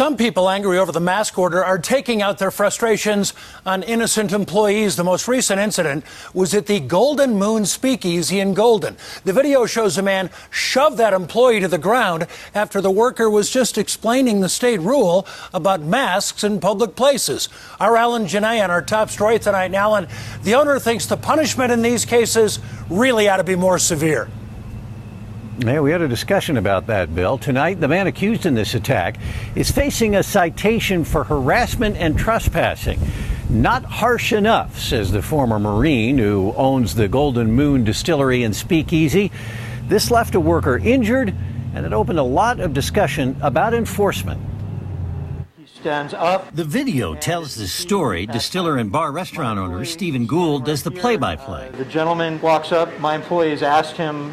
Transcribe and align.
Some 0.00 0.16
people 0.16 0.48
angry 0.48 0.78
over 0.78 0.92
the 0.92 0.98
mask 0.98 1.38
order 1.38 1.62
are 1.62 1.76
taking 1.76 2.22
out 2.22 2.38
their 2.38 2.50
frustrations 2.50 3.34
on 3.66 3.82
innocent 3.82 4.32
employees. 4.32 4.96
The 4.96 5.04
most 5.04 5.28
recent 5.28 5.60
incident 5.60 6.06
was 6.32 6.54
at 6.54 6.64
the 6.64 6.80
Golden 6.80 7.34
Moon 7.34 7.66
Speakeasy 7.66 8.40
in 8.40 8.54
Golden. 8.54 8.96
The 9.24 9.34
video 9.34 9.66
shows 9.66 9.98
a 9.98 10.02
man 10.02 10.30
shove 10.48 10.96
that 10.96 11.12
employee 11.12 11.60
to 11.60 11.68
the 11.68 11.76
ground 11.76 12.26
after 12.54 12.80
the 12.80 12.90
worker 12.90 13.28
was 13.28 13.50
just 13.50 13.76
explaining 13.76 14.40
the 14.40 14.48
state 14.48 14.80
rule 14.80 15.26
about 15.52 15.82
masks 15.82 16.44
in 16.44 16.60
public 16.60 16.96
places. 16.96 17.50
Our 17.78 17.94
Alan 17.94 18.24
Gionet 18.24 18.64
on 18.64 18.70
our 18.70 18.80
top 18.80 19.10
story 19.10 19.38
tonight. 19.38 19.66
And 19.66 19.76
Alan, 19.76 20.08
the 20.44 20.54
owner 20.54 20.78
thinks 20.78 21.04
the 21.04 21.18
punishment 21.18 21.72
in 21.72 21.82
these 21.82 22.06
cases 22.06 22.58
really 22.88 23.28
ought 23.28 23.36
to 23.36 23.44
be 23.44 23.54
more 23.54 23.78
severe. 23.78 24.30
Yeah, 25.62 25.80
we 25.80 25.90
had 25.90 26.00
a 26.00 26.08
discussion 26.08 26.56
about 26.56 26.86
that, 26.86 27.14
Bill. 27.14 27.36
Tonight, 27.36 27.80
the 27.80 27.88
man 27.88 28.06
accused 28.06 28.46
in 28.46 28.54
this 28.54 28.74
attack 28.74 29.18
is 29.54 29.70
facing 29.70 30.16
a 30.16 30.22
citation 30.22 31.04
for 31.04 31.22
harassment 31.22 31.98
and 31.98 32.18
trespassing. 32.18 32.98
Not 33.50 33.84
harsh 33.84 34.32
enough, 34.32 34.78
says 34.78 35.12
the 35.12 35.20
former 35.20 35.58
Marine 35.58 36.16
who 36.16 36.54
owns 36.56 36.94
the 36.94 37.08
Golden 37.08 37.52
Moon 37.52 37.84
Distillery 37.84 38.42
and 38.42 38.56
Speakeasy. 38.56 39.30
This 39.86 40.10
left 40.10 40.34
a 40.34 40.40
worker 40.40 40.78
injured, 40.78 41.34
and 41.74 41.84
it 41.84 41.92
opened 41.92 42.18
a 42.18 42.22
lot 42.22 42.58
of 42.58 42.72
discussion 42.72 43.36
about 43.42 43.74
enforcement. 43.74 44.40
He 45.58 45.66
stands 45.66 46.14
up. 46.14 46.54
The 46.54 46.64
video 46.64 47.14
tells 47.14 47.54
the 47.54 47.66
story. 47.66 48.24
Distiller 48.24 48.78
and 48.78 48.90
bar 48.90 49.12
restaurant 49.12 49.58
owner 49.58 49.84
Stephen 49.84 50.26
Gould 50.26 50.64
does 50.64 50.82
the 50.82 50.90
play 50.90 51.18
by 51.18 51.36
play. 51.36 51.68
The 51.76 51.84
gentleman 51.84 52.40
walks 52.40 52.72
up. 52.72 52.98
My 52.98 53.14
employees 53.14 53.62
asked 53.62 53.98
him 53.98 54.32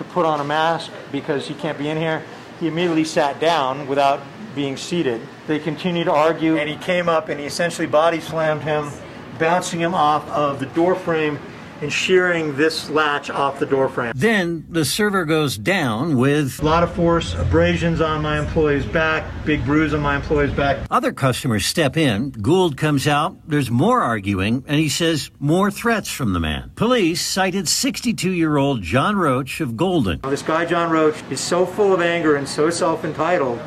to 0.00 0.04
put 0.04 0.24
on 0.24 0.40
a 0.40 0.44
mask 0.44 0.90
because 1.12 1.46
he 1.46 1.52
can't 1.52 1.76
be 1.76 1.90
in 1.90 1.98
here. 1.98 2.22
He 2.58 2.68
immediately 2.68 3.04
sat 3.04 3.38
down 3.38 3.86
without 3.86 4.20
being 4.54 4.78
seated. 4.78 5.20
They 5.46 5.58
continued 5.58 6.04
to 6.04 6.12
argue, 6.12 6.56
and 6.56 6.70
he 6.70 6.76
came 6.76 7.06
up 7.06 7.28
and 7.28 7.38
he 7.38 7.44
essentially 7.44 7.86
body 7.86 8.18
slammed 8.18 8.62
him, 8.62 8.90
bouncing 9.38 9.78
him 9.78 9.94
off 9.94 10.26
of 10.30 10.58
the 10.58 10.64
door 10.66 10.94
frame 10.94 11.38
and 11.80 11.92
shearing 11.92 12.56
this 12.56 12.90
latch 12.90 13.30
off 13.30 13.58
the 13.58 13.66
door 13.66 13.88
frame. 13.88 14.12
Then 14.14 14.66
the 14.68 14.84
server 14.84 15.24
goes 15.24 15.56
down 15.56 16.16
with 16.16 16.60
A 16.60 16.64
lot 16.64 16.82
of 16.82 16.92
force, 16.94 17.34
abrasions 17.34 18.00
on 18.00 18.22
my 18.22 18.38
employee's 18.38 18.84
back, 18.84 19.24
big 19.44 19.64
bruise 19.64 19.94
on 19.94 20.00
my 20.00 20.16
employee's 20.16 20.52
back. 20.52 20.86
Other 20.90 21.12
customers 21.12 21.64
step 21.64 21.96
in. 21.96 22.30
Gould 22.30 22.76
comes 22.76 23.06
out. 23.06 23.36
There's 23.48 23.70
more 23.70 24.00
arguing, 24.00 24.64
and 24.66 24.78
he 24.78 24.88
says 24.88 25.30
more 25.38 25.70
threats 25.70 26.10
from 26.10 26.32
the 26.32 26.40
man. 26.40 26.72
Police 26.74 27.24
cited 27.24 27.68
62 27.68 28.30
year 28.30 28.56
old 28.56 28.82
John 28.82 29.16
Roach 29.16 29.60
of 29.60 29.76
Golden. 29.76 30.20
This 30.22 30.42
guy, 30.42 30.64
John 30.66 30.90
Roach, 30.90 31.22
is 31.30 31.40
so 31.40 31.66
full 31.66 31.92
of 31.92 32.00
anger 32.00 32.36
and 32.36 32.48
so 32.48 32.70
self 32.70 33.04
entitled 33.04 33.58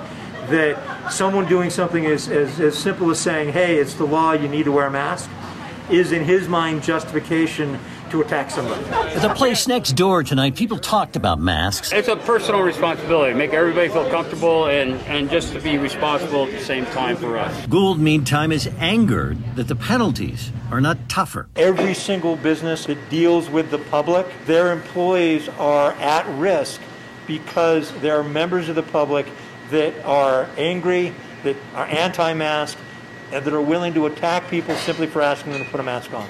that 0.50 1.12
someone 1.12 1.48
doing 1.48 1.70
something 1.70 2.06
as, 2.06 2.28
as, 2.28 2.60
as 2.60 2.78
simple 2.78 3.10
as 3.10 3.20
saying, 3.20 3.54
hey, 3.54 3.78
it's 3.78 3.94
the 3.94 4.06
law, 4.06 4.34
you 4.34 4.48
need 4.48 4.64
to 4.64 4.72
wear 4.72 4.88
a 4.88 4.92
mask, 4.92 5.30
is 5.90 6.12
in 6.12 6.24
his 6.24 6.48
mind 6.48 6.84
justification 6.84 7.80
to 8.14 8.22
attack 8.22 8.52
somebody. 8.52 8.84
At 8.92 9.24
the 9.24 9.34
place 9.34 9.68
next 9.68 9.94
door 9.94 10.24
tonight, 10.24 10.56
people 10.56 10.78
talked 10.78 11.16
about 11.16 11.40
masks. 11.40 11.92
It's 11.92 12.08
a 12.08 12.16
personal 12.16 12.62
responsibility. 12.62 13.34
Make 13.34 13.54
everybody 13.54 13.90
feel 13.90 14.08
comfortable 14.10 14.68
and, 14.68 14.94
and 15.08 15.32
just 15.32 15.52
to 15.54 15.60
be 15.60 15.80
responsible 15.80 16.46
at 16.46 16.52
the 16.52 16.60
same 16.60 16.86
time 16.88 17.18
for 17.18 17.38
us. 17.38 17.66
Gould, 17.66 18.00
meantime, 18.00 18.52
is 18.52 18.68
angered 18.78 19.56
that 19.56 19.68
the 19.68 19.76
penalties 19.76 20.52
are 20.72 20.80
not 20.80 21.10
tougher. 21.10 21.50
Every 21.56 21.96
single 21.96 22.36
business 22.36 22.86
that 22.86 23.10
deals 23.10 23.50
with 23.50 23.72
the 23.72 23.80
public, 23.80 24.28
their 24.46 24.72
employees 24.72 25.50
are 25.58 25.94
at 25.94 26.28
risk 26.38 26.80
because 27.26 27.92
there 28.02 28.20
are 28.20 28.24
members 28.24 28.70
of 28.70 28.76
the 28.76 28.84
public 28.84 29.26
that 29.72 29.94
are 30.06 30.48
angry, 30.56 31.16
that 31.44 31.56
are 31.74 31.88
anti 31.88 32.34
mask, 32.36 32.78
and 33.32 33.44
that 33.44 33.54
are 33.54 33.62
willing 33.62 33.96
to 33.96 34.06
attack 34.06 34.48
people 34.52 34.76
simply 34.76 35.08
for 35.08 35.24
asking 35.24 35.54
them 35.54 35.64
to 35.64 35.70
put 35.72 35.80
a 35.80 35.84
mask 35.84 36.14
on. 36.14 36.28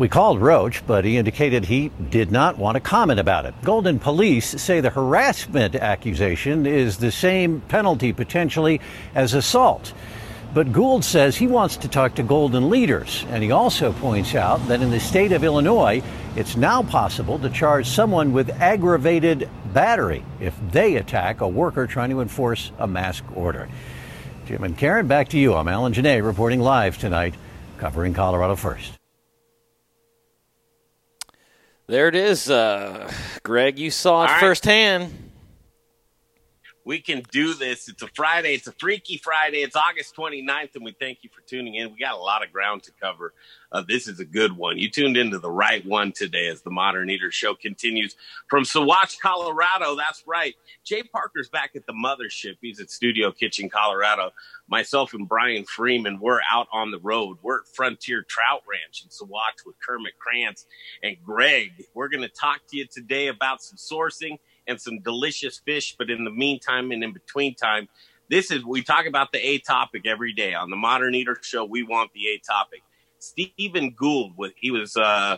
We 0.00 0.08
called 0.08 0.40
Roach, 0.40 0.86
but 0.86 1.04
he 1.04 1.18
indicated 1.18 1.66
he 1.66 1.90
did 2.08 2.32
not 2.32 2.56
want 2.56 2.76
to 2.76 2.80
comment 2.80 3.20
about 3.20 3.44
it. 3.44 3.54
Golden 3.62 3.98
police 3.98 4.46
say 4.46 4.80
the 4.80 4.88
harassment 4.88 5.74
accusation 5.74 6.64
is 6.64 6.96
the 6.96 7.12
same 7.12 7.60
penalty 7.68 8.14
potentially 8.14 8.80
as 9.14 9.34
assault. 9.34 9.92
But 10.54 10.72
Gould 10.72 11.04
says 11.04 11.36
he 11.36 11.46
wants 11.46 11.76
to 11.76 11.88
talk 11.88 12.14
to 12.14 12.22
Golden 12.22 12.70
leaders, 12.70 13.26
and 13.28 13.42
he 13.42 13.50
also 13.50 13.92
points 13.92 14.34
out 14.34 14.66
that 14.68 14.80
in 14.80 14.90
the 14.90 14.98
state 14.98 15.32
of 15.32 15.44
Illinois, 15.44 16.02
it's 16.34 16.56
now 16.56 16.82
possible 16.82 17.38
to 17.38 17.50
charge 17.50 17.86
someone 17.86 18.32
with 18.32 18.48
aggravated 18.58 19.50
battery 19.74 20.24
if 20.40 20.58
they 20.70 20.96
attack 20.96 21.42
a 21.42 21.46
worker 21.46 21.86
trying 21.86 22.08
to 22.08 22.22
enforce 22.22 22.72
a 22.78 22.86
mask 22.86 23.22
order. 23.34 23.68
Jim 24.46 24.64
and 24.64 24.78
Karen, 24.78 25.06
back 25.06 25.28
to 25.28 25.38
you. 25.38 25.54
I'm 25.54 25.68
Alan 25.68 25.92
Gionet 25.92 26.24
reporting 26.24 26.60
live 26.60 26.96
tonight, 26.96 27.34
covering 27.76 28.14
Colorado 28.14 28.56
First. 28.56 28.99
There 31.90 32.06
it 32.06 32.14
is, 32.14 32.48
uh, 32.48 33.10
Greg. 33.42 33.76
You 33.76 33.90
saw 33.90 34.22
it 34.22 34.26
right. 34.26 34.38
firsthand. 34.38 35.12
We 36.84 37.00
can 37.00 37.24
do 37.32 37.52
this. 37.52 37.88
It's 37.88 38.00
a 38.00 38.08
Friday. 38.14 38.54
It's 38.54 38.68
a 38.68 38.72
Freaky 38.78 39.16
Friday. 39.16 39.62
It's 39.62 39.74
August 39.74 40.14
29th, 40.14 40.76
and 40.76 40.84
we 40.84 40.92
thank 40.92 41.24
you 41.24 41.30
for 41.34 41.40
tuning 41.48 41.74
in. 41.74 41.90
We 41.90 41.98
got 41.98 42.14
a 42.14 42.22
lot 42.22 42.46
of 42.46 42.52
ground 42.52 42.84
to 42.84 42.92
cover. 43.02 43.34
Uh, 43.72 43.82
this 43.86 44.08
is 44.08 44.18
a 44.18 44.24
good 44.24 44.56
one. 44.56 44.78
You 44.78 44.90
tuned 44.90 45.16
into 45.16 45.38
the 45.38 45.50
right 45.50 45.84
one 45.86 46.12
today 46.12 46.48
as 46.48 46.62
the 46.62 46.70
Modern 46.70 47.08
Eater 47.08 47.30
Show 47.30 47.54
continues 47.54 48.16
from 48.48 48.64
Saguache, 48.64 49.20
Colorado. 49.20 49.94
That's 49.94 50.24
right. 50.26 50.54
Jay 50.84 51.02
Parker's 51.02 51.48
back 51.48 51.76
at 51.76 51.86
the 51.86 51.92
mothership. 51.92 52.56
He's 52.60 52.80
at 52.80 52.90
Studio 52.90 53.30
Kitchen, 53.30 53.68
Colorado. 53.68 54.32
Myself 54.68 55.14
and 55.14 55.28
Brian 55.28 55.64
Freeman, 55.64 56.18
we're 56.20 56.40
out 56.52 56.66
on 56.72 56.90
the 56.90 56.98
road. 56.98 57.38
We're 57.42 57.60
at 57.60 57.68
Frontier 57.72 58.24
Trout 58.28 58.62
Ranch 58.68 59.04
in 59.04 59.10
Saguache 59.10 59.64
with 59.64 59.76
Kermit 59.80 60.14
Krantz 60.18 60.66
and 61.02 61.16
Greg. 61.24 61.70
We're 61.94 62.08
going 62.08 62.22
to 62.22 62.28
talk 62.28 62.60
to 62.70 62.76
you 62.76 62.86
today 62.86 63.28
about 63.28 63.62
some 63.62 63.76
sourcing 63.76 64.38
and 64.66 64.80
some 64.80 64.98
delicious 65.00 65.60
fish. 65.64 65.94
But 65.96 66.10
in 66.10 66.24
the 66.24 66.30
meantime 66.30 66.90
and 66.90 67.04
in 67.04 67.12
between 67.12 67.54
time, 67.54 67.88
this 68.28 68.50
is 68.50 68.64
we 68.64 68.82
talk 68.82 69.06
about 69.06 69.32
the 69.32 69.44
A 69.44 69.58
topic 69.58 70.06
every 70.06 70.32
day 70.32 70.54
on 70.54 70.70
the 70.70 70.76
Modern 70.76 71.14
Eater 71.14 71.36
Show. 71.40 71.64
We 71.64 71.82
want 71.82 72.12
the 72.12 72.28
A 72.28 72.38
topic. 72.38 72.82
Stephen 73.20 73.94
Gould, 73.96 74.32
he 74.56 74.70
was 74.70 74.96
uh, 74.96 75.36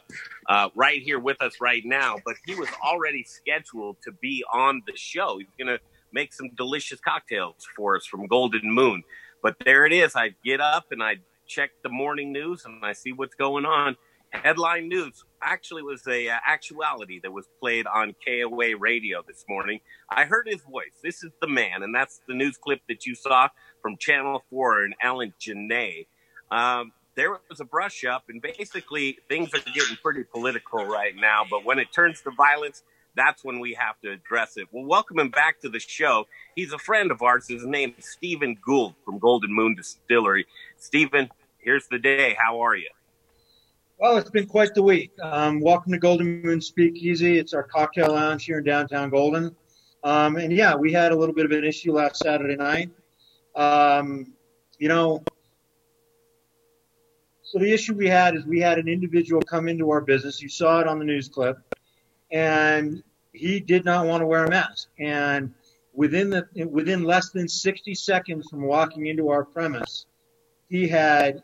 uh, 0.48 0.68
right 0.74 1.02
here 1.02 1.18
with 1.18 1.42
us 1.42 1.60
right 1.60 1.82
now, 1.84 2.16
but 2.24 2.36
he 2.46 2.54
was 2.54 2.68
already 2.84 3.24
scheduled 3.24 3.96
to 4.04 4.12
be 4.12 4.44
on 4.52 4.82
the 4.86 4.96
show. 4.96 5.38
He's 5.38 5.48
going 5.58 5.76
to 5.76 5.82
make 6.12 6.32
some 6.32 6.50
delicious 6.56 7.00
cocktails 7.00 7.66
for 7.76 7.96
us 7.96 8.06
from 8.06 8.26
Golden 8.26 8.72
Moon. 8.72 9.02
But 9.42 9.56
there 9.64 9.84
it 9.84 9.92
is. 9.92 10.14
I 10.14 10.34
get 10.44 10.60
up 10.60 10.86
and 10.92 11.02
I 11.02 11.16
check 11.46 11.70
the 11.82 11.88
morning 11.88 12.32
news 12.32 12.64
and 12.64 12.84
I 12.84 12.92
see 12.92 13.12
what's 13.12 13.34
going 13.34 13.64
on. 13.66 13.96
Headline 14.30 14.88
news 14.88 15.24
actually 15.42 15.82
was 15.82 16.06
a 16.06 16.28
uh, 16.28 16.36
actuality 16.46 17.20
that 17.22 17.32
was 17.32 17.46
played 17.60 17.86
on 17.86 18.14
KOA 18.26 18.76
radio 18.78 19.22
this 19.26 19.44
morning. 19.48 19.80
I 20.10 20.24
heard 20.24 20.46
his 20.48 20.62
voice. 20.62 20.92
This 21.02 21.22
is 21.22 21.32
the 21.40 21.48
man, 21.48 21.82
and 21.82 21.94
that's 21.94 22.20
the 22.26 22.32
news 22.32 22.56
clip 22.56 22.80
that 22.88 23.04
you 23.04 23.14
saw 23.14 23.48
from 23.82 23.98
Channel 23.98 24.42
4 24.48 24.84
and 24.84 24.94
Alan 25.02 25.34
Gionet. 25.38 26.06
Um, 26.50 26.92
there 27.14 27.38
was 27.48 27.60
a 27.60 27.64
brush 27.64 28.04
up, 28.04 28.24
and 28.28 28.40
basically 28.40 29.18
things 29.28 29.52
are 29.54 29.60
getting 29.74 29.96
pretty 30.02 30.24
political 30.24 30.84
right 30.84 31.14
now. 31.14 31.44
But 31.48 31.64
when 31.64 31.78
it 31.78 31.92
turns 31.92 32.20
to 32.22 32.30
violence, 32.30 32.82
that's 33.14 33.44
when 33.44 33.60
we 33.60 33.74
have 33.74 34.00
to 34.00 34.10
address 34.10 34.56
it. 34.56 34.66
Well, 34.72 34.84
welcome 34.84 35.18
him 35.18 35.28
back 35.28 35.60
to 35.60 35.68
the 35.68 35.80
show. 35.80 36.26
He's 36.56 36.72
a 36.72 36.78
friend 36.78 37.10
of 37.10 37.22
ours. 37.22 37.46
His 37.48 37.66
name 37.66 37.94
is 37.98 38.10
Stephen 38.10 38.56
Gould 38.64 38.94
from 39.04 39.18
Golden 39.18 39.52
Moon 39.52 39.74
Distillery. 39.74 40.46
Stephen, 40.78 41.28
here's 41.58 41.86
the 41.88 41.98
day. 41.98 42.36
How 42.38 42.60
are 42.60 42.74
you? 42.74 42.88
Well, 43.98 44.16
it's 44.16 44.30
been 44.30 44.46
quite 44.46 44.74
the 44.74 44.82
week. 44.82 45.12
Um, 45.22 45.60
welcome 45.60 45.92
to 45.92 45.98
Golden 45.98 46.42
Moon 46.42 46.60
Speakeasy. 46.60 47.38
It's 47.38 47.52
our 47.52 47.62
cocktail 47.62 48.14
lounge 48.14 48.44
here 48.44 48.58
in 48.58 48.64
downtown 48.64 49.10
Golden. 49.10 49.54
Um, 50.02 50.36
and 50.36 50.52
yeah, 50.52 50.74
we 50.74 50.92
had 50.92 51.12
a 51.12 51.16
little 51.16 51.34
bit 51.34 51.44
of 51.44 51.52
an 51.52 51.64
issue 51.64 51.92
last 51.92 52.16
Saturday 52.16 52.56
night. 52.56 52.90
Um, 53.54 54.32
you 54.78 54.88
know, 54.88 55.22
so 57.52 57.58
the 57.58 57.70
issue 57.70 57.92
we 57.92 58.08
had 58.08 58.34
is 58.34 58.46
we 58.46 58.60
had 58.60 58.78
an 58.78 58.88
individual 58.88 59.42
come 59.42 59.68
into 59.68 59.90
our 59.90 60.00
business. 60.00 60.40
You 60.40 60.48
saw 60.48 60.80
it 60.80 60.88
on 60.88 60.98
the 60.98 61.04
news 61.04 61.28
clip, 61.28 61.58
and 62.30 63.02
he 63.34 63.60
did 63.60 63.84
not 63.84 64.06
want 64.06 64.22
to 64.22 64.26
wear 64.26 64.46
a 64.46 64.48
mask. 64.48 64.88
And 64.98 65.52
within 65.92 66.30
the 66.30 66.46
within 66.64 67.02
less 67.02 67.28
than 67.28 67.46
60 67.46 67.94
seconds 67.94 68.48
from 68.48 68.62
walking 68.62 69.04
into 69.04 69.28
our 69.28 69.44
premise, 69.44 70.06
he 70.70 70.88
had 70.88 71.42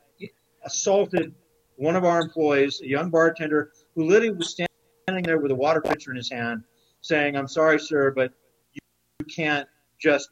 assaulted 0.64 1.34
one 1.76 1.94
of 1.94 2.06
our 2.06 2.22
employees, 2.22 2.80
a 2.80 2.88
young 2.88 3.10
bartender, 3.10 3.72
who 3.94 4.04
literally 4.04 4.34
was 4.34 4.48
standing 4.48 5.24
there 5.24 5.38
with 5.38 5.50
a 5.50 5.54
water 5.54 5.82
pitcher 5.82 6.10
in 6.10 6.16
his 6.16 6.30
hand, 6.30 6.64
saying, 7.02 7.36
"I'm 7.36 7.48
sorry, 7.48 7.78
sir, 7.78 8.12
but 8.12 8.32
you, 8.72 9.26
can't 9.26 9.68
just 9.98 10.30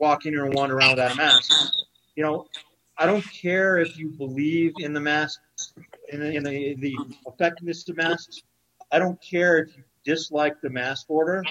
walk 0.00 0.26
in 0.26 0.32
here 0.32 0.44
and 0.44 0.52
wander 0.54 0.76
around 0.76 0.90
without 0.96 1.12
a 1.12 1.14
mask." 1.14 1.52
You 2.16 2.24
know, 2.24 2.46
I 2.98 3.06
don't 3.06 3.24
care 3.32 3.78
if 3.78 3.96
you 3.96 4.10
believe 4.10 4.72
in 4.78 4.92
the 4.92 5.00
mask, 5.00 5.40
in 6.12 6.18
the, 6.18 6.34
in 6.34 6.42
the, 6.42 6.74
the 6.74 6.96
effectiveness 7.28 7.88
of 7.88 7.96
masks. 7.96 8.42
I 8.90 8.98
don't 8.98 9.20
care 9.22 9.58
if 9.58 9.76
you 9.76 9.84
dislike 10.04 10.60
the 10.60 10.70
mask 10.70 11.06
order. 11.08 11.44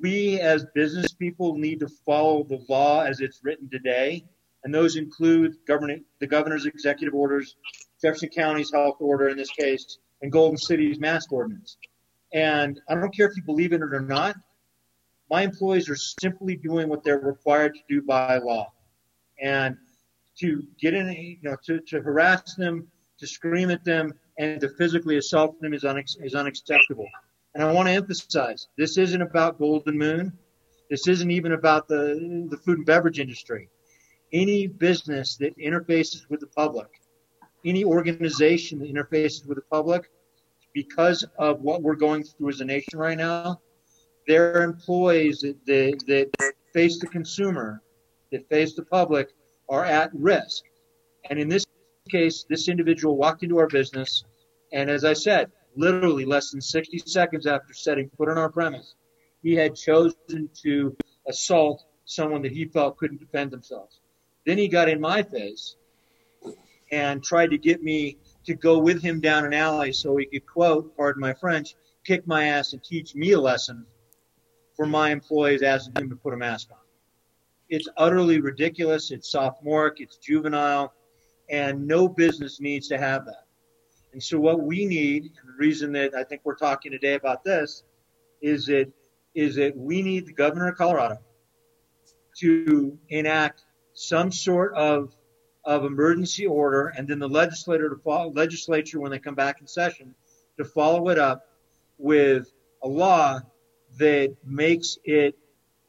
we 0.00 0.40
as 0.40 0.64
business 0.74 1.12
people 1.12 1.56
need 1.56 1.80
to 1.80 1.88
follow 2.06 2.44
the 2.44 2.64
law 2.68 3.02
as 3.02 3.20
it's 3.20 3.40
written 3.42 3.68
today, 3.68 4.24
and 4.64 4.74
those 4.74 4.96
include 4.96 5.56
government, 5.66 6.02
the 6.18 6.26
governor's 6.26 6.64
executive 6.64 7.14
orders, 7.14 7.56
Jefferson 8.00 8.30
County's 8.30 8.72
health 8.72 8.96
order 9.00 9.28
in 9.28 9.36
this 9.36 9.50
case, 9.50 9.98
and 10.22 10.32
Golden 10.32 10.56
City's 10.56 10.98
mask 10.98 11.30
ordinance. 11.30 11.76
And 12.32 12.80
I 12.88 12.94
don't 12.94 13.14
care 13.14 13.26
if 13.26 13.36
you 13.36 13.42
believe 13.42 13.72
in 13.72 13.82
it 13.82 13.92
or 13.92 14.00
not. 14.00 14.36
My 15.30 15.42
employees 15.42 15.90
are 15.90 15.96
simply 15.96 16.56
doing 16.56 16.88
what 16.88 17.04
they're 17.04 17.18
required 17.18 17.74
to 17.74 17.80
do 17.88 18.02
by 18.02 18.38
law. 18.38 18.72
And 19.40 19.76
to 20.40 20.62
get 20.80 20.94
in, 20.94 21.12
you 21.12 21.38
know, 21.42 21.56
to, 21.64 21.80
to 21.80 22.00
harass 22.00 22.54
them, 22.54 22.88
to 23.18 23.26
scream 23.26 23.70
at 23.70 23.84
them, 23.84 24.12
and 24.38 24.60
to 24.60 24.68
physically 24.70 25.18
assault 25.18 25.60
them 25.60 25.74
is, 25.74 25.82
unex- 25.82 26.22
is 26.22 26.34
unacceptable. 26.34 27.06
And 27.54 27.62
I 27.62 27.72
want 27.72 27.88
to 27.88 27.92
emphasize 27.92 28.68
this 28.78 28.96
isn't 28.96 29.20
about 29.20 29.58
Golden 29.58 29.98
Moon. 29.98 30.32
This 30.90 31.06
isn't 31.06 31.30
even 31.30 31.52
about 31.52 31.86
the, 31.88 32.46
the 32.50 32.56
food 32.56 32.78
and 32.78 32.86
beverage 32.86 33.18
industry. 33.18 33.68
Any 34.32 34.66
business 34.66 35.36
that 35.36 35.56
interfaces 35.58 36.28
with 36.30 36.40
the 36.40 36.46
public, 36.46 36.88
any 37.64 37.84
organization 37.84 38.78
that 38.78 38.92
interfaces 38.92 39.46
with 39.46 39.56
the 39.56 39.64
public, 39.70 40.10
because 40.74 41.24
of 41.38 41.60
what 41.60 41.82
we're 41.82 41.94
going 41.94 42.24
through 42.24 42.48
as 42.48 42.60
a 42.60 42.64
nation 42.64 42.98
right 42.98 43.18
now, 43.18 43.60
their 44.26 44.62
employees 44.62 45.40
that, 45.40 45.56
that, 45.66 46.00
that 46.06 46.54
face 46.72 46.98
the 46.98 47.06
consumer, 47.06 47.82
that 48.30 48.48
face 48.48 48.74
the 48.74 48.84
public, 48.84 49.28
are 49.72 49.84
at 49.86 50.10
risk. 50.12 50.64
And 51.30 51.38
in 51.38 51.48
this 51.48 51.64
case, 52.08 52.44
this 52.48 52.68
individual 52.68 53.16
walked 53.16 53.42
into 53.42 53.58
our 53.58 53.66
business, 53.66 54.22
and 54.72 54.90
as 54.90 55.02
I 55.02 55.14
said, 55.14 55.50
literally 55.74 56.26
less 56.26 56.50
than 56.50 56.60
60 56.60 56.98
seconds 56.98 57.46
after 57.46 57.72
setting 57.72 58.10
foot 58.10 58.28
on 58.28 58.36
our 58.36 58.50
premise, 58.50 58.94
he 59.42 59.54
had 59.54 59.74
chosen 59.74 60.50
to 60.62 60.94
assault 61.26 61.82
someone 62.04 62.42
that 62.42 62.52
he 62.52 62.66
felt 62.66 62.98
couldn't 62.98 63.20
defend 63.20 63.50
themselves. 63.50 64.00
Then 64.44 64.58
he 64.58 64.68
got 64.68 64.90
in 64.90 65.00
my 65.00 65.22
face 65.22 65.76
and 66.90 67.24
tried 67.24 67.50
to 67.50 67.58
get 67.58 67.82
me 67.82 68.18
to 68.44 68.54
go 68.54 68.78
with 68.78 69.00
him 69.00 69.20
down 69.20 69.46
an 69.46 69.54
alley 69.54 69.92
so 69.92 70.16
he 70.16 70.26
could 70.26 70.46
quote, 70.46 70.94
pardon 70.96 71.22
my 71.22 71.32
French, 71.32 71.74
kick 72.04 72.26
my 72.26 72.48
ass 72.48 72.74
and 72.74 72.84
teach 72.84 73.14
me 73.14 73.32
a 73.32 73.40
lesson 73.40 73.86
for 74.76 74.84
my 74.84 75.10
employees 75.10 75.62
asking 75.62 75.94
him 75.96 76.10
to 76.10 76.16
put 76.16 76.34
a 76.34 76.36
mask 76.36 76.68
on. 76.72 76.81
It's 77.72 77.88
utterly 77.96 78.38
ridiculous. 78.38 79.10
It's 79.10 79.30
sophomoric. 79.30 80.00
It's 80.00 80.18
juvenile. 80.18 80.92
And 81.48 81.86
no 81.86 82.06
business 82.06 82.60
needs 82.60 82.86
to 82.88 82.98
have 82.98 83.24
that. 83.24 83.46
And 84.12 84.22
so 84.22 84.38
what 84.38 84.60
we 84.60 84.84
need, 84.84 85.22
and 85.22 85.48
the 85.48 85.56
reason 85.58 85.90
that 85.92 86.14
I 86.14 86.22
think 86.22 86.42
we're 86.44 86.54
talking 86.54 86.92
today 86.92 87.14
about 87.14 87.44
this, 87.44 87.84
is 88.42 88.66
that 88.66 88.92
is 89.34 89.54
that 89.54 89.74
we 89.74 90.02
need 90.02 90.26
the 90.26 90.34
governor 90.34 90.68
of 90.68 90.76
Colorado 90.76 91.16
to 92.40 92.98
enact 93.08 93.62
some 93.94 94.30
sort 94.30 94.74
of 94.74 95.16
of 95.64 95.86
emergency 95.86 96.44
order, 96.44 96.88
and 96.88 97.08
then 97.08 97.18
the 97.18 97.28
legislator 97.28 97.88
to 97.88 97.96
follow, 97.96 98.30
legislature 98.32 99.00
when 99.00 99.10
they 99.10 99.18
come 99.18 99.34
back 99.34 99.62
in 99.62 99.66
session 99.66 100.14
to 100.58 100.64
follow 100.66 101.08
it 101.08 101.18
up 101.18 101.48
with 101.96 102.52
a 102.82 102.88
law 102.88 103.40
that 103.96 104.36
makes 104.44 104.98
it 105.04 105.38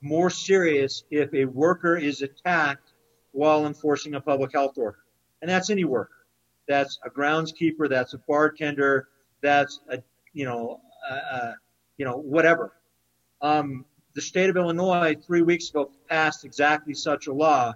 more 0.03 0.29
serious 0.29 1.03
if 1.09 1.33
a 1.33 1.45
worker 1.45 1.95
is 1.97 2.21
attacked 2.21 2.93
while 3.31 3.65
enforcing 3.65 4.15
a 4.15 4.21
public 4.21 4.51
health 4.53 4.77
order, 4.77 4.99
and 5.41 5.49
that's 5.49 5.69
any 5.69 5.83
worker 5.83 6.23
that's 6.67 6.99
a 7.03 7.09
groundskeeper, 7.09 7.89
that's 7.89 8.13
a 8.13 8.17
bartender, 8.19 9.09
that's 9.41 9.79
a 9.89 10.01
you 10.33 10.45
know 10.45 10.79
uh, 11.09 11.53
you 11.97 12.05
know 12.05 12.17
whatever. 12.17 12.73
Um, 13.41 13.85
the 14.13 14.21
state 14.21 14.49
of 14.49 14.57
Illinois 14.57 15.15
three 15.25 15.41
weeks 15.41 15.69
ago 15.69 15.91
passed 16.09 16.45
exactly 16.45 16.93
such 16.93 17.27
a 17.27 17.33
law, 17.33 17.73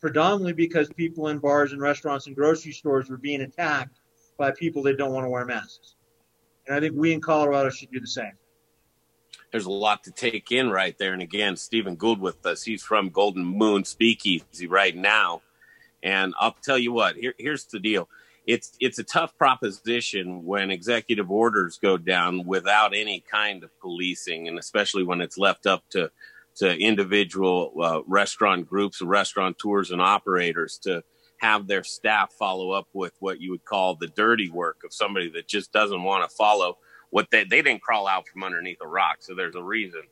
predominantly 0.00 0.52
because 0.52 0.88
people 0.90 1.28
in 1.28 1.38
bars 1.38 1.72
and 1.72 1.80
restaurants 1.80 2.26
and 2.26 2.36
grocery 2.36 2.72
stores 2.72 3.10
were 3.10 3.18
being 3.18 3.42
attacked 3.42 4.00
by 4.38 4.50
people 4.52 4.82
that 4.84 4.96
don't 4.96 5.12
want 5.12 5.24
to 5.24 5.30
wear 5.30 5.44
masks. 5.44 5.96
And 6.66 6.76
I 6.76 6.80
think 6.80 6.94
we 6.96 7.12
in 7.12 7.20
Colorado 7.20 7.70
should 7.70 7.90
do 7.90 8.00
the 8.00 8.06
same. 8.06 8.32
There's 9.52 9.66
a 9.66 9.70
lot 9.70 10.04
to 10.04 10.10
take 10.10 10.50
in 10.50 10.70
right 10.70 10.96
there. 10.98 11.12
And 11.12 11.22
again, 11.22 11.56
Stephen 11.56 11.94
Gould 11.94 12.20
with 12.20 12.44
us. 12.46 12.62
He's 12.62 12.82
from 12.82 13.10
Golden 13.10 13.44
Moon 13.44 13.84
Speakeasy 13.84 14.66
right 14.66 14.96
now. 14.96 15.42
And 16.02 16.34
I'll 16.40 16.56
tell 16.62 16.78
you 16.78 16.90
what, 16.92 17.16
here, 17.16 17.34
here's 17.38 17.66
the 17.66 17.78
deal 17.78 18.08
it's 18.46 18.72
it's 18.80 18.98
a 18.98 19.04
tough 19.04 19.36
proposition 19.38 20.44
when 20.44 20.70
executive 20.70 21.30
orders 21.30 21.78
go 21.78 21.96
down 21.96 22.44
without 22.44 22.94
any 22.94 23.20
kind 23.20 23.62
of 23.62 23.78
policing, 23.80 24.48
and 24.48 24.58
especially 24.58 25.04
when 25.04 25.20
it's 25.20 25.38
left 25.38 25.66
up 25.66 25.84
to 25.90 26.10
to 26.56 26.76
individual 26.76 27.72
uh, 27.80 28.00
restaurant 28.06 28.68
groups, 28.68 29.00
restaurateurs, 29.00 29.90
and 29.90 30.02
operators 30.02 30.78
to 30.78 31.02
have 31.38 31.66
their 31.66 31.82
staff 31.82 32.32
follow 32.32 32.72
up 32.72 32.88
with 32.92 33.14
what 33.20 33.40
you 33.40 33.50
would 33.50 33.64
call 33.64 33.94
the 33.94 34.08
dirty 34.08 34.50
work 34.50 34.82
of 34.84 34.92
somebody 34.92 35.30
that 35.30 35.48
just 35.48 35.72
doesn't 35.72 36.02
want 36.02 36.28
to 36.28 36.36
follow 36.36 36.76
what 37.12 37.28
they 37.32 37.44
they 37.44 37.62
didn't 37.62 37.82
crawl 37.82 38.08
out 38.08 38.28
from 38.28 38.44
underneath 38.44 38.80
a 38.82 38.88
rock, 38.88 39.18
so 39.20 39.36
there's 39.36 39.56
a 39.56 39.64
reason. 39.64 40.02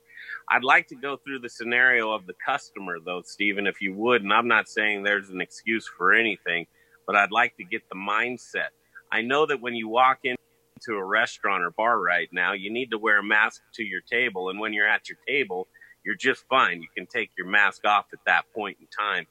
I'd 0.51 0.65
like 0.65 0.89
to 0.89 0.97
go 0.97 1.19
through 1.19 1.41
the 1.41 1.51
scenario 1.51 2.13
of 2.13 2.27
the 2.27 2.35
customer, 2.47 2.99
though, 3.05 3.23
Stephen, 3.25 3.67
if 3.67 3.83
you 3.83 3.95
would. 3.95 4.23
And 4.23 4.33
I'm 4.33 4.49
not 4.49 4.69
saying 4.69 5.03
there's 5.05 5.31
an 5.31 5.43
excuse 5.43 5.89
for 5.99 6.15
anything 6.15 6.67
but 7.11 7.17
I'd 7.17 7.33
like 7.33 7.57
to 7.57 7.65
get 7.65 7.83
the 7.89 7.97
mindset. 7.97 8.71
I 9.13 9.23
know 9.23 9.47
that 9.47 9.61
when 9.61 9.75
you 9.75 9.89
walk 9.89 10.21
into 10.25 10.97
a 10.97 11.05
restaurant 11.05 11.65
or 11.65 11.73
bar 11.73 12.01
right 12.01 12.29
now, 12.33 12.55
you 12.55 12.73
need 12.73 12.93
to 12.93 12.99
wear 12.99 13.19
a 13.19 13.25
mask 13.25 13.63
to 13.75 13.85
your 13.85 14.01
table. 14.03 14.51
And 14.51 14.61
when 14.61 14.73
you're 14.73 14.89
at 14.89 15.09
your 15.09 15.19
table, 15.27 15.67
you're 16.05 16.17
just 16.17 16.45
fine. 16.49 16.83
You 16.83 16.89
can 16.97 17.07
take 17.07 17.31
your 17.37 17.49
mask 17.49 17.85
off 17.87 18.07
at 18.13 18.21
that 18.27 18.45
point 18.55 18.79
in 18.81 18.87
time. 18.97 19.27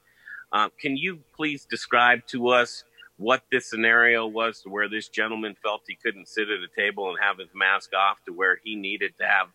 Um, 0.52 0.70
can 0.80 0.98
you 0.98 1.20
please 1.34 1.66
describe 1.70 2.26
to 2.28 2.48
us 2.48 2.84
what 3.20 3.42
this 3.52 3.68
scenario 3.68 4.26
was 4.26 4.62
to 4.62 4.70
where 4.70 4.88
this 4.88 5.10
gentleman 5.10 5.54
felt 5.62 5.82
he 5.86 5.94
couldn't 5.94 6.26
sit 6.26 6.48
at 6.48 6.58
a 6.60 6.80
table 6.80 7.10
and 7.10 7.18
have 7.20 7.36
his 7.38 7.50
mask 7.54 7.90
off 7.92 8.16
to 8.24 8.32
where 8.32 8.58
he 8.64 8.74
needed 8.74 9.12
to 9.20 9.26
have 9.26 9.48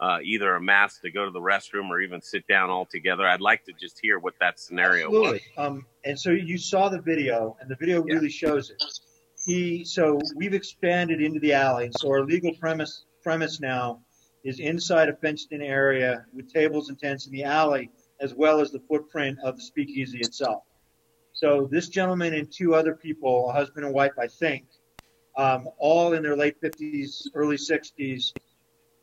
uh, 0.00 0.18
either 0.24 0.56
a 0.56 0.60
mask 0.60 1.02
to 1.02 1.10
go 1.12 1.24
to 1.24 1.30
the 1.30 1.40
restroom 1.40 1.88
or 1.88 2.00
even 2.00 2.20
sit 2.20 2.44
down 2.48 2.68
altogether. 2.68 3.24
I'd 3.24 3.40
like 3.40 3.64
to 3.66 3.72
just 3.80 4.00
hear 4.02 4.18
what 4.18 4.34
that 4.40 4.58
scenario 4.58 5.06
Absolutely. 5.06 5.40
was. 5.56 5.66
Um, 5.66 5.86
and 6.04 6.18
so 6.18 6.30
you 6.30 6.58
saw 6.58 6.88
the 6.88 7.00
video, 7.00 7.56
and 7.60 7.70
the 7.70 7.76
video 7.76 8.04
yeah. 8.04 8.14
really 8.14 8.28
shows 8.28 8.70
it. 8.70 8.82
He 9.46 9.84
so 9.84 10.18
we've 10.34 10.54
expanded 10.54 11.20
into 11.20 11.38
the 11.38 11.52
alley, 11.52 11.90
so 11.98 12.08
our 12.08 12.24
legal 12.24 12.52
premise 12.54 13.04
premise 13.22 13.60
now 13.60 14.00
is 14.42 14.58
inside 14.58 15.08
a 15.08 15.14
fenced-in 15.14 15.62
area 15.62 16.24
with 16.34 16.52
tables 16.52 16.88
and 16.88 16.98
tents 16.98 17.26
in 17.26 17.32
the 17.32 17.44
alley, 17.44 17.88
as 18.20 18.34
well 18.34 18.60
as 18.60 18.72
the 18.72 18.80
footprint 18.88 19.38
of 19.44 19.54
the 19.54 19.62
speakeasy 19.62 20.18
itself. 20.18 20.64
So 21.42 21.66
this 21.68 21.88
gentleman 21.88 22.34
and 22.34 22.48
two 22.52 22.76
other 22.76 22.94
people, 22.94 23.50
a 23.50 23.52
husband 23.52 23.84
and 23.84 23.92
wife, 23.92 24.12
I 24.16 24.28
think, 24.28 24.64
um, 25.36 25.68
all 25.76 26.12
in 26.12 26.22
their 26.22 26.36
late 26.36 26.54
50s, 26.62 27.26
early 27.34 27.56
60s, 27.56 28.34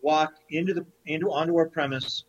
walked 0.01 0.39
into 0.49 0.73
the 0.73 0.85
into 1.05 1.33
onto 1.33 1.57
our 1.57 1.67
premise, 1.67 2.23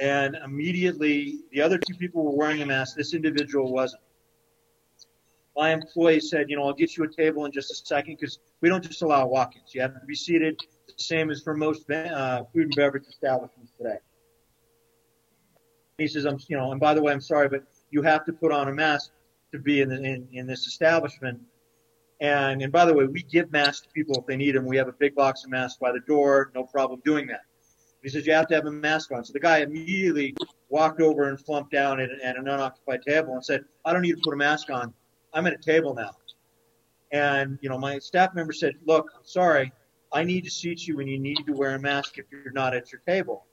and 0.00 0.36
immediately 0.42 1.40
the 1.50 1.60
other 1.60 1.76
two 1.76 1.94
people 1.98 2.24
were 2.24 2.34
wearing 2.34 2.62
a 2.62 2.66
mask. 2.66 2.96
This 2.96 3.12
individual 3.12 3.70
wasn't. 3.70 4.02
My 5.54 5.74
employee 5.74 6.20
said, 6.20 6.48
"You 6.48 6.56
know, 6.56 6.62
I'll 6.62 6.72
get 6.72 6.96
you 6.96 7.04
a 7.04 7.12
table 7.12 7.44
in 7.44 7.52
just 7.52 7.70
a 7.70 7.74
second 7.74 8.16
because 8.18 8.38
we 8.62 8.70
don't 8.70 8.82
just 8.82 9.02
allow 9.02 9.26
walk-ins. 9.26 9.74
You 9.74 9.82
have 9.82 10.00
to 10.00 10.06
be 10.06 10.14
seated, 10.14 10.58
the 10.86 10.94
same 10.96 11.30
as 11.30 11.42
for 11.42 11.54
most 11.54 11.90
uh, 11.90 12.44
food 12.54 12.62
and 12.62 12.74
beverage 12.74 13.06
establishments 13.06 13.72
today." 13.76 13.98
He 15.98 16.06
says, 16.08 16.24
"I'm, 16.24 16.38
you 16.48 16.56
know, 16.56 16.72
and 16.72 16.80
by 16.80 16.94
the 16.94 17.02
way, 17.02 17.12
I'm 17.12 17.20
sorry, 17.20 17.50
but 17.50 17.64
you 17.92 18.02
have 18.02 18.24
to 18.24 18.32
put 18.32 18.50
on 18.50 18.68
a 18.68 18.72
mask 18.72 19.12
to 19.52 19.58
be 19.58 19.80
in, 19.80 19.88
the, 19.88 20.02
in, 20.02 20.28
in 20.32 20.46
this 20.46 20.66
establishment." 20.66 21.40
And, 22.20 22.62
and 22.62 22.72
by 22.72 22.84
the 22.84 22.94
way, 22.94 23.06
we 23.06 23.22
give 23.22 23.50
masks 23.50 23.86
to 23.86 23.88
people 23.92 24.14
if 24.16 24.26
they 24.26 24.36
need 24.36 24.54
them. 24.54 24.64
We 24.64 24.76
have 24.76 24.88
a 24.88 24.92
big 24.92 25.14
box 25.14 25.44
of 25.44 25.50
masks 25.50 25.78
by 25.80 25.90
the 25.90 26.00
door. 26.00 26.52
No 26.54 26.64
problem 26.64 27.00
doing 27.04 27.26
that. 27.28 27.42
He 28.02 28.08
says 28.08 28.26
you 28.26 28.32
have 28.32 28.48
to 28.48 28.54
have 28.54 28.66
a 28.66 28.70
mask 28.70 29.12
on. 29.12 29.24
So 29.24 29.32
the 29.32 29.40
guy 29.40 29.58
immediately 29.58 30.34
walked 30.68 31.00
over 31.00 31.28
and 31.28 31.38
flumped 31.38 31.72
down 31.72 32.00
at, 32.00 32.10
at 32.10 32.36
an 32.36 32.48
unoccupied 32.48 33.02
table 33.02 33.34
and 33.34 33.44
said, 33.44 33.64
I 33.84 33.92
don't 33.92 34.02
need 34.02 34.16
to 34.16 34.20
put 34.22 34.34
a 34.34 34.36
mask 34.36 34.70
on. 34.70 34.92
I'm 35.32 35.46
at 35.46 35.52
a 35.52 35.58
table 35.58 35.94
now. 35.94 36.10
And, 37.12 37.58
you 37.60 37.68
know, 37.68 37.78
my 37.78 37.98
staff 37.98 38.34
member 38.34 38.52
said, 38.52 38.74
look, 38.86 39.10
I'm 39.16 39.24
sorry. 39.24 39.72
I 40.12 40.24
need 40.24 40.44
to 40.44 40.50
seat 40.50 40.86
you 40.86 41.00
and 41.00 41.08
you 41.08 41.18
need 41.18 41.38
to 41.46 41.52
wear 41.52 41.74
a 41.74 41.78
mask 41.78 42.18
if 42.18 42.26
you're 42.30 42.52
not 42.52 42.74
at 42.74 42.90
your 42.92 43.00
table. 43.06 43.46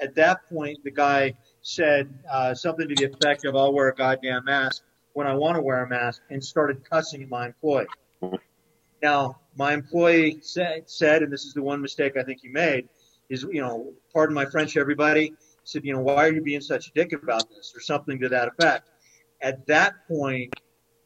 At 0.00 0.14
that 0.16 0.48
point, 0.48 0.78
the 0.84 0.90
guy 0.90 1.34
said 1.62 2.12
uh, 2.30 2.54
something 2.54 2.88
to 2.88 2.94
the 2.94 3.04
effect 3.04 3.44
of, 3.44 3.56
I'll 3.56 3.72
wear 3.72 3.88
a 3.88 3.94
goddamn 3.94 4.44
mask 4.44 4.82
when 5.14 5.26
I 5.26 5.34
want 5.34 5.56
to 5.56 5.62
wear 5.62 5.84
a 5.84 5.88
mask 5.88 6.22
and 6.30 6.42
started 6.42 6.88
cussing 6.88 7.22
at 7.22 7.28
my 7.28 7.46
employee. 7.46 7.86
Now, 9.02 9.40
my 9.56 9.72
employee 9.72 10.38
said, 10.42 10.88
said, 10.88 11.22
and 11.22 11.32
this 11.32 11.44
is 11.44 11.54
the 11.54 11.62
one 11.62 11.80
mistake 11.80 12.16
I 12.16 12.22
think 12.22 12.40
he 12.42 12.48
made, 12.48 12.88
is, 13.28 13.42
you 13.42 13.60
know, 13.60 13.92
pardon 14.12 14.34
my 14.34 14.44
French, 14.46 14.76
everybody, 14.76 15.34
said, 15.64 15.84
you 15.84 15.92
know, 15.92 16.00
why 16.00 16.26
are 16.26 16.32
you 16.32 16.42
being 16.42 16.60
such 16.60 16.88
a 16.88 16.90
dick 16.94 17.12
about 17.12 17.48
this 17.50 17.72
or 17.74 17.80
something 17.80 18.18
to 18.20 18.28
that 18.28 18.48
effect. 18.48 18.88
At 19.40 19.66
that 19.66 19.94
point, 20.06 20.54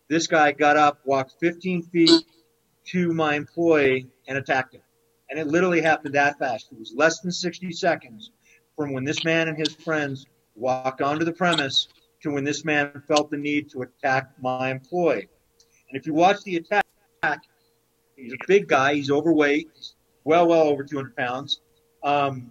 this 0.09 0.27
guy 0.27 0.53
got 0.53 0.77
up, 0.77 1.01
walked 1.05 1.37
15 1.41 1.83
feet 1.85 2.25
to 2.89 3.13
my 3.13 3.35
employee 3.35 4.07
and 4.29 4.39
attacked 4.39 4.75
him. 4.75 4.83
And 5.29 5.39
it 5.39 5.47
literally 5.47 5.81
happened 5.81 6.15
that 6.15 6.39
fast. 6.39 6.69
It 6.71 6.79
was 6.79 6.93
less 6.95 7.21
than 7.21 7.33
60 7.33 7.73
seconds 7.73 8.31
from 8.77 8.93
when 8.93 9.05
this 9.05 9.25
man 9.25 9.49
and 9.49 9.59
his 9.59 9.75
friends 9.75 10.27
walked 10.57 11.01
onto 11.01 11.25
the 11.25 11.33
premise 11.33 11.89
to 12.23 12.31
when 12.31 12.45
this 12.45 12.65
man 12.65 13.03
felt 13.07 13.31
the 13.31 13.37
need 13.37 13.71
to 13.71 13.83
attack 13.83 14.31
my 14.41 14.71
employee. 14.71 15.29
And 15.89 16.01
if 16.01 16.07
you 16.07 16.15
watch 16.15 16.43
the 16.45 16.57
attack, 16.57 16.85
he's 18.17 18.33
a 18.33 18.37
big 18.47 18.67
guy. 18.67 18.95
He's 18.95 19.11
overweight. 19.11 19.69
He's 19.75 19.95
well, 20.25 20.49
well 20.49 20.63
over 20.63 20.83
200 20.83 21.15
pounds. 21.17 21.61
Um, 22.03 22.51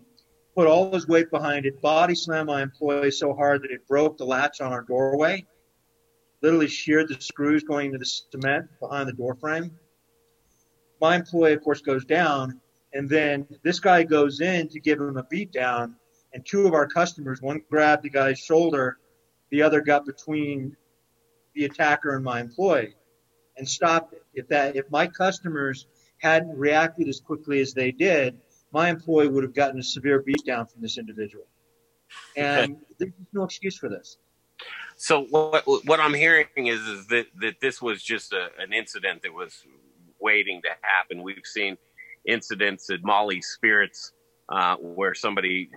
put 0.56 0.68
all 0.68 0.92
his 0.94 1.08
weight 1.08 1.30
behind 1.30 1.66
it, 1.66 1.82
body 1.82 2.16
slammed 2.16 2.48
my 2.48 2.62
employee 2.62 3.12
so 3.12 3.34
hard 3.34 3.62
that 3.64 3.72
it 3.72 3.86
broke 3.88 4.18
the 4.18 4.26
latch 4.26 4.62
on 4.62 4.72
our 4.72 4.82
doorway, 4.82 5.46
literally 6.42 6.68
sheared 6.68 7.10
the 7.10 7.20
screws 7.20 7.64
going 7.64 7.88
into 7.88 7.98
the 7.98 8.06
cement 8.06 8.68
behind 8.80 9.08
the 9.08 9.14
door 9.14 9.36
frame. 9.36 9.78
My 11.02 11.18
employee, 11.18 11.54
of 11.54 11.62
course, 11.62 11.82
goes 11.82 12.06
down, 12.06 12.62
and 12.94 13.10
then 13.10 13.46
this 13.64 13.80
guy 13.80 14.04
goes 14.04 14.40
in 14.40 14.70
to 14.70 14.80
give 14.80 15.00
him 15.00 15.18
a 15.18 15.24
beat 15.24 15.52
down, 15.52 15.98
and 16.36 16.46
two 16.46 16.68
of 16.68 16.74
our 16.74 16.86
customers, 16.86 17.42
one 17.42 17.62
grabbed 17.70 18.04
the 18.04 18.10
guy's 18.10 18.38
shoulder, 18.38 18.98
the 19.52 19.62
other 19.62 19.80
got 19.80 20.06
between 20.06 20.76
the 21.54 21.64
attacker 21.64 22.14
and 22.14 22.26
my 22.26 22.42
employee 22.42 22.94
and 23.58 23.68
stopped 23.68 24.14
it. 24.14 24.24
If 24.34 24.50
that 24.50 24.76
if 24.76 24.92
my 24.92 25.08
customers 25.08 25.88
hadn't 26.18 26.58
reacted 26.58 27.08
as 27.08 27.22
quickly 27.22 27.62
as 27.62 27.74
they 27.74 27.92
did, 27.92 28.38
my 28.74 28.90
employee 28.90 29.30
would 29.30 29.44
have 29.44 29.54
gotten 29.54 29.80
a 29.80 29.84
severe 29.84 30.22
beatdown 30.22 30.70
from 30.70 30.82
this 30.82 30.98
individual. 30.98 31.46
And 32.36 32.74
okay. 32.74 32.82
there's 33.00 33.12
no 33.32 33.44
excuse 33.46 33.78
for 33.78 33.88
this. 33.88 34.18
So 34.98 35.24
what 35.30 35.64
what 35.86 36.02
I'm 36.02 36.14
hearing 36.14 36.68
is 36.68 36.82
is 36.82 37.08
that 37.08 37.28
that 37.40 37.62
this 37.62 37.82
was 37.82 38.04
just 38.04 38.34
a, 38.34 38.50
an 38.60 38.74
incident 38.74 39.24
that 39.24 39.34
was 39.34 39.64
waiting 40.20 40.62
to 40.64 40.70
happen. 40.82 41.24
We've 41.24 41.40
seen 41.46 41.78
incidents 42.28 42.90
at 42.90 43.04
Molly 43.04 43.42
Spirits 43.42 44.12
uh, 44.50 44.76
where 44.78 45.14
somebody, 45.14 45.70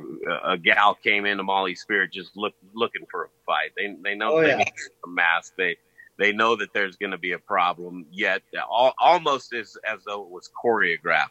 a 0.44 0.58
gal 0.58 0.94
came 0.94 1.24
into 1.24 1.42
Molly 1.42 1.74
Spirit 1.74 2.12
just 2.12 2.36
look, 2.36 2.54
looking 2.74 3.06
for 3.10 3.24
a 3.24 3.28
fight. 3.46 3.72
They 3.76 3.94
they 4.02 4.14
know 4.14 4.34
oh, 4.34 4.42
they 4.42 4.48
yeah. 4.48 4.56
need 4.56 4.72
a 5.04 5.08
mask. 5.08 5.54
They 5.56 5.76
they 6.18 6.32
know 6.32 6.56
that 6.56 6.72
there's 6.74 6.96
going 6.96 7.12
to 7.12 7.18
be 7.18 7.32
a 7.32 7.38
problem. 7.38 8.06
Yet 8.10 8.42
all, 8.68 8.92
almost 8.98 9.54
as 9.54 9.76
as 9.90 10.00
though 10.06 10.22
it 10.22 10.30
was 10.30 10.50
choreographed. 10.64 11.30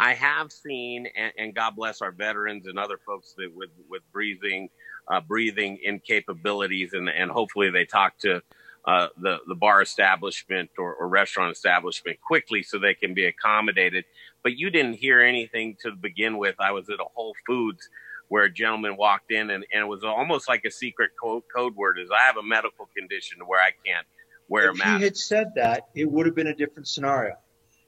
I 0.00 0.14
have 0.14 0.52
seen, 0.52 1.08
and, 1.16 1.32
and, 1.36 1.54
God 1.54 1.74
bless 1.74 2.02
our 2.02 2.12
veterans 2.12 2.68
and 2.68 2.78
other 2.78 2.98
folks 3.04 3.34
that 3.36 3.52
with 3.52 3.70
with 3.88 4.02
breathing, 4.12 4.68
uh, 5.08 5.20
breathing 5.20 5.78
incapabilities, 5.86 6.92
and 6.92 7.08
and 7.08 7.30
hopefully 7.30 7.70
they 7.70 7.84
talk 7.84 8.16
to 8.18 8.40
uh, 8.84 9.08
the 9.20 9.38
the 9.48 9.54
bar 9.56 9.82
establishment 9.82 10.70
or, 10.78 10.94
or, 10.94 11.08
restaurant 11.08 11.50
establishment 11.50 12.20
quickly 12.20 12.62
so 12.62 12.78
they 12.78 12.94
can 12.94 13.12
be 13.12 13.26
accommodated. 13.26 14.04
But 14.42 14.56
you 14.56 14.70
didn't 14.70 14.94
hear 14.94 15.20
anything 15.20 15.76
to 15.82 15.92
begin 15.92 16.38
with. 16.38 16.54
I 16.58 16.72
was 16.72 16.88
at 16.88 17.00
a 17.00 17.06
Whole 17.14 17.34
Foods 17.46 17.88
where 18.28 18.44
a 18.44 18.50
gentleman 18.50 18.96
walked 18.96 19.32
in 19.32 19.50
and, 19.50 19.64
and 19.72 19.82
it 19.82 19.86
was 19.86 20.04
almost 20.04 20.48
like 20.48 20.64
a 20.64 20.70
secret 20.70 21.10
code, 21.20 21.42
code 21.54 21.74
word 21.74 21.98
is 21.98 22.10
I 22.10 22.22
have 22.26 22.36
a 22.36 22.42
medical 22.42 22.88
condition 22.96 23.38
where 23.46 23.60
I 23.60 23.70
can't 23.84 24.06
wear 24.48 24.70
if 24.70 24.74
a 24.74 24.78
mask. 24.78 24.90
If 24.90 24.98
he 24.98 25.04
had 25.04 25.16
said 25.16 25.46
that, 25.56 25.88
it 25.94 26.10
would 26.10 26.26
have 26.26 26.34
been 26.34 26.48
a 26.48 26.54
different 26.54 26.88
scenario. 26.88 27.34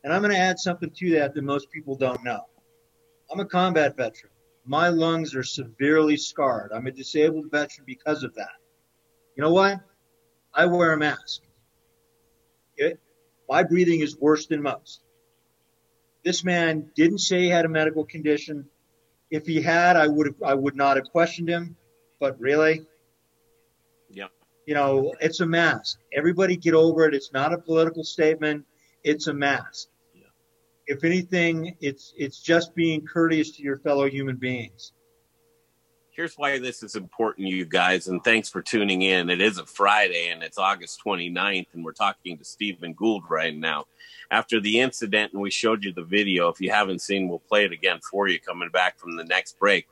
And 0.03 0.13
I'm 0.13 0.23
going 0.23 0.33
to 0.33 0.39
add 0.39 0.59
something 0.59 0.91
to 0.91 1.11
that 1.19 1.35
that 1.35 1.45
most 1.45 1.71
people 1.71 1.95
don't 1.95 2.25
know. 2.25 2.41
I'm 3.31 3.41
a 3.41 3.45
combat 3.45 3.97
veteran. 3.97 4.33
My 4.65 4.89
lungs 4.89 5.35
are 5.35 5.43
severely 5.43 6.17
scarred. 6.17 6.71
I'm 6.75 6.87
a 6.87 6.91
disabled 6.91 7.51
veteran 7.51 7.85
because 7.87 8.23
of 8.23 8.35
that. 8.35 8.49
You 9.37 9.43
know 9.43 9.53
what? 9.53 9.79
I 10.55 10.67
wear 10.67 10.93
a 10.93 10.97
mask. 10.97 11.43
Okay? 12.81 12.97
My 13.49 13.63
breathing 13.63 14.01
is 14.01 14.17
worse 14.17 14.47
than 14.47 14.63
most. 14.63 15.03
This 16.25 16.45
man 16.45 16.91
didn't 16.95 17.19
say 17.19 17.43
he 17.43 17.49
had 17.49 17.65
a 17.65 17.69
medical 17.69 18.05
condition. 18.05 18.67
If 19.31 19.47
he 19.47 19.63
had, 19.63 19.97
I 19.97 20.07
would 20.07 20.27
have, 20.27 20.43
I 20.45 20.55
would 20.55 20.77
not 20.77 20.97
have 20.97 21.07
questioned 21.11 21.49
him. 21.49 21.77
But 22.19 22.39
really, 22.39 22.83
yeah, 24.11 24.27
you 24.67 24.75
know, 24.75 25.15
it's 25.21 25.41
a 25.41 25.47
mask. 25.47 25.99
Everybody 26.13 26.57
get 26.57 26.75
over 26.75 27.07
it. 27.07 27.15
It's 27.15 27.33
not 27.33 27.53
a 27.53 27.59
political 27.59 28.05
statement. 28.05 28.67
It's 29.03 29.27
a 29.27 29.33
mask. 29.33 29.89
Yeah. 30.15 30.25
If 30.87 31.05
anything, 31.05 31.77
it's 31.81 32.13
it's 32.17 32.41
just 32.41 32.75
being 32.75 33.07
courteous 33.07 33.53
to 33.53 33.63
your 33.63 33.79
fellow 33.79 34.09
human 34.09 34.37
beings. 34.37 34.93
Here's 36.13 36.35
why 36.35 36.59
this 36.59 36.83
is 36.83 36.97
important, 36.97 37.47
you 37.47 37.65
guys, 37.65 38.09
and 38.09 38.23
thanks 38.23 38.49
for 38.49 38.61
tuning 38.61 39.03
in. 39.03 39.31
It 39.31 39.41
is 39.41 39.59
a 39.59 39.65
Friday 39.65 40.29
and 40.29 40.43
it's 40.43 40.59
August 40.59 41.01
29th, 41.07 41.69
and 41.73 41.85
we're 41.85 41.93
talking 41.93 42.37
to 42.37 42.45
Stephen 42.45 42.95
Gould 42.95 43.23
right 43.31 43.57
now. 43.57 43.87
After 44.31 44.61
the 44.61 44.81
incident, 44.81 45.33
and 45.33 45.41
we 45.41 45.51
showed 45.51 45.85
you 45.85 45.93
the 45.93 46.03
video. 46.03 46.49
If 46.49 46.61
you 46.61 46.73
haven't 46.73 47.01
seen, 47.01 47.29
we'll 47.29 47.39
play 47.39 47.65
it 47.65 47.73
again 47.73 48.01
for 48.11 48.27
you 48.27 48.41
coming 48.41 48.71
back 48.71 48.99
from 48.99 49.17
the 49.17 49.25
next 49.25 49.59
break. 49.59 49.87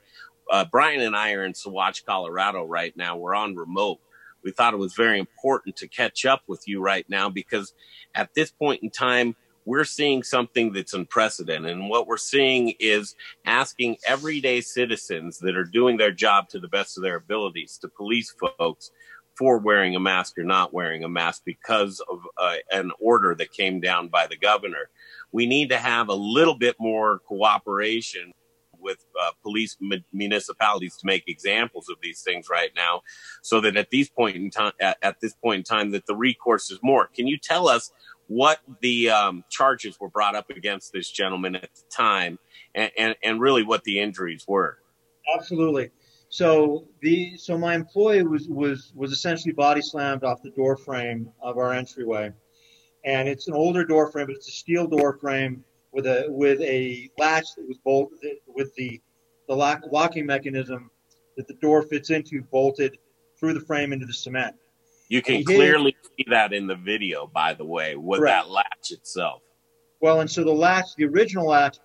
Uh, 0.50 0.64
Brian 0.70 1.00
and 1.00 1.14
I 1.14 1.32
are 1.34 1.44
in 1.44 1.52
Saguache, 1.52 2.04
Colorado 2.04 2.64
right 2.64 2.96
now. 2.96 3.16
We're 3.16 3.34
on 3.34 3.54
remote 3.54 4.00
we 4.42 4.52
thought 4.52 4.74
it 4.74 4.78
was 4.78 4.94
very 4.94 5.18
important 5.18 5.76
to 5.76 5.88
catch 5.88 6.24
up 6.24 6.42
with 6.46 6.66
you 6.66 6.80
right 6.80 7.04
now 7.08 7.28
because 7.28 7.74
at 8.14 8.34
this 8.34 8.50
point 8.50 8.82
in 8.82 8.90
time, 8.90 9.36
we're 9.68 9.84
seeing 9.84 10.22
something 10.22 10.72
that's 10.72 10.94
unprecedented. 10.94 11.70
And 11.70 11.90
what 11.90 12.06
we're 12.06 12.16
seeing 12.16 12.72
is 12.80 13.14
asking 13.44 13.98
everyday 14.06 14.62
citizens 14.62 15.38
that 15.40 15.58
are 15.58 15.64
doing 15.64 15.98
their 15.98 16.10
job 16.10 16.48
to 16.48 16.58
the 16.58 16.68
best 16.68 16.96
of 16.96 17.02
their 17.02 17.16
abilities 17.16 17.76
to 17.82 17.88
police 17.88 18.34
folks 18.58 18.90
for 19.36 19.58
wearing 19.58 19.94
a 19.94 20.00
mask 20.00 20.38
or 20.38 20.42
not 20.42 20.72
wearing 20.72 21.04
a 21.04 21.08
mask 21.08 21.42
because 21.44 22.02
of 22.10 22.20
uh, 22.38 22.56
an 22.72 22.90
order 22.98 23.34
that 23.34 23.52
came 23.52 23.78
down 23.78 24.08
by 24.08 24.26
the 24.26 24.38
governor. 24.38 24.88
We 25.32 25.44
need 25.44 25.68
to 25.68 25.76
have 25.76 26.08
a 26.08 26.14
little 26.14 26.56
bit 26.56 26.76
more 26.80 27.18
cooperation 27.28 28.32
with 28.80 29.04
uh, 29.20 29.32
police 29.42 29.76
municipalities 30.12 30.96
to 30.96 31.06
make 31.06 31.24
examples 31.26 31.90
of 31.90 31.96
these 32.00 32.22
things 32.22 32.48
right 32.48 32.70
now, 32.74 33.02
so 33.42 33.60
that 33.60 33.76
at 33.76 33.90
these 33.90 34.08
point 34.08 34.36
in 34.36 34.50
time, 34.50 34.72
at, 34.80 34.96
at 35.02 35.20
this 35.20 35.34
point 35.34 35.58
in 35.58 35.64
time, 35.64 35.90
that 35.90 36.06
the 36.06 36.16
recourse 36.16 36.70
is 36.70 36.78
more. 36.82 37.08
Can 37.08 37.26
you 37.26 37.36
tell 37.36 37.68
us 37.68 37.92
what 38.28 38.60
the 38.80 39.10
um, 39.10 39.44
charges 39.50 39.98
were 39.98 40.08
brought 40.08 40.36
up 40.36 40.50
against 40.50 40.92
this 40.92 41.10
gentleman 41.10 41.56
at 41.56 41.70
the 41.74 41.82
time, 41.90 42.38
and, 42.74 42.90
and, 42.96 43.16
and 43.22 43.40
really 43.40 43.64
what 43.64 43.82
the 43.84 43.98
injuries 43.98 44.44
were? 44.46 44.78
Absolutely. 45.34 45.90
So 46.30 46.86
the 47.00 47.36
so 47.38 47.56
my 47.56 47.74
employee 47.74 48.22
was 48.22 48.48
was 48.48 48.92
was 48.94 49.12
essentially 49.12 49.52
body 49.52 49.80
slammed 49.80 50.24
off 50.24 50.42
the 50.42 50.50
door 50.50 50.76
frame 50.76 51.30
of 51.40 51.56
our 51.56 51.72
entryway, 51.72 52.32
and 53.04 53.28
it's 53.28 53.48
an 53.48 53.54
older 53.54 53.84
door 53.84 54.12
frame, 54.12 54.26
but 54.26 54.36
it's 54.36 54.48
a 54.48 54.52
steel 54.52 54.86
door 54.86 55.18
frame 55.18 55.64
with 55.92 56.06
a 56.06 56.26
with 56.28 56.60
a 56.60 57.10
latch 57.18 57.46
that 57.56 57.66
was 57.66 57.78
bolted 57.78 58.36
with 58.46 58.74
the 58.74 59.00
the 59.48 59.56
lock, 59.56 59.82
locking 59.90 60.26
mechanism 60.26 60.90
that 61.38 61.48
the 61.48 61.54
door 61.54 61.82
fits 61.82 62.10
into 62.10 62.42
bolted 62.42 62.98
through 63.38 63.54
the 63.54 63.60
frame 63.60 63.94
into 63.94 64.04
the 64.04 64.12
cement. 64.12 64.54
You 65.08 65.22
can 65.22 65.44
clearly 65.44 65.96
see 66.16 66.26
that 66.28 66.52
in 66.52 66.66
the 66.66 66.76
video, 66.76 67.26
by 67.26 67.54
the 67.54 67.64
way, 67.64 67.96
with 67.96 68.20
correct. 68.20 68.46
that 68.46 68.50
latch 68.50 68.90
itself. 68.90 69.42
Well, 70.00 70.20
and 70.20 70.30
so 70.30 70.44
the 70.44 70.52
latch, 70.52 70.94
the 70.96 71.06
original 71.06 71.46
latch, 71.46 71.78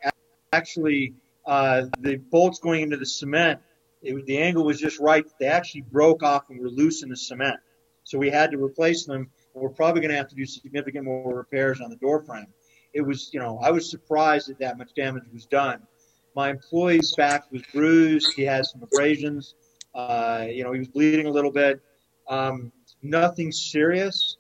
actually, 0.52 1.14
uh, 1.46 1.84
the 2.00 2.18
bolts 2.18 2.60
going 2.60 2.82
into 2.82 2.98
the 2.98 3.06
cement, 3.06 3.60
it, 4.02 4.26
the 4.26 4.38
angle 4.38 4.66
was 4.66 4.80
just 4.80 5.00
right. 5.00 5.26
They 5.40 5.48
actually 5.48 5.82
broke 5.82 6.22
off 6.22 6.50
and 6.50 6.60
were 6.60 6.70
loose 6.70 7.02
in 7.02 7.10
the 7.10 7.16
cement. 7.16 7.60
So 8.04 8.18
we 8.18 8.30
had 8.30 8.52
to 8.52 8.62
replace 8.62 9.06
them, 9.06 9.16
and 9.16 9.64
we're 9.64 9.70
probably 9.70 10.02
going 10.02 10.12
to 10.12 10.18
have 10.18 10.28
to 10.28 10.36
do 10.36 10.46
significant 10.46 11.06
more 11.06 11.36
repairs 11.36 11.80
on 11.80 11.90
the 11.90 11.96
door 11.96 12.24
frame 12.24 12.48
it 12.94 13.02
was, 13.02 13.34
you 13.34 13.40
know, 13.40 13.60
I 13.62 13.72
was 13.72 13.90
surprised 13.90 14.50
that 14.50 14.60
that 14.60 14.78
much 14.78 14.94
damage 14.96 15.24
was 15.34 15.46
done. 15.46 15.82
My 16.36 16.50
employee's 16.50 17.14
back 17.16 17.52
was 17.52 17.62
bruised. 17.74 18.34
He 18.36 18.44
had 18.44 18.66
some 18.66 18.82
abrasions. 18.84 19.56
Uh, 19.94 20.46
you 20.50 20.64
know, 20.64 20.72
he 20.74 20.80
was 20.80 20.88
bleeding 20.88 21.28
a 21.28 21.30
little 21.30 21.52
bit. 21.52 21.82
Um, 22.30 22.72
nothing 23.04 23.52
serious, 23.52 24.38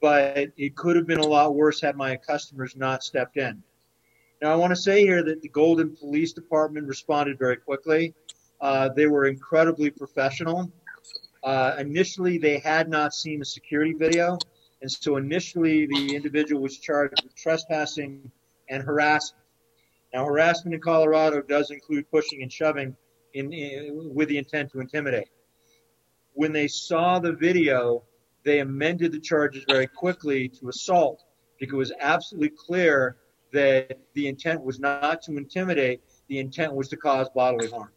but 0.00 0.50
it 0.56 0.76
could 0.76 0.96
have 0.96 1.06
been 1.06 1.18
a 1.18 1.26
lot 1.26 1.54
worse 1.54 1.80
had 1.80 1.96
my 1.96 2.16
customers 2.16 2.76
not 2.76 3.02
stepped 3.02 3.36
in. 3.36 3.62
Now, 4.42 4.52
I 4.52 4.56
want 4.56 4.72
to 4.72 4.76
say 4.76 5.00
here 5.00 5.22
that 5.22 5.40
the 5.40 5.48
Golden 5.48 5.96
Police 5.96 6.32
Department 6.32 6.86
responded 6.86 7.38
very 7.38 7.56
quickly. 7.56 8.14
Uh, 8.60 8.90
they 8.90 9.06
were 9.06 9.26
incredibly 9.26 9.90
professional. 9.90 10.70
Uh, 11.42 11.76
initially, 11.78 12.38
they 12.38 12.58
had 12.58 12.88
not 12.88 13.14
seen 13.14 13.40
a 13.40 13.44
security 13.44 13.92
video. 13.92 14.38
And 14.82 14.90
so 14.90 15.16
initially, 15.16 15.86
the 15.86 16.14
individual 16.14 16.60
was 16.60 16.78
charged 16.78 17.22
with 17.22 17.34
trespassing 17.34 18.30
and 18.68 18.82
harassment. 18.82 19.42
Now, 20.12 20.26
harassment 20.26 20.74
in 20.74 20.80
Colorado 20.80 21.42
does 21.42 21.70
include 21.70 22.10
pushing 22.10 22.42
and 22.42 22.52
shoving 22.52 22.96
in, 23.32 23.52
in, 23.52 24.14
with 24.14 24.28
the 24.28 24.38
intent 24.38 24.70
to 24.72 24.80
intimidate. 24.80 25.28
When 26.34 26.52
they 26.52 26.68
saw 26.68 27.18
the 27.18 27.32
video, 27.32 28.04
they 28.44 28.60
amended 28.60 29.12
the 29.12 29.20
charges 29.20 29.64
very 29.68 29.86
quickly 29.86 30.48
to 30.48 30.68
assault 30.68 31.24
because 31.58 31.74
it 31.74 31.76
was 31.76 31.92
absolutely 32.00 32.50
clear 32.50 33.16
that 33.52 33.98
the 34.14 34.28
intent 34.28 34.62
was 34.62 34.80
not 34.80 35.22
to 35.22 35.36
intimidate, 35.36 36.02
the 36.28 36.38
intent 36.38 36.74
was 36.74 36.88
to 36.88 36.96
cause 36.96 37.28
bodily 37.34 37.70
harm. 37.70 37.90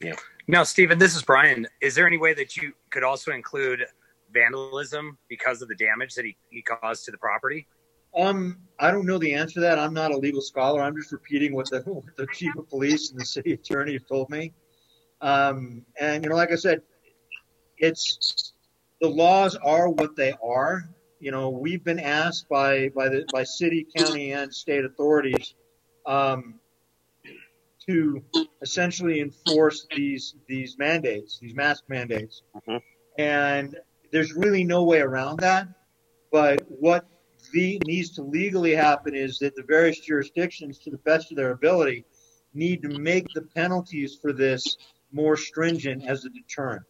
Yeah. 0.00 0.14
Now, 0.48 0.64
Stephen, 0.64 0.98
this 0.98 1.16
is 1.16 1.22
Brian. 1.22 1.66
Is 1.80 1.94
there 1.94 2.06
any 2.06 2.18
way 2.18 2.34
that 2.34 2.56
you 2.56 2.72
could 2.90 3.02
also 3.02 3.32
include 3.32 3.84
vandalism 4.32 5.16
because 5.28 5.62
of 5.62 5.68
the 5.68 5.76
damage 5.76 6.14
that 6.14 6.24
he, 6.24 6.36
he 6.50 6.62
caused 6.62 7.04
to 7.06 7.10
the 7.10 7.18
property? 7.18 7.66
Um, 8.14 8.58
I 8.78 8.90
don't 8.90 9.06
know 9.06 9.18
the 9.18 9.32
answer 9.32 9.54
to 9.54 9.60
that. 9.60 9.78
I'm 9.78 9.94
not 9.94 10.10
a 10.10 10.16
legal 10.16 10.42
scholar. 10.42 10.82
I'm 10.82 10.96
just 10.96 11.12
repeating 11.12 11.54
what 11.54 11.70
the, 11.70 11.80
what 11.80 12.16
the 12.16 12.26
chief 12.34 12.54
of 12.56 12.68
police 12.68 13.10
and 13.10 13.20
the 13.20 13.24
city 13.24 13.52
attorney 13.54 13.94
have 13.94 14.06
told 14.06 14.28
me. 14.28 14.52
Um, 15.22 15.86
and 15.98 16.22
you 16.22 16.28
know, 16.28 16.36
like 16.36 16.52
I 16.52 16.56
said, 16.56 16.82
it's 17.82 18.52
the 19.00 19.08
laws 19.08 19.56
are 19.56 19.90
what 19.90 20.16
they 20.16 20.32
are. 20.42 20.88
You 21.20 21.32
know, 21.32 21.50
we've 21.50 21.84
been 21.84 21.98
asked 21.98 22.48
by 22.48 22.88
by 22.90 23.08
the 23.08 23.26
by 23.30 23.42
city, 23.44 23.86
county, 23.94 24.32
and 24.32 24.54
state 24.54 24.84
authorities 24.84 25.54
um, 26.06 26.60
to 27.86 28.22
essentially 28.62 29.20
enforce 29.20 29.86
these 29.94 30.34
these 30.48 30.78
mandates, 30.78 31.38
these 31.40 31.54
mask 31.54 31.84
mandates, 31.88 32.42
Mhm. 32.56 32.80
and 33.18 33.78
there's 34.12 34.32
really 34.34 34.64
no 34.64 34.84
way 34.84 35.00
around 35.00 35.40
that. 35.40 35.68
But 36.30 36.62
what 36.68 37.06
the, 37.52 37.80
needs 37.86 38.10
to 38.12 38.22
legally 38.22 38.74
happen 38.74 39.14
is 39.14 39.38
that 39.40 39.54
the 39.56 39.64
various 39.64 39.98
jurisdictions, 39.98 40.78
to 40.80 40.90
the 40.90 40.98
best 40.98 41.32
of 41.32 41.36
their 41.36 41.50
ability, 41.50 42.04
need 42.54 42.82
to 42.82 42.98
make 42.98 43.26
the 43.34 43.42
penalties 43.42 44.16
for 44.20 44.32
this 44.32 44.76
more 45.12 45.36
stringent 45.36 46.04
as 46.06 46.24
a 46.24 46.30
deterrent. 46.30 46.84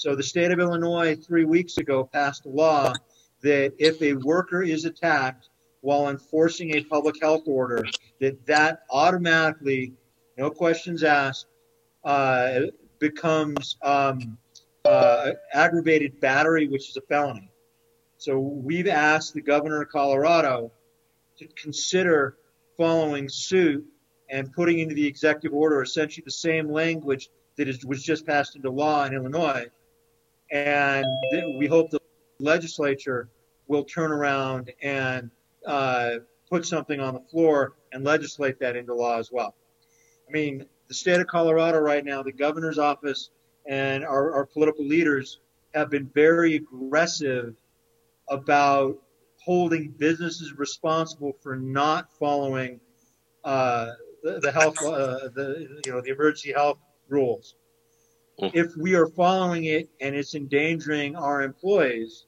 So 0.00 0.16
the 0.16 0.22
state 0.22 0.50
of 0.50 0.58
Illinois 0.58 1.14
three 1.14 1.44
weeks 1.44 1.76
ago 1.76 2.08
passed 2.10 2.46
a 2.46 2.48
law 2.48 2.94
that 3.42 3.74
if 3.78 4.00
a 4.00 4.14
worker 4.14 4.62
is 4.62 4.86
attacked 4.86 5.50
while 5.82 6.08
enforcing 6.08 6.74
a 6.74 6.82
public 6.84 7.16
health 7.20 7.42
order, 7.44 7.84
that 8.18 8.46
that 8.46 8.84
automatically, 8.88 9.92
no 10.38 10.48
questions 10.48 11.02
asked, 11.02 11.48
uh, 12.02 12.60
becomes 12.98 13.76
um, 13.82 14.38
uh, 14.86 15.32
aggravated 15.52 16.18
battery, 16.18 16.66
which 16.66 16.88
is 16.88 16.96
a 16.96 17.02
felony. 17.02 17.50
So 18.16 18.38
we've 18.38 18.88
asked 18.88 19.34
the 19.34 19.42
governor 19.42 19.82
of 19.82 19.90
Colorado 19.90 20.72
to 21.36 21.46
consider 21.62 22.38
following 22.78 23.28
suit 23.28 23.84
and 24.30 24.50
putting 24.50 24.78
into 24.78 24.94
the 24.94 25.06
executive 25.06 25.52
order 25.54 25.82
essentially 25.82 26.22
the 26.24 26.30
same 26.30 26.72
language 26.72 27.28
that 27.58 27.68
is, 27.68 27.84
was 27.84 28.02
just 28.02 28.26
passed 28.26 28.56
into 28.56 28.70
law 28.70 29.04
in 29.04 29.12
Illinois. 29.12 29.66
And 30.50 31.06
we 31.58 31.66
hope 31.66 31.90
the 31.90 32.00
legislature 32.38 33.28
will 33.68 33.84
turn 33.84 34.10
around 34.10 34.72
and 34.82 35.30
uh, 35.66 36.16
put 36.48 36.66
something 36.66 37.00
on 37.00 37.14
the 37.14 37.20
floor 37.20 37.74
and 37.92 38.04
legislate 38.04 38.58
that 38.60 38.76
into 38.76 38.94
law 38.94 39.18
as 39.18 39.30
well. 39.32 39.54
I 40.28 40.32
mean, 40.32 40.66
the 40.88 40.94
state 40.94 41.20
of 41.20 41.26
Colorado 41.28 41.78
right 41.78 42.04
now, 42.04 42.22
the 42.22 42.32
governor's 42.32 42.78
office 42.78 43.30
and 43.66 44.04
our, 44.04 44.32
our 44.32 44.46
political 44.46 44.84
leaders 44.84 45.40
have 45.74 45.90
been 45.90 46.10
very 46.14 46.56
aggressive 46.56 47.54
about 48.28 48.96
holding 49.44 49.88
businesses 49.88 50.52
responsible 50.56 51.32
for 51.42 51.56
not 51.56 52.08
following 52.18 52.80
uh, 53.44 53.90
the, 54.22 54.40
the 54.40 54.52
health, 54.52 54.76
uh, 54.84 55.28
the 55.34 55.80
you 55.84 55.92
know, 55.92 56.00
the 56.00 56.10
emergency 56.10 56.52
health 56.52 56.78
rules. 57.08 57.54
Mm. 58.40 58.54
If 58.54 58.76
we 58.76 58.94
are 58.94 59.06
following 59.08 59.64
it 59.64 59.88
and 60.00 60.14
it's 60.14 60.34
endangering 60.34 61.14
our 61.16 61.42
employees, 61.42 62.24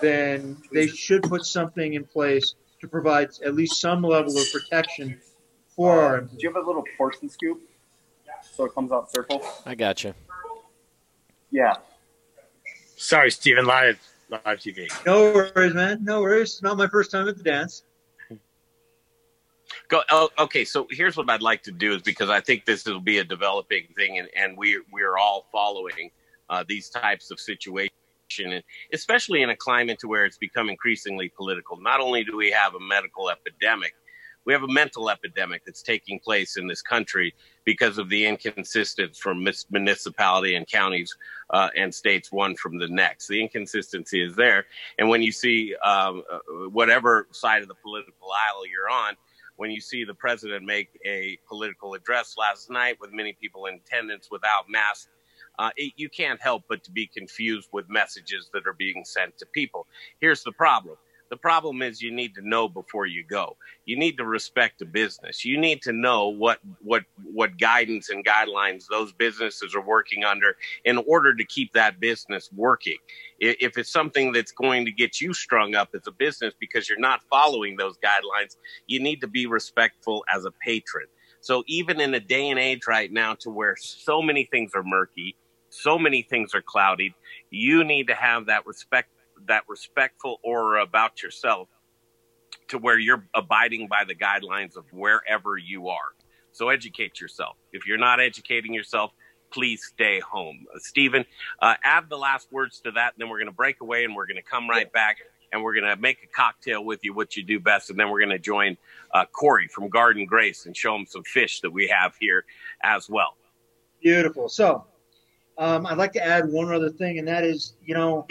then 0.00 0.56
they 0.72 0.88
should 0.88 1.22
put 1.22 1.44
something 1.44 1.94
in 1.94 2.04
place 2.04 2.54
to 2.80 2.88
provide 2.88 3.30
at 3.44 3.54
least 3.54 3.80
some 3.80 4.02
level 4.02 4.36
of 4.36 4.44
protection 4.52 5.20
for 5.68 6.00
our 6.00 6.20
Do 6.22 6.36
you 6.38 6.52
have 6.52 6.62
a 6.62 6.66
little 6.66 6.84
portion 6.96 7.28
scoop 7.28 7.60
so 8.42 8.64
it 8.64 8.74
comes 8.74 8.90
out 8.90 9.12
circle? 9.12 9.42
I 9.64 9.74
got 9.74 10.02
you. 10.02 10.14
Yeah. 11.50 11.74
Sorry, 12.96 13.30
Stephen, 13.30 13.66
live 13.66 14.00
live 14.28 14.58
TV. 14.58 14.88
No 15.06 15.32
worries, 15.32 15.74
man. 15.74 16.02
No 16.02 16.22
worries. 16.22 16.54
It's 16.54 16.62
not 16.62 16.76
my 16.76 16.88
first 16.88 17.10
time 17.10 17.28
at 17.28 17.36
the 17.36 17.44
dance. 17.44 17.84
Go. 19.88 20.02
Oh, 20.10 20.28
okay. 20.38 20.64
So 20.64 20.86
here's 20.90 21.16
what 21.16 21.30
I'd 21.30 21.42
like 21.42 21.62
to 21.64 21.72
do 21.72 21.94
is 21.94 22.02
because 22.02 22.28
I 22.28 22.40
think 22.40 22.64
this 22.64 22.84
will 22.84 23.00
be 23.00 23.18
a 23.18 23.24
developing 23.24 23.84
thing, 23.96 24.18
and, 24.18 24.28
and 24.36 24.56
we 24.56 24.80
we 24.92 25.02
are 25.02 25.16
all 25.16 25.46
following 25.52 26.10
uh, 26.50 26.64
these 26.68 26.88
types 26.88 27.30
of 27.30 27.38
situations, 27.38 27.92
and 28.38 28.62
especially 28.92 29.42
in 29.42 29.50
a 29.50 29.56
climate 29.56 29.98
to 30.00 30.08
where 30.08 30.24
it's 30.24 30.38
become 30.38 30.68
increasingly 30.68 31.28
political. 31.28 31.76
Not 31.76 32.00
only 32.00 32.24
do 32.24 32.36
we 32.36 32.50
have 32.50 32.74
a 32.74 32.80
medical 32.80 33.30
epidemic, 33.30 33.94
we 34.44 34.52
have 34.52 34.64
a 34.64 34.68
mental 34.68 35.08
epidemic 35.08 35.64
that's 35.64 35.82
taking 35.82 36.18
place 36.18 36.56
in 36.56 36.66
this 36.66 36.82
country 36.82 37.32
because 37.64 37.98
of 37.98 38.08
the 38.08 38.26
inconsistency 38.26 39.20
from 39.20 39.46
municipality 39.70 40.56
and 40.56 40.66
counties 40.66 41.16
uh, 41.50 41.68
and 41.76 41.94
states 41.94 42.32
one 42.32 42.56
from 42.56 42.78
the 42.78 42.88
next. 42.88 43.28
The 43.28 43.40
inconsistency 43.40 44.20
is 44.20 44.34
there, 44.34 44.66
and 44.98 45.08
when 45.08 45.22
you 45.22 45.30
see 45.30 45.76
um, 45.84 46.24
uh, 46.28 46.38
whatever 46.70 47.28
side 47.30 47.62
of 47.62 47.68
the 47.68 47.74
political 47.74 48.30
aisle 48.32 48.66
you're 48.66 48.90
on 48.90 49.14
when 49.56 49.70
you 49.70 49.80
see 49.80 50.04
the 50.04 50.14
president 50.14 50.64
make 50.64 50.88
a 51.06 51.38
political 51.48 51.94
address 51.94 52.34
last 52.38 52.70
night 52.70 52.96
with 53.00 53.12
many 53.12 53.32
people 53.32 53.66
in 53.66 53.74
attendance 53.74 54.28
without 54.30 54.64
masks, 54.68 55.08
uh, 55.58 55.70
it, 55.76 55.92
you 55.96 56.08
can't 56.08 56.40
help 56.40 56.64
but 56.68 56.84
to 56.84 56.90
be 56.90 57.06
confused 57.06 57.68
with 57.72 57.88
messages 57.88 58.50
that 58.52 58.66
are 58.66 58.74
being 58.74 59.04
sent 59.04 59.36
to 59.38 59.46
people. 59.46 59.86
Here's 60.20 60.42
the 60.42 60.52
problem. 60.52 60.96
The 61.30 61.36
problem 61.36 61.82
is 61.82 62.00
you 62.00 62.12
need 62.12 62.34
to 62.36 62.48
know 62.48 62.68
before 62.68 63.06
you 63.06 63.24
go. 63.24 63.56
You 63.84 63.98
need 63.98 64.16
to 64.18 64.24
respect 64.24 64.78
the 64.78 64.84
business. 64.84 65.44
You 65.44 65.58
need 65.58 65.82
to 65.82 65.92
know 65.92 66.28
what 66.28 66.60
what 66.82 67.04
what 67.24 67.58
guidance 67.58 68.10
and 68.10 68.24
guidelines 68.24 68.84
those 68.88 69.12
businesses 69.12 69.74
are 69.74 69.84
working 69.84 70.24
under 70.24 70.56
in 70.84 70.98
order 70.98 71.34
to 71.34 71.44
keep 71.44 71.72
that 71.72 71.98
business 72.00 72.50
working. 72.54 72.98
If 73.40 73.76
it's 73.76 73.92
something 73.92 74.32
that's 74.32 74.52
going 74.52 74.84
to 74.84 74.92
get 74.92 75.20
you 75.20 75.34
strung 75.34 75.74
up 75.74 75.90
as 75.94 76.06
a 76.06 76.12
business 76.12 76.54
because 76.58 76.88
you're 76.88 76.98
not 76.98 77.22
following 77.28 77.76
those 77.76 77.96
guidelines, 77.98 78.56
you 78.86 79.00
need 79.00 79.20
to 79.20 79.28
be 79.28 79.46
respectful 79.46 80.24
as 80.32 80.44
a 80.44 80.52
patron. 80.64 81.06
So 81.40 81.64
even 81.66 82.00
in 82.00 82.14
a 82.14 82.20
day 82.20 82.50
and 82.50 82.58
age 82.58 82.82
right 82.88 83.12
now 83.12 83.34
to 83.40 83.50
where 83.50 83.76
so 83.78 84.22
many 84.22 84.44
things 84.44 84.72
are 84.74 84.82
murky, 84.82 85.36
so 85.70 85.98
many 85.98 86.22
things 86.22 86.54
are 86.54 86.62
clouded, 86.62 87.12
you 87.50 87.84
need 87.84 88.08
to 88.08 88.14
have 88.14 88.46
that 88.46 88.66
respect 88.66 89.10
that 89.48 89.64
respectful 89.68 90.40
aura 90.42 90.82
about 90.82 91.22
yourself 91.22 91.68
to 92.68 92.78
where 92.78 92.98
you're 92.98 93.26
abiding 93.34 93.88
by 93.88 94.04
the 94.04 94.14
guidelines 94.14 94.76
of 94.76 94.84
wherever 94.92 95.56
you 95.56 95.88
are. 95.88 96.14
So 96.52 96.68
educate 96.68 97.20
yourself. 97.20 97.56
If 97.72 97.86
you're 97.86 97.98
not 97.98 98.20
educating 98.20 98.72
yourself, 98.72 99.12
please 99.50 99.84
stay 99.84 100.20
home. 100.20 100.66
Uh, 100.74 100.78
Stephen, 100.78 101.24
uh, 101.60 101.74
add 101.84 102.08
the 102.08 102.16
last 102.16 102.50
words 102.50 102.80
to 102.80 102.90
that, 102.92 103.14
and 103.14 103.20
then 103.20 103.28
we're 103.28 103.38
going 103.38 103.46
to 103.46 103.54
break 103.54 103.80
away 103.80 104.04
and 104.04 104.14
we're 104.16 104.26
going 104.26 104.36
to 104.36 104.42
come 104.42 104.68
right 104.68 104.90
back 104.92 105.18
and 105.52 105.62
we're 105.62 105.74
going 105.74 105.84
to 105.84 105.96
make 106.00 106.18
a 106.24 106.26
cocktail 106.26 106.84
with 106.84 107.04
you, 107.04 107.14
what 107.14 107.36
you 107.36 107.42
do 107.42 107.60
best, 107.60 107.90
and 107.90 107.98
then 107.98 108.10
we're 108.10 108.20
going 108.20 108.30
to 108.30 108.38
join 108.38 108.76
uh, 109.14 109.24
Korey 109.32 109.70
from 109.70 109.88
Guard 109.88 110.16
and 110.16 110.26
Grace 110.26 110.66
and 110.66 110.76
show 110.76 110.94
him 110.94 111.06
some 111.06 111.22
fish 111.22 111.60
that 111.60 111.70
we 111.70 111.88
have 111.88 112.14
here 112.18 112.44
as 112.82 113.08
well. 113.08 113.36
Beautiful. 114.02 114.48
So, 114.48 114.84
um, 115.58 115.86
I'd 115.86 115.98
like 115.98 116.12
to 116.12 116.24
add 116.24 116.48
one 116.50 116.72
other 116.72 116.90
thing, 116.90 117.18
and 117.18 117.28
that 117.28 117.44
is, 117.44 117.74
you 117.84 117.94
know, 117.94 118.26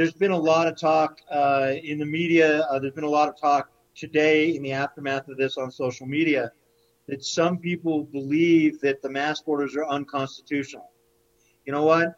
there's 0.00 0.14
been 0.14 0.30
a 0.30 0.38
lot 0.38 0.66
of 0.66 0.78
talk 0.78 1.20
uh, 1.30 1.74
in 1.84 1.98
the 1.98 2.06
media. 2.06 2.62
Uh, 2.70 2.78
there's 2.78 2.94
been 2.94 3.04
a 3.04 3.06
lot 3.06 3.28
of 3.28 3.38
talk 3.38 3.70
today 3.94 4.56
in 4.56 4.62
the 4.62 4.72
aftermath 4.72 5.28
of 5.28 5.36
this 5.36 5.58
on 5.58 5.70
social 5.70 6.06
media 6.06 6.50
that 7.06 7.22
some 7.22 7.58
people 7.58 8.04
believe 8.04 8.80
that 8.80 9.02
the 9.02 9.10
mask 9.10 9.46
orders 9.46 9.76
are 9.76 9.84
unconstitutional. 9.84 10.90
You 11.66 11.74
know 11.74 11.82
what? 11.82 12.14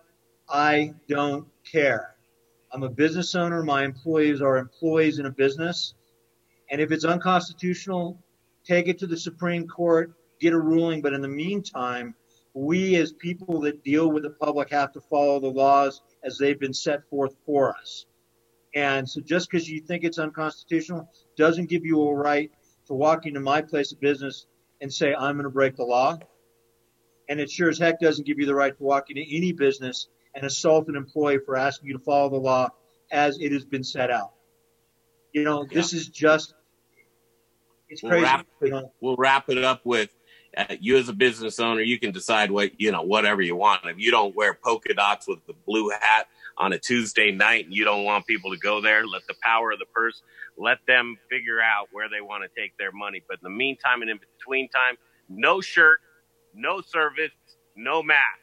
I 0.48 0.94
don't 1.08 1.48
care. 1.64 2.14
I'm 2.70 2.84
a 2.84 2.88
business 2.88 3.34
owner. 3.34 3.64
My 3.64 3.82
employees 3.82 4.40
are 4.40 4.58
employees 4.58 5.18
in 5.18 5.26
a 5.26 5.32
business. 5.32 5.94
And 6.70 6.80
if 6.80 6.92
it's 6.92 7.04
unconstitutional, 7.04 8.16
take 8.64 8.86
it 8.86 8.96
to 9.00 9.08
the 9.08 9.16
Supreme 9.16 9.66
Court, 9.66 10.12
get 10.38 10.52
a 10.52 10.60
ruling. 10.60 11.02
But 11.02 11.14
in 11.14 11.20
the 11.20 11.26
meantime, 11.26 12.14
we 12.54 12.94
as 12.94 13.12
people 13.12 13.60
that 13.62 13.82
deal 13.82 14.12
with 14.12 14.22
the 14.22 14.30
public 14.30 14.70
have 14.70 14.92
to 14.92 15.00
follow 15.00 15.40
the 15.40 15.48
laws 15.48 16.00
as 16.24 16.38
they've 16.38 16.58
been 16.58 16.74
set 16.74 17.08
forth 17.08 17.34
for 17.44 17.74
us. 17.76 18.06
And 18.74 19.08
so 19.08 19.20
just 19.20 19.50
because 19.50 19.68
you 19.68 19.80
think 19.80 20.04
it's 20.04 20.18
unconstitutional 20.18 21.10
doesn't 21.36 21.68
give 21.68 21.84
you 21.84 22.00
a 22.02 22.14
right 22.14 22.50
to 22.86 22.94
walk 22.94 23.26
into 23.26 23.40
my 23.40 23.62
place 23.62 23.92
of 23.92 24.00
business 24.00 24.46
and 24.80 24.92
say, 24.92 25.14
I'm 25.14 25.34
going 25.34 25.44
to 25.44 25.50
break 25.50 25.76
the 25.76 25.84
law. 25.84 26.18
And 27.28 27.40
it 27.40 27.50
sure 27.50 27.68
as 27.68 27.78
heck 27.78 28.00
doesn't 28.00 28.26
give 28.26 28.38
you 28.38 28.46
the 28.46 28.54
right 28.54 28.76
to 28.76 28.82
walk 28.82 29.10
into 29.10 29.22
any 29.30 29.52
business 29.52 30.08
and 30.34 30.44
assault 30.44 30.88
an 30.88 30.96
employee 30.96 31.38
for 31.44 31.56
asking 31.56 31.88
you 31.88 31.98
to 31.98 32.04
follow 32.04 32.30
the 32.30 32.36
law 32.36 32.70
as 33.10 33.38
it 33.38 33.52
has 33.52 33.64
been 33.64 33.84
set 33.84 34.10
out. 34.10 34.32
You 35.32 35.44
know, 35.44 35.64
this 35.64 35.92
is 35.92 36.08
just, 36.08 36.54
it's 37.88 38.02
We'll 38.02 38.12
crazy. 38.12 38.24
wrap, 38.24 38.46
we'll 39.00 39.16
wrap 39.16 39.48
it 39.50 39.62
up 39.62 39.84
with 39.84 40.10
you 40.80 40.96
as 40.96 41.08
a 41.08 41.12
business 41.12 41.58
owner, 41.58 41.80
you 41.80 41.98
can 41.98 42.12
decide 42.12 42.50
what, 42.50 42.78
you 42.80 42.92
know, 42.92 43.02
whatever 43.02 43.42
you 43.42 43.56
want. 43.56 43.84
If 43.84 43.98
you 43.98 44.10
don't 44.10 44.34
wear 44.34 44.54
polka 44.54 44.94
dots 44.94 45.26
with 45.26 45.44
the 45.46 45.54
blue 45.66 45.90
hat 45.90 46.26
on 46.58 46.72
a 46.72 46.78
Tuesday 46.78 47.30
night 47.30 47.64
and 47.64 47.74
you 47.74 47.84
don't 47.84 48.04
want 48.04 48.26
people 48.26 48.50
to 48.50 48.58
go 48.58 48.80
there, 48.80 49.06
let 49.06 49.26
the 49.26 49.34
power 49.42 49.72
of 49.72 49.78
the 49.78 49.86
purse, 49.86 50.22
let 50.58 50.78
them 50.86 51.16
figure 51.30 51.60
out 51.60 51.88
where 51.92 52.08
they 52.08 52.20
want 52.20 52.44
to 52.44 52.60
take 52.60 52.76
their 52.76 52.92
money. 52.92 53.22
But 53.26 53.38
in 53.38 53.44
the 53.44 53.56
meantime 53.56 54.02
and 54.02 54.10
in 54.10 54.18
between 54.38 54.68
time, 54.68 54.96
no 55.28 55.60
shirt, 55.60 56.00
no 56.54 56.80
service, 56.80 57.32
no 57.76 58.02
mask, 58.02 58.40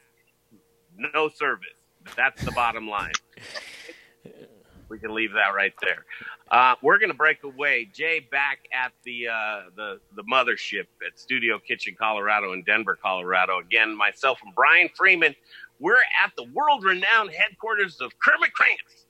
no 0.97 1.29
service. 1.29 1.69
That's 2.15 2.43
the 2.43 2.51
bottom 2.51 2.87
line. 2.87 3.13
We 4.89 4.99
can 4.99 5.13
leave 5.13 5.33
that 5.33 5.53
right 5.55 5.73
there. 5.81 6.05
Uh, 6.51 6.75
we're 6.81 6.97
going 6.97 7.11
to 7.11 7.17
break 7.17 7.43
away. 7.43 7.87
Jay 7.93 8.19
back 8.31 8.59
at 8.73 8.91
the 9.03 9.27
uh, 9.27 9.61
the 9.75 9.99
the 10.15 10.23
mothership 10.23 10.87
at 11.05 11.19
Studio 11.19 11.59
Kitchen, 11.59 11.95
Colorado, 11.99 12.53
in 12.53 12.63
Denver, 12.63 12.97
Colorado. 13.01 13.59
Again, 13.59 13.95
myself 13.95 14.39
and 14.43 14.53
Brian 14.55 14.89
Freeman. 14.95 15.35
We're 15.79 15.95
at 16.23 16.33
the 16.35 16.43
world 16.53 16.83
renowned 16.83 17.31
headquarters 17.31 18.01
of 18.01 18.11
Kermit 18.19 18.51
Krantz 18.53 19.05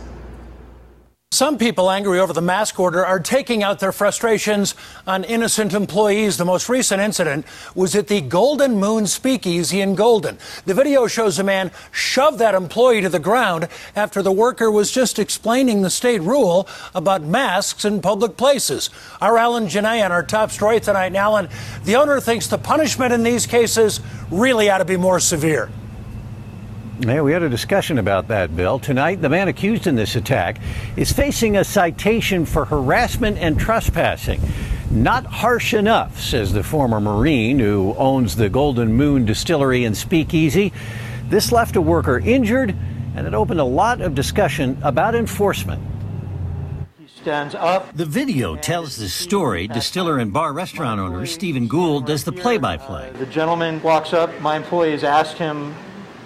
Some 1.39 1.57
people 1.57 1.89
angry 1.89 2.19
over 2.19 2.33
the 2.33 2.41
mask 2.41 2.81
order 2.81 3.05
are 3.05 3.17
taking 3.17 3.63
out 3.63 3.79
their 3.79 3.93
frustrations 3.93 4.75
on 5.07 5.23
innocent 5.23 5.73
employees. 5.73 6.35
The 6.35 6.43
most 6.43 6.67
recent 6.67 7.01
incident 7.01 7.45
was 7.73 7.95
at 7.95 8.07
the 8.07 8.19
Golden 8.19 8.75
Moon 8.75 9.07
Speakeasy 9.07 9.79
in 9.79 9.95
Golden. 9.95 10.37
The 10.65 10.73
video 10.73 11.07
shows 11.07 11.39
a 11.39 11.43
man 11.45 11.71
shove 11.91 12.39
that 12.39 12.55
employee 12.55 12.99
to 12.99 13.07
the 13.07 13.19
ground 13.19 13.69
after 13.95 14.21
the 14.21 14.33
worker 14.33 14.69
was 14.69 14.91
just 14.91 15.17
explaining 15.17 15.81
the 15.81 15.89
state 15.89 16.21
rule 16.21 16.67
about 16.93 17.21
masks 17.21 17.85
in 17.85 18.01
public 18.01 18.35
places. 18.35 18.89
Our 19.21 19.37
Alan 19.37 19.67
Gionet 19.67 20.03
on 20.03 20.11
our 20.11 20.23
top 20.23 20.51
story 20.51 20.81
tonight. 20.81 21.05
And 21.05 21.15
Alan, 21.15 21.47
the 21.85 21.95
owner 21.95 22.19
thinks 22.19 22.47
the 22.47 22.57
punishment 22.57 23.13
in 23.13 23.23
these 23.23 23.45
cases 23.45 24.01
really 24.29 24.69
ought 24.69 24.79
to 24.79 24.83
be 24.85 24.97
more 24.97 25.21
severe. 25.21 25.69
Yeah, 27.01 27.21
we 27.21 27.31
had 27.31 27.43
a 27.43 27.49
discussion 27.49 27.97
about 27.97 28.27
that, 28.27 28.53
Bill. 28.57 28.77
Tonight, 28.77 29.21
the 29.21 29.29
man 29.29 29.47
accused 29.47 29.87
in 29.87 29.95
this 29.95 30.17
attack 30.17 30.59
is 30.97 31.13
facing 31.13 31.55
a 31.55 31.63
citation 31.63 32.45
for 32.45 32.65
harassment 32.65 33.37
and 33.37 33.57
trespassing. 33.57 34.41
Not 34.91 35.25
harsh 35.25 35.73
enough, 35.73 36.19
says 36.19 36.51
the 36.51 36.61
former 36.61 36.99
Marine 36.99 37.57
who 37.57 37.95
owns 37.97 38.35
the 38.35 38.49
Golden 38.49 38.91
Moon 38.91 39.23
Distillery 39.23 39.85
and 39.85 39.95
Speakeasy. 39.95 40.73
This 41.29 41.53
left 41.53 41.77
a 41.77 41.81
worker 41.81 42.19
injured, 42.19 42.75
and 43.15 43.25
it 43.25 43.33
opened 43.33 43.61
a 43.61 43.65
lot 43.65 44.01
of 44.01 44.13
discussion 44.13 44.77
about 44.81 45.15
enforcement. 45.15 45.81
He 46.99 47.07
stands 47.07 47.55
up. 47.55 47.95
The 47.95 48.05
video 48.05 48.57
tells 48.57 48.97
the 48.97 49.07
story. 49.07 49.69
Distiller 49.69 50.17
and 50.17 50.33
bar 50.33 50.51
restaurant 50.51 50.99
owner 50.99 51.25
Stephen 51.25 51.69
Gould 51.69 52.07
does 52.07 52.25
the 52.25 52.33
play 52.33 52.57
by 52.57 52.75
play. 52.75 53.09
The 53.13 53.25
gentleman 53.27 53.81
walks 53.81 54.11
up. 54.11 54.37
My 54.41 54.57
employees 54.57 55.05
asked 55.05 55.37
him 55.37 55.73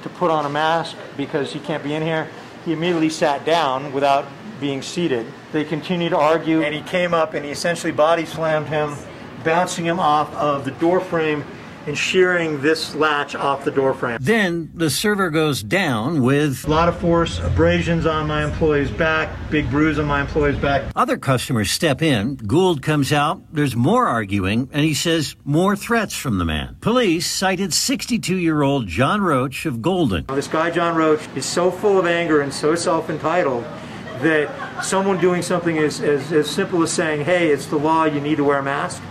to 0.03 0.09
put 0.09 0.31
on 0.31 0.45
a 0.45 0.49
mask 0.49 0.95
because 1.17 1.51
he 1.51 1.59
can't 1.59 1.83
be 1.83 1.93
in 1.93 2.01
here. 2.01 2.29
He 2.65 2.73
immediately 2.73 3.09
sat 3.09 3.45
down 3.45 3.91
without 3.91 4.25
being 4.59 4.81
seated. 4.81 5.25
They 5.51 5.63
continued 5.63 6.11
to 6.11 6.17
argue, 6.17 6.61
and 6.61 6.73
he 6.73 6.81
came 6.81 7.13
up 7.13 7.33
and 7.33 7.43
he 7.43 7.51
essentially 7.51 7.91
body 7.91 8.25
slammed 8.25 8.67
him, 8.67 8.95
bouncing 9.43 9.85
him 9.85 9.99
off 9.99 10.33
of 10.35 10.63
the 10.63 10.71
door 10.71 11.01
frame 11.01 11.43
and 11.85 11.97
shearing 11.97 12.61
this 12.61 12.95
latch 12.95 13.35
off 13.35 13.65
the 13.65 13.71
door 13.71 13.93
frame. 13.93 14.17
Then 14.21 14.71
the 14.73 14.89
server 14.89 15.29
goes 15.29 15.61
down 15.63 16.21
with 16.21 16.65
a 16.65 16.69
lot 16.69 16.89
of 16.89 16.97
force, 16.99 17.39
abrasions 17.39 18.05
on 18.05 18.27
my 18.27 18.43
employee's 18.43 18.91
back, 18.91 19.29
big 19.49 19.69
bruise 19.69 19.99
on 19.99 20.05
my 20.05 20.21
employee's 20.21 20.57
back. 20.57 20.91
Other 20.95 21.17
customers 21.17 21.71
step 21.71 22.01
in. 22.01 22.35
Gould 22.35 22.81
comes 22.81 23.11
out. 23.11 23.41
There's 23.53 23.75
more 23.75 24.07
arguing, 24.07 24.69
and 24.71 24.83
he 24.83 24.93
says 24.93 25.35
more 25.43 25.75
threats 25.75 26.15
from 26.15 26.37
the 26.37 26.45
man. 26.45 26.77
Police 26.81 27.29
cited 27.29 27.73
62 27.73 28.37
year 28.37 28.61
old 28.61 28.87
John 28.87 29.21
Roach 29.21 29.65
of 29.65 29.81
Golden. 29.81 30.25
This 30.27 30.47
guy, 30.47 30.71
John 30.71 30.95
Roach, 30.95 31.27
is 31.35 31.45
so 31.45 31.71
full 31.71 31.99
of 31.99 32.05
anger 32.05 32.41
and 32.41 32.53
so 32.53 32.75
self 32.75 33.09
entitled 33.09 33.63
that 34.21 34.83
someone 34.83 35.19
doing 35.19 35.41
something 35.41 35.77
as, 35.77 35.99
as, 36.01 36.31
as 36.31 36.49
simple 36.49 36.81
as 36.83 36.91
saying, 36.91 37.25
hey, 37.25 37.49
it's 37.49 37.65
the 37.65 37.77
law, 37.77 38.05
you 38.05 38.21
need 38.21 38.37
to 38.37 38.43
wear 38.43 38.59
a 38.59 38.63
mask, 38.63 39.01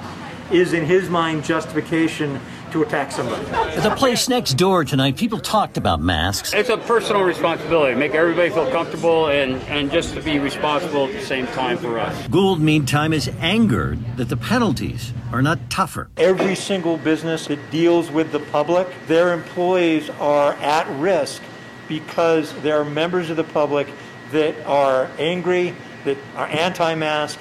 is 0.50 0.72
in 0.72 0.84
his 0.84 1.10
mind 1.10 1.44
justification 1.44 2.40
to 2.72 2.82
attack 2.82 3.12
somebody. 3.12 3.44
At 3.46 3.82
the 3.82 3.94
place 3.94 4.28
next 4.28 4.54
door 4.54 4.84
tonight, 4.84 5.16
people 5.16 5.38
talked 5.38 5.76
about 5.76 6.00
masks. 6.00 6.52
It's 6.52 6.68
a 6.68 6.78
personal 6.78 7.22
responsibility. 7.22 7.94
Make 7.94 8.14
everybody 8.14 8.50
feel 8.50 8.70
comfortable 8.70 9.28
and, 9.28 9.62
and 9.64 9.90
just 9.90 10.14
to 10.14 10.22
be 10.22 10.38
responsible 10.38 11.06
at 11.06 11.12
the 11.12 11.22
same 11.22 11.46
time 11.48 11.78
for 11.78 11.98
us. 11.98 12.28
Gould, 12.28 12.60
meantime, 12.60 13.12
is 13.12 13.28
angered 13.40 14.16
that 14.16 14.28
the 14.28 14.36
penalties 14.36 15.12
are 15.32 15.42
not 15.42 15.70
tougher. 15.70 16.10
Every 16.16 16.54
single 16.54 16.96
business 16.96 17.46
that 17.46 17.70
deals 17.70 18.10
with 18.10 18.32
the 18.32 18.40
public, 18.40 18.88
their 19.06 19.32
employees 19.32 20.10
are 20.20 20.54
at 20.54 20.88
risk 20.98 21.42
because 21.88 22.52
there 22.62 22.80
are 22.80 22.84
members 22.84 23.30
of 23.30 23.36
the 23.36 23.44
public 23.44 23.88
that 24.30 24.54
are 24.66 25.10
angry, 25.18 25.74
that 26.04 26.16
are 26.36 26.46
anti 26.46 26.94
mask, 26.94 27.38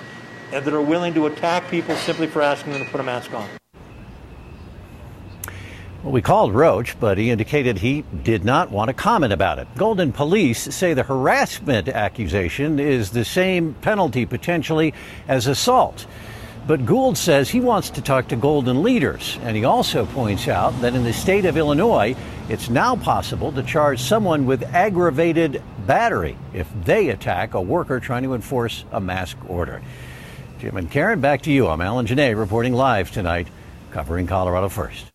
and 0.52 0.66
that 0.66 0.74
are 0.74 0.82
willing 0.82 1.14
to 1.14 1.26
attack 1.26 1.70
people 1.70 1.96
simply 1.96 2.28
for 2.28 2.42
asking 2.42 2.74
them 2.74 2.86
to 2.86 2.92
put 2.92 3.00
a 3.00 3.04
mask 3.04 3.34
on. 3.34 3.48
Well, 6.04 6.14
we 6.14 6.24
called 6.24 6.56
Roach, 6.56 7.00
but 7.00 7.20
he 7.20 7.30
indicated 7.30 7.78
he 7.78 8.04
did 8.24 8.44
not 8.44 8.72
want 8.72 8.88
to 8.88 8.94
comment 8.94 9.34
about 9.34 9.60
it. 9.60 9.68
Golden 9.78 10.12
police 10.12 10.74
say 10.74 10.96
the 10.96 11.04
harassment 11.04 11.88
accusation 11.88 12.80
is 12.80 13.12
the 13.12 13.24
same 13.24 13.76
penalty 13.76 14.26
potentially 14.26 14.96
as 15.28 15.46
assault. 15.46 16.08
But 16.66 16.88
Gould 16.88 17.20
says 17.20 17.50
he 17.50 17.60
wants 17.60 17.92
to 17.92 18.02
talk 18.02 18.30
to 18.30 18.36
Golden 18.36 18.82
leaders, 18.82 19.38
and 19.44 19.56
he 19.56 19.64
also 19.64 20.08
points 20.08 20.48
out 20.48 20.80
that 20.82 20.96
in 20.96 21.04
the 21.04 21.14
state 21.14 21.46
of 21.46 21.56
Illinois, 21.56 22.16
it's 22.50 22.70
now 22.70 22.96
possible 22.96 23.52
to 23.52 23.62
charge 23.62 24.00
someone 24.00 24.48
with 24.48 24.64
aggravated 24.74 25.62
battery 25.86 26.36
if 26.52 26.68
they 26.84 27.10
attack 27.10 27.54
a 27.54 27.62
worker 27.62 28.00
trying 28.00 28.24
to 28.24 28.34
enforce 28.34 28.86
a 28.92 29.00
mask 29.00 29.38
order. 29.48 29.84
Jim 30.58 30.78
and 30.78 30.90
Karen, 30.90 31.22
back 31.22 31.44
to 31.44 31.52
you. 31.52 31.68
I'm 31.68 31.82
Alan 31.82 32.08
Gionet 32.08 32.36
reporting 32.36 32.74
live 32.74 33.12
tonight, 33.12 33.48
covering 33.92 34.26
Colorado 34.26 34.70
First. 34.70 35.11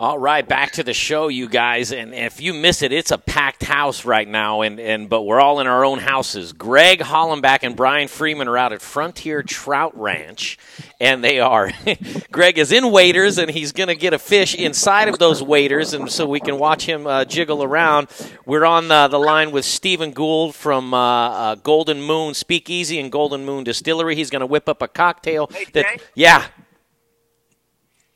All 0.00 0.18
right, 0.18 0.46
back 0.46 0.72
to 0.72 0.82
the 0.82 0.94
show, 0.94 1.28
you 1.28 1.48
guys. 1.48 1.92
And 1.92 2.14
if 2.14 2.40
you 2.40 2.54
miss 2.54 2.82
it, 2.82 2.92
it's 2.92 3.10
a 3.10 3.18
packed 3.18 3.62
house 3.62 4.04
right 4.04 4.26
now, 4.26 4.62
and, 4.62 4.80
and 4.80 5.08
but 5.08 5.22
we're 5.22 5.40
all 5.40 5.60
in 5.60 5.66
our 5.66 5.84
own 5.84 5.98
houses. 5.98 6.52
Greg 6.52 7.00
Hollenbach 7.00 7.58
and 7.62 7.76
Brian 7.76 8.08
Freeman 8.08 8.48
are 8.48 8.56
out 8.56 8.72
at 8.72 8.80
Frontier 8.80 9.42
Trout 9.42 9.96
Ranch, 9.98 10.58
and 10.98 11.22
they 11.22 11.40
are. 11.40 11.70
Greg 12.32 12.58
is 12.58 12.72
in 12.72 12.90
waders, 12.90 13.38
and 13.38 13.50
he's 13.50 13.72
going 13.72 13.88
to 13.88 13.94
get 13.94 14.14
a 14.14 14.18
fish 14.18 14.54
inside 14.54 15.08
of 15.08 15.18
those 15.18 15.42
waders, 15.42 15.92
and 15.92 16.10
so 16.10 16.26
we 16.26 16.40
can 16.40 16.58
watch 16.58 16.86
him 16.86 17.06
uh, 17.06 17.24
jiggle 17.24 17.62
around. 17.62 18.08
We're 18.46 18.64
on 18.64 18.90
uh, 18.90 19.08
the 19.08 19.18
line 19.18 19.52
with 19.52 19.64
Stephen 19.64 20.12
Gould 20.12 20.54
from 20.54 20.94
uh, 20.94 20.98
uh 20.98 21.54
Golden 21.56 22.00
Moon 22.02 22.34
Speakeasy 22.34 22.98
and 22.98 23.12
Golden 23.12 23.44
Moon 23.44 23.62
Distillery. 23.62 24.16
He's 24.16 24.30
going 24.30 24.40
to 24.40 24.46
whip 24.46 24.68
up 24.68 24.80
a 24.80 24.88
cocktail. 24.88 25.48
Hey, 25.52 25.66
that, 25.74 26.02
yeah. 26.14 26.46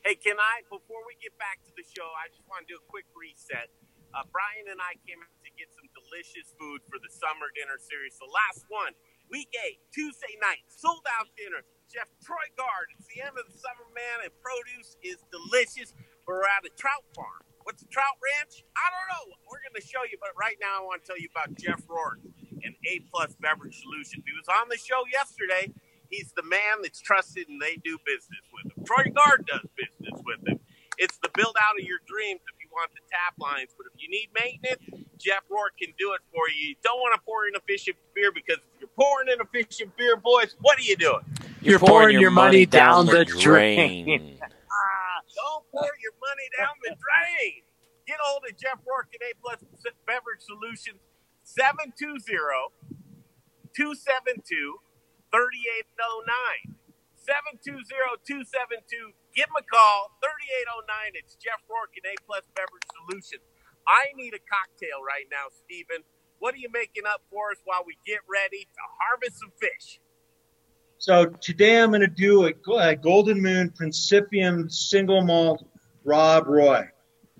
Hey, 0.07 0.15
can 0.15 0.37
I, 0.39 0.61
before 0.69 1.03
we 1.05 1.17
get 1.21 1.37
back 1.37 1.59
to 1.65 1.71
the 1.75 1.83
show, 1.97 2.13
I 2.13 2.29
just 2.29 2.45
want 2.45 2.61
to 2.61 2.69
do 2.69 2.77
a 2.77 2.85
quick 2.85 3.09
reset. 3.17 3.73
Uh, 4.13 4.21
Brian 4.29 4.69
and 4.69 4.77
I 4.77 4.93
came 5.01 5.17
out 5.17 5.33
to 5.41 5.49
get 5.57 5.73
some 5.73 5.89
delicious 5.97 6.53
food 6.61 6.85
for 6.85 7.01
the 7.01 7.09
summer 7.09 7.49
dinner 7.57 7.81
series. 7.81 8.13
The 8.21 8.29
last 8.29 8.69
one, 8.69 8.93
week 9.33 9.49
eight, 9.65 9.81
Tuesday 9.89 10.37
night, 10.37 10.61
sold 10.69 11.01
out 11.17 11.25
dinner. 11.33 11.65
Chef 11.89 12.05
Troy 12.21 12.45
Guard. 12.53 12.93
It's 12.93 13.09
the 13.09 13.25
end 13.25 13.33
of 13.33 13.49
the 13.49 13.57
summer, 13.57 13.89
man, 13.97 14.29
and 14.29 14.33
produce 14.45 14.93
is 15.01 15.17
delicious. 15.33 15.97
We're 16.29 16.45
at 16.45 16.69
a 16.69 16.71
trout 16.77 17.01
farm. 17.17 17.41
What's 17.65 17.81
a 17.81 17.89
trout 17.89 18.21
ranch? 18.21 18.61
I 18.77 18.85
don't 18.93 19.07
know. 19.09 19.25
We're 19.49 19.63
going 19.65 19.79
to 19.79 19.87
show 19.87 20.05
you, 20.05 20.21
but 20.21 20.37
right 20.37 20.59
now 20.61 20.77
I 20.77 20.81
want 20.85 21.01
to 21.01 21.05
tell 21.07 21.17
you 21.17 21.33
about 21.33 21.57
Jeff 21.57 21.81
Rourke 21.89 22.21
and 22.61 22.77
A 22.85 23.01
Plus 23.09 23.33
Beverage 23.41 23.81
Solutions. 23.81 24.21
He 24.21 24.35
was 24.37 24.45
on 24.51 24.69
the 24.69 24.77
show 24.77 25.01
yesterday. 25.09 25.73
He's 26.13 26.31
the 26.35 26.45
man 26.45 26.85
that's 26.85 27.01
trusted 27.01 27.49
and 27.49 27.57
they 27.59 27.79
do 27.81 27.97
business 28.05 28.45
with 28.53 28.69
him. 28.69 28.85
Troy 28.85 29.09
Guard 29.09 29.49
does 29.49 29.65
business 29.73 30.21
with 30.23 30.45
him. 30.45 30.56
It's 30.97 31.17
the 31.21 31.29
build 31.35 31.55
out 31.61 31.79
of 31.79 31.85
your 31.85 31.99
dreams 32.07 32.41
if 32.49 32.57
you 32.57 32.67
want 32.73 32.89
the 32.93 33.01
tap 33.05 33.37
lines, 33.37 33.69
but 33.77 33.85
if 33.85 33.93
you 34.01 34.09
need 34.09 34.29
maintenance, 34.33 35.05
Jeff 35.19 35.43
Rourke 35.49 35.77
can 35.77 35.93
do 35.97 36.13
it 36.13 36.21
for 36.33 36.49
you. 36.49 36.69
You 36.69 36.75
don't 36.83 36.99
want 36.99 37.13
to 37.13 37.21
pour 37.21 37.47
in 37.47 37.53
efficient 37.55 37.97
beer 38.15 38.31
because 38.33 38.57
if 38.57 38.81
you're 38.81 38.95
pouring 38.97 39.29
in 39.29 39.37
efficient 39.39 39.95
beer, 39.95 40.17
boys, 40.17 40.55
what 40.61 40.77
are 40.79 40.81
you 40.81 40.95
doing? 40.95 41.21
You're, 41.61 41.79
pouring, 41.79 42.19
your, 42.19 42.31
money, 42.31 42.65
down, 42.65 43.05
the 43.05 43.25
drain. 43.25 44.39
Ah, 44.77 45.19
don't 45.33 45.65
pour 45.71 45.89
your 45.97 46.13
money 46.21 46.47
down 46.53 46.69
the 46.83 46.93
drain. 46.93 47.65
Get 48.05 48.17
hold 48.21 48.43
of 48.47 48.55
Jeff 48.57 48.77
Rourke 48.85 49.09
at 49.15 49.21
A 49.25 49.33
Plus 49.41 49.57
Beverage 50.05 50.45
Solutions, 50.45 51.01
720 51.43 52.21
272 53.73 54.77
3809. 55.33 56.77
720-272. 57.27 59.11
Give 59.37 59.45
him 59.45 59.61
a 59.61 59.67
call. 59.69 60.17
3809. 60.25 61.13
It's 61.13 61.37
Jeff 61.37 61.61
Rourke 61.69 61.93
and 61.93 62.09
A 62.09 62.17
Plus 62.25 62.41
Beverage 62.57 62.89
Solutions. 62.97 63.45
I 63.85 64.09
need 64.17 64.33
a 64.33 64.41
cocktail 64.49 65.05
right 65.05 65.29
now, 65.29 65.53
Stephen. 65.61 66.01
What 66.39 66.55
are 66.55 66.57
you 66.57 66.73
making 66.73 67.05
up 67.05 67.21
for 67.29 67.51
us 67.53 67.61
while 67.63 67.83
we 67.85 68.01
get 68.01 68.17
ready 68.25 68.65
to 68.65 68.81
harvest 68.97 69.37
some 69.37 69.53
fish? 69.61 70.01
So 70.97 71.25
today 71.37 71.79
I'm 71.79 71.91
going 71.91 72.01
to 72.01 72.07
do 72.07 72.49
a, 72.49 72.53
a 72.81 72.95
Golden 72.95 73.39
Moon 73.39 73.71
Principium 73.79 74.71
single 74.71 75.21
malt 75.21 75.63
Rob 76.03 76.47
Roy. 76.47 76.89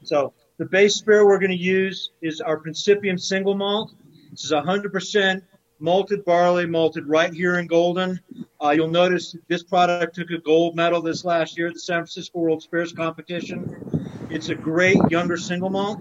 So 0.04 0.34
the 0.60 0.66
base 0.66 0.94
spirit 0.94 1.26
we're 1.26 1.40
going 1.40 1.50
to 1.50 1.58
use 1.58 2.12
is 2.22 2.42
our 2.42 2.62
Principium 2.62 3.20
single 3.20 3.56
malt. 3.56 3.96
This 4.30 4.44
is 4.44 4.52
100% 4.52 5.42
malted 5.80 6.26
barley, 6.26 6.66
malted 6.66 7.08
right 7.08 7.34
here 7.34 7.58
in 7.60 7.68
Golden. 7.68 8.20
Uh, 8.64 8.72
you'll 8.72 8.88
notice 8.88 9.36
this 9.48 9.64
product 9.64 10.16
took 10.16 10.32
a 10.32 10.40
gold 10.40 10.76
medal 10.76 11.02
this 11.02 11.24
last 11.24 11.58
year 11.58 11.68
at 11.68 11.74
the 11.74 11.80
San 11.80 11.98
Francisco 12.00 12.40
World 12.40 12.64
Spirits 12.64 12.92
Competition. 12.92 14.28
It's 14.30 14.50
a 14.50 14.56
great 14.56 14.98
younger 15.10 15.38
single 15.38 15.70
malt. 15.70 16.00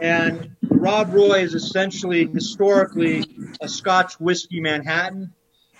And 0.00 0.56
Rob 0.62 1.12
Roy 1.12 1.42
is 1.42 1.54
essentially 1.54 2.26
historically 2.26 3.24
a 3.60 3.68
Scotch 3.68 4.18
whiskey 4.18 4.60
Manhattan, 4.60 5.32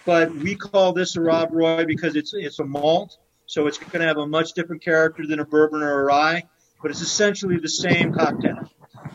but 0.04 0.32
we 0.34 0.54
call 0.54 0.92
this 0.92 1.16
a 1.16 1.20
Rob 1.20 1.48
Roy 1.52 1.84
because 1.84 2.14
it's 2.14 2.32
it's 2.34 2.60
a 2.60 2.64
malt, 2.64 3.18
so 3.46 3.66
it's 3.66 3.78
going 3.78 4.00
to 4.00 4.06
have 4.06 4.18
a 4.18 4.26
much 4.26 4.52
different 4.52 4.82
character 4.82 5.26
than 5.26 5.40
a 5.40 5.44
bourbon 5.44 5.82
or 5.82 6.00
a 6.00 6.04
rye, 6.04 6.44
but 6.80 6.90
it's 6.90 7.00
essentially 7.00 7.58
the 7.58 7.68
same 7.68 8.12
cocktail. 8.12 8.70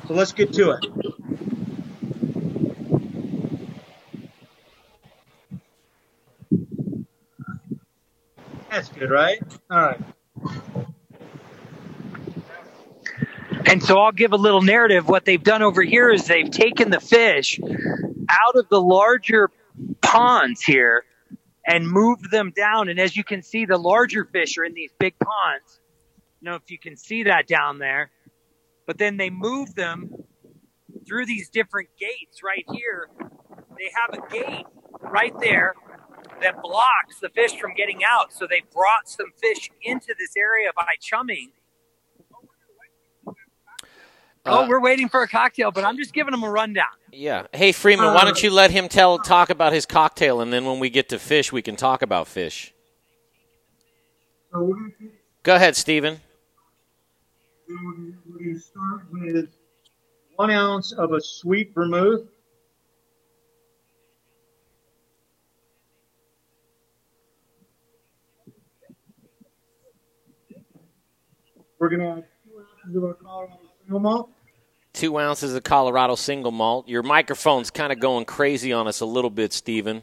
So 0.08 0.14
let's 0.14 0.34
get 0.34 0.52
to 0.54 0.72
it. 0.72 1.57
That's 8.78 8.90
good, 8.90 9.10
right? 9.10 9.42
All 9.72 9.78
right. 9.80 10.00
And 13.66 13.82
so 13.82 13.98
I'll 13.98 14.12
give 14.12 14.34
a 14.34 14.38
little 14.38 14.62
narrative. 14.62 15.10
What 15.10 15.26
they've 15.26 15.42
done 15.42 15.64
over 15.64 15.82
here 15.82 16.12
is 16.12 16.28
they've 16.28 16.52
taken 16.52 16.92
the 16.92 17.00
fish 17.00 17.60
out 17.60 18.56
of 18.56 18.70
the 18.70 18.80
larger 18.80 19.50
ponds 20.04 20.62
here 20.62 21.06
and 21.66 21.90
moved 21.90 22.30
them 22.30 22.54
down. 22.56 22.88
And 22.88 23.00
as 23.00 23.18
you 23.18 23.24
can 23.24 23.42
see, 23.42 23.66
the 23.66 23.80
larger 23.80 24.26
fish 24.26 24.60
are 24.60 24.64
in 24.64 24.76
these 24.76 24.92
big 25.00 25.16
ponds. 25.18 25.80
I 25.80 26.46
don't 26.46 26.52
know 26.52 26.56
if 26.58 26.70
you 26.70 26.78
can 26.78 26.98
see 26.98 27.24
that 27.24 27.48
down 27.48 27.80
there. 27.80 28.12
But 28.86 29.00
then 29.00 29.18
they 29.18 29.32
move 29.32 29.74
them 29.74 30.12
through 31.08 31.26
these 31.26 31.50
different 31.50 31.90
gates 32.00 32.44
right 32.44 32.66
here. 32.72 33.10
They 33.76 33.90
have 33.96 34.24
a 34.24 34.32
gate 34.32 34.68
right 35.02 35.34
there 35.40 35.74
that 36.42 36.62
blocks 36.62 37.20
the 37.22 37.30
fish 37.30 37.60
from 37.60 37.74
getting 37.74 38.02
out. 38.04 38.34
So 38.34 38.48
they 38.50 38.64
brought 38.74 39.08
some 39.08 39.32
fish 39.42 39.70
into 39.84 40.14
this 40.20 40.36
area 40.38 40.70
by 40.76 40.96
chumming. 41.02 41.52
Uh, 44.46 44.64
oh, 44.64 44.68
we're 44.68 44.80
waiting 44.80 45.10
for 45.10 45.24
a 45.24 45.28
cocktail, 45.28 45.72
but 45.72 45.84
I'm 45.84 45.98
just 45.98 46.14
giving 46.14 46.32
them 46.32 46.44
a 46.44 46.50
rundown. 46.50 46.86
Yeah. 47.12 47.48
Hey, 47.52 47.74
Freeman, 47.74 48.14
why 48.14 48.24
don't 48.24 48.42
you 48.42 48.50
let 48.50 48.72
him 48.72 48.88
tell 48.88 49.18
talk 49.18 49.50
about 49.50 49.74
his 49.74 49.86
cocktail, 49.86 50.40
and 50.40 50.54
then 50.54 50.66
when 50.66 50.80
we 50.80 50.90
get 50.90 51.10
to 51.10 51.20
fish, 51.20 51.52
we 51.52 51.62
can 51.62 51.76
talk 51.76 52.02
about 52.02 52.28
fish. 52.28 52.74
Go 54.54 55.56
ahead, 55.56 55.76
Stephen. 55.76 56.22
We're 57.68 57.76
going 57.76 58.54
to 58.54 58.60
start 58.60 59.12
with 59.12 59.50
one 60.36 60.52
ounce 60.52 60.94
of 60.94 61.12
a 61.12 61.20
sweet 61.20 61.74
vermouth. 61.74 62.22
We're 71.80 71.90
going 71.90 72.02
to 72.02 72.08
add 72.08 72.26
two 72.44 72.60
ounces 72.60 72.96
of 72.96 73.04
our 73.04 73.14
Colorado 73.14 73.60
single 73.82 74.00
malt. 74.00 74.30
Two 74.94 75.20
ounces 75.20 75.54
of 75.56 75.64
Colorado 75.64 76.16
single 76.16 76.52
malt. 76.52 76.88
Your 76.88 77.04
microphone's 77.04 77.70
kind 77.70 77.92
of 77.92 78.00
going 78.00 78.26
crazy 78.26 78.74
on 78.74 78.88
us 78.88 79.00
a 79.00 79.06
little 79.06 79.30
bit, 79.30 79.54
Stephen. 79.54 80.02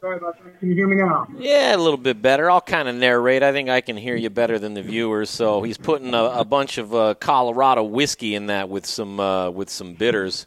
Sorry 0.00 0.16
about 0.16 0.42
that. 0.42 0.58
Can 0.60 0.70
you 0.70 0.74
hear 0.74 0.86
me 0.88 0.96
now? 0.96 1.26
Yeah, 1.36 1.76
a 1.76 1.76
little 1.76 1.98
bit 1.98 2.22
better. 2.22 2.50
I'll 2.50 2.62
kind 2.62 2.88
of 2.88 2.94
narrate. 2.94 3.42
I 3.42 3.52
think 3.52 3.68
I 3.68 3.82
can 3.82 3.98
hear 3.98 4.16
you 4.16 4.30
better 4.30 4.58
than 4.58 4.72
the 4.72 4.82
viewers. 4.82 5.28
So 5.28 5.62
he's 5.62 5.76
putting 5.76 6.14
a, 6.14 6.24
a 6.24 6.44
bunch 6.44 6.78
of 6.78 6.94
uh, 6.94 7.14
Colorado 7.20 7.82
whiskey 7.82 8.34
in 8.34 8.46
that 8.46 8.70
with 8.70 8.86
some 8.86 9.20
uh, 9.20 9.50
with 9.50 9.68
some 9.68 9.92
bitters. 9.94 10.46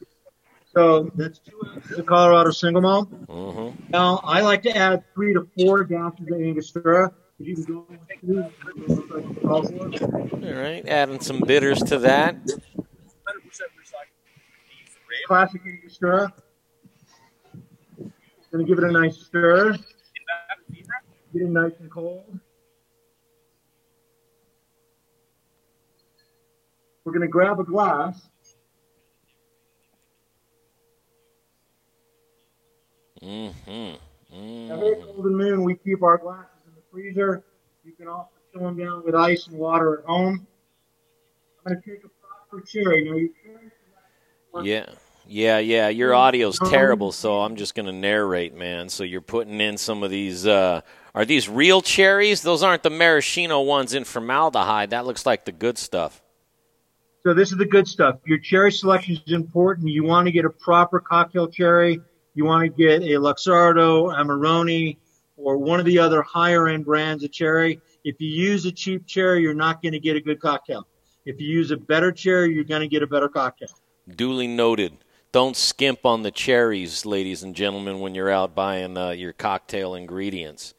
So 0.74 1.12
that's 1.14 1.38
two 1.38 1.60
ounces 1.68 2.00
of 2.00 2.06
Colorado 2.08 2.50
single 2.50 2.82
malt. 2.82 3.28
Mm-hmm. 3.28 3.92
Now 3.92 4.22
I 4.24 4.42
like 4.42 4.64
to 4.64 4.76
add 4.76 5.04
three 5.14 5.36
to 5.36 5.48
four 5.56 5.84
gallons 5.84 6.20
of 6.20 6.30
Angostura. 6.30 7.14
You 7.40 7.56
can 7.56 7.64
go 7.64 7.86
with 7.90 8.00
two. 8.22 8.46
All 9.48 10.62
right, 10.62 10.88
adding 10.88 11.20
some 11.20 11.40
bitters 11.42 11.82
to 11.84 11.98
that. 12.00 12.36
Classic 15.28 15.62
Angostura. 15.66 16.34
Gonna 18.52 18.66
give 18.66 18.78
it 18.78 18.84
a 18.84 18.92
nice 18.92 19.18
stir. 19.18 19.76
Getting 21.34 21.54
nice 21.54 21.72
and 21.80 21.90
cold. 21.90 22.40
We're 27.04 27.14
gonna 27.14 27.28
grab 27.28 27.60
a 27.60 27.64
glass. 27.64 28.30
Mm-hmm. 33.24 34.68
Now 34.68 34.82
here 34.82 34.94
at 34.94 35.02
Golden 35.02 35.36
Moon, 35.36 35.64
we 35.64 35.76
keep 35.76 36.04
our 36.04 36.18
the 36.18 36.53
freezer. 36.94 37.44
You 37.84 37.94
can 37.94 38.08
also 38.08 38.30
chill 38.54 38.62
them 38.62 38.78
down 38.78 39.04
with 39.04 39.16
ice 39.16 39.48
and 39.48 39.58
water 39.58 40.00
at 40.00 40.06
home. 40.06 40.46
I'm 41.66 41.74
gonna 41.74 41.82
take 41.82 42.04
a 42.04 42.10
proper 42.22 42.66
cherry. 42.66 43.10
Now 43.10 43.16
you 43.16 43.34
Yeah. 44.64 44.86
Yeah, 45.26 45.60
yeah. 45.60 45.88
Your 45.88 46.14
audio's 46.14 46.60
terrible, 46.60 47.14
so 47.14 47.42
I'm 47.42 47.56
just 47.56 47.76
going 47.76 47.86
to 47.86 47.94
narrate, 47.94 48.54
man. 48.54 48.90
So 48.90 49.06
you're 49.06 49.22
putting 49.22 49.62
in 49.62 49.78
some 49.78 50.04
of 50.04 50.12
these. 50.12 50.46
Uh, 50.46 50.82
are 51.16 51.24
these 51.24 51.48
real 51.48 51.82
cherries? 51.82 52.42
Those 52.42 52.62
aren't 52.62 52.84
the 52.84 52.90
maraschino 52.90 53.62
ones 53.62 53.94
in 53.94 54.04
formaldehyde. 54.04 54.90
That 54.90 55.06
looks 55.06 55.26
like 55.26 55.46
the 55.46 55.54
good 55.54 55.78
stuff. 55.78 56.22
So 57.26 57.34
this 57.34 57.54
is 57.54 57.58
the 57.58 57.66
good 57.66 57.88
stuff. 57.88 58.18
Your 58.26 58.38
cherry 58.38 58.72
selection 58.72 59.18
is 59.26 59.32
important. 59.34 59.88
You 59.88 60.04
want 60.04 60.26
to 60.26 60.32
get 60.34 60.44
a 60.44 60.50
proper 60.50 61.00
cocktail 61.00 61.48
cherry. 61.48 62.02
You 62.36 62.44
want 62.44 62.64
to 62.64 62.70
get 62.70 63.02
a 63.02 63.16
Luxardo, 63.16 64.14
Amarena, 64.14 64.98
or 65.44 65.58
one 65.58 65.80
of 65.80 65.86
the 65.86 66.00
other 66.00 66.22
higher 66.22 66.68
end 66.68 66.86
brands 66.86 67.24
of 67.24 67.32
cherry. 67.32 67.82
If 68.04 68.20
you 68.20 68.30
use 68.30 68.66
a 68.66 68.72
cheap 68.72 69.06
cherry, 69.06 69.42
you're 69.42 69.54
not 69.54 69.82
going 69.82 69.94
to 69.94 70.00
get 70.00 70.16
a 70.16 70.22
good 70.22 70.40
cocktail. 70.40 70.88
If 71.26 71.40
you 71.40 71.48
use 71.48 71.72
a 71.72 71.78
better 71.78 72.12
cherry, 72.12 72.54
you're 72.54 72.64
going 72.64 72.82
to 72.82 72.88
get 72.88 73.04
a 73.04 73.08
better 73.08 73.30
cocktail. 73.30 73.70
Duly 74.10 74.48
noted. 74.48 74.98
Don't 75.32 75.56
skimp 75.56 76.06
on 76.06 76.22
the 76.22 76.32
cherries, 76.32 77.06
ladies 77.06 77.42
and 77.42 77.56
gentlemen, 77.56 78.00
when 78.00 78.14
you're 78.14 78.30
out 78.30 78.54
buying 78.54 78.98
uh, 78.98 79.10
your 79.10 79.34
cocktail 79.34 79.96
ingredients. 79.96 80.76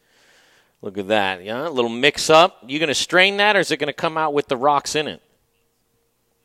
Look 0.80 0.98
at 0.98 1.08
that. 1.08 1.42
Yeah, 1.42 1.66
a 1.66 1.70
little 1.70 1.90
mix 1.90 2.30
up. 2.30 2.62
You 2.66 2.78
going 2.78 2.88
to 2.88 2.94
strain 2.94 3.38
that, 3.38 3.56
or 3.56 3.60
is 3.60 3.70
it 3.70 3.78
going 3.78 3.88
to 3.88 3.92
come 3.92 4.16
out 4.16 4.34
with 4.34 4.48
the 4.48 4.56
rocks 4.56 4.94
in 4.94 5.08
it? 5.08 5.22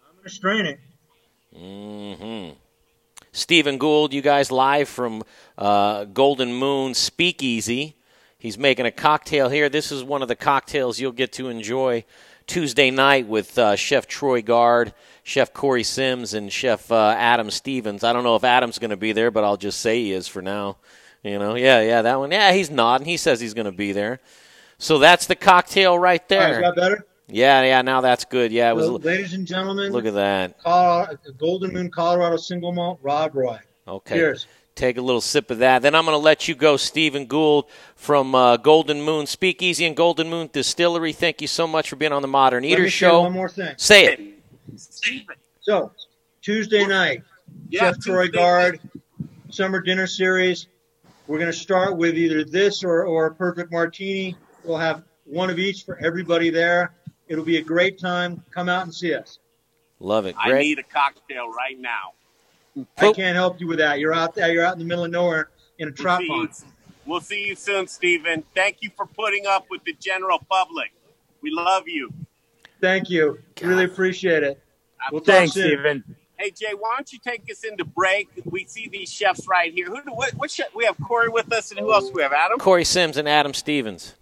I'm 0.07 0.15
going 0.15 0.23
to 0.23 0.29
strain 0.29 0.65
it. 0.65 0.79
Mm-hmm. 1.55 2.55
Stephen 3.31 3.77
Gould, 3.77 4.13
you 4.13 4.21
guys 4.21 4.51
live 4.51 4.89
from 4.89 5.23
uh, 5.57 6.05
Golden 6.05 6.53
Moon 6.53 6.93
Speakeasy. 6.93 7.95
He's 8.39 8.57
making 8.57 8.85
a 8.85 8.91
cocktail 8.91 9.49
here. 9.49 9.67
This 9.67 9.91
is 9.91 10.01
one 10.03 10.21
of 10.21 10.29
the 10.29 10.35
cocktails 10.35 10.97
you'll 10.99 11.11
get 11.11 11.33
to 11.33 11.49
enjoy 11.49 12.05
Tuesday 12.47 12.89
night 12.89 13.27
with 13.27 13.57
uh, 13.59 13.75
Chef 13.75 14.07
Troy 14.07 14.41
Guard, 14.41 14.93
Chef 15.23 15.53
Korey 15.53 15.85
Sims, 15.85 16.33
and 16.33 16.51
Chef 16.51 16.89
uh, 16.89 17.13
Adam 17.17 17.51
Stevens. 17.51 18.03
I 18.03 18.13
don't 18.13 18.23
know 18.23 18.37
if 18.37 18.45
Adam's 18.45 18.79
going 18.79 18.91
to 18.91 18.97
be 18.97 19.11
there, 19.11 19.29
but 19.29 19.43
I'll 19.43 19.57
just 19.57 19.79
say 19.81 20.01
he 20.01 20.13
is 20.13 20.27
for 20.27 20.41
now. 20.41 20.77
You 21.21 21.37
know, 21.37 21.55
yeah, 21.55 21.81
yeah, 21.81 22.01
that 22.01 22.17
one. 22.17 22.31
Yeah, 22.31 22.53
he's 22.53 22.69
nodding. 22.69 23.05
He 23.05 23.17
says 23.17 23.41
he's 23.41 23.53
going 23.53 23.65
to 23.65 23.73
be 23.73 23.91
there. 23.91 24.21
So 24.77 24.99
that's 24.99 25.27
the 25.27 25.35
cocktail 25.35 25.99
right 25.99 26.21
All 26.31 26.37
right, 26.37 26.49
there. 26.49 26.53
is 26.53 26.61
that 26.61 26.75
better? 26.77 27.05
Yeah, 27.27 27.61
yeah. 27.63 27.81
Now 27.81 27.99
that's 27.99 28.23
good. 28.23 28.53
Yeah, 28.53 28.69
it 28.69 28.75
was. 28.75 28.85
So, 28.85 28.95
ladies 28.95 29.33
and 29.33 29.45
gentlemen, 29.45 29.91
Look 29.91 30.05
at 30.05 30.13
that. 30.13 30.57
Colorado, 30.63 31.17
Golden 31.37 31.73
Moon 31.73 31.91
Colorado 31.91 32.37
single 32.37 32.71
malt 32.71 32.99
Rob 33.01 33.35
Roy. 33.35 33.59
Okay. 33.85 34.15
Cheers. 34.15 34.47
Take 34.79 34.95
a 34.95 35.01
little 35.01 35.19
sip 35.19 35.51
of 35.51 35.57
that. 35.57 35.81
Then 35.81 35.93
I'm 35.93 36.05
going 36.05 36.15
to 36.15 36.23
let 36.23 36.47
you 36.47 36.55
go, 36.55 36.77
Stephen 36.77 37.25
Gould 37.25 37.65
from 37.97 38.33
uh, 38.33 38.55
Golden 38.55 39.01
Moon 39.01 39.25
Speakeasy 39.25 39.85
and 39.85 39.93
Golden 39.93 40.29
Moon 40.29 40.49
Distillery. 40.53 41.11
Thank 41.11 41.41
you 41.41 41.49
so 41.49 41.67
much 41.67 41.89
for 41.89 41.97
being 41.97 42.13
on 42.13 42.21
the 42.21 42.29
Modern 42.29 42.63
Let 42.63 42.71
Eater 42.71 42.83
me 42.83 42.89
Show. 42.89 43.23
one 43.23 43.33
more 43.33 43.49
thing. 43.49 43.73
Say 43.75 44.05
it. 44.05 45.19
So, 45.59 45.91
Tuesday 46.41 46.85
night, 46.87 47.23
Yeah, 47.67 47.91
Chef 47.91 47.99
Troy 47.99 48.27
Tuesday 48.27 48.37
Guard, 48.37 48.79
summer 49.49 49.81
dinner 49.81 50.07
series. 50.07 50.67
We're 51.27 51.39
going 51.39 51.51
to 51.51 51.57
start 51.57 51.97
with 51.97 52.17
either 52.17 52.45
this 52.45 52.81
or, 52.81 53.03
or 53.03 53.25
a 53.25 53.35
perfect 53.35 53.73
martini. 53.73 54.37
We'll 54.63 54.77
have 54.77 55.03
one 55.25 55.49
of 55.49 55.59
each 55.59 55.83
for 55.83 55.99
everybody 55.99 56.51
there. 56.51 56.93
It'll 57.27 57.43
be 57.43 57.57
a 57.57 57.61
great 57.63 57.99
time. 57.99 58.41
Come 58.51 58.69
out 58.69 58.83
and 58.83 58.95
see 58.95 59.13
us. 59.13 59.39
Love 59.99 60.25
it. 60.25 60.35
I 60.39 60.57
need 60.57 60.79
a 60.79 60.83
cocktail 60.83 61.49
right 61.49 61.77
now. 61.77 62.13
I 62.97 63.11
can't 63.11 63.35
help 63.35 63.59
you 63.59 63.67
with 63.67 63.79
that. 63.79 63.99
You're 63.99 64.13
out 64.13 64.35
there. 64.35 64.51
You're 64.51 64.65
out 64.65 64.73
in 64.73 64.79
the 64.79 64.85
middle 64.85 65.05
of 65.05 65.11
nowhere 65.11 65.49
in 65.77 65.87
a 65.87 65.91
trout 65.91 66.21
see 66.21 66.27
pond. 66.27 66.49
you. 66.59 66.67
We'll 67.05 67.21
see 67.21 67.47
you 67.47 67.55
soon, 67.55 67.87
Stephen. 67.87 68.43
Thank 68.53 68.77
you 68.81 68.91
for 68.95 69.05
putting 69.05 69.47
up 69.47 69.67
with 69.69 69.83
the 69.83 69.93
general 69.93 70.39
public. 70.49 70.91
We 71.41 71.51
love 71.51 71.87
you. 71.87 72.13
Thank 72.81 73.09
you. 73.09 73.39
Really 73.61 73.85
appreciate 73.85 74.43
it. 74.43 74.61
We'll 75.11 75.21
talk 75.21 75.35
Thanks, 75.35 75.53
soon. 75.53 75.67
Stephen. 75.67 76.15
Hey 76.37 76.51
Jay, 76.51 76.73
why 76.77 76.93
don't 76.95 77.11
you 77.11 77.19
take 77.19 77.43
us 77.51 77.65
into 77.65 77.83
break? 77.83 78.29
We 78.45 78.63
see 78.65 78.87
these 78.87 79.11
chefs 79.11 79.45
right 79.45 79.73
here. 79.73 79.87
Who 79.87 80.01
do 80.03 80.13
what, 80.13 80.33
what 80.35 80.49
chef? 80.49 80.73
We 80.73 80.85
have 80.85 80.97
Korey 80.97 81.31
with 81.31 81.51
us, 81.51 81.71
and 81.71 81.79
who 81.81 81.91
else 81.91 82.07
do 82.07 82.13
we 82.13 82.21
have? 82.21 82.31
Adam. 82.31 82.59
Korey 82.59 82.85
Sims 82.85 83.17
and 83.17 83.27
Adam 83.27 83.53
Stevens. 83.53 84.15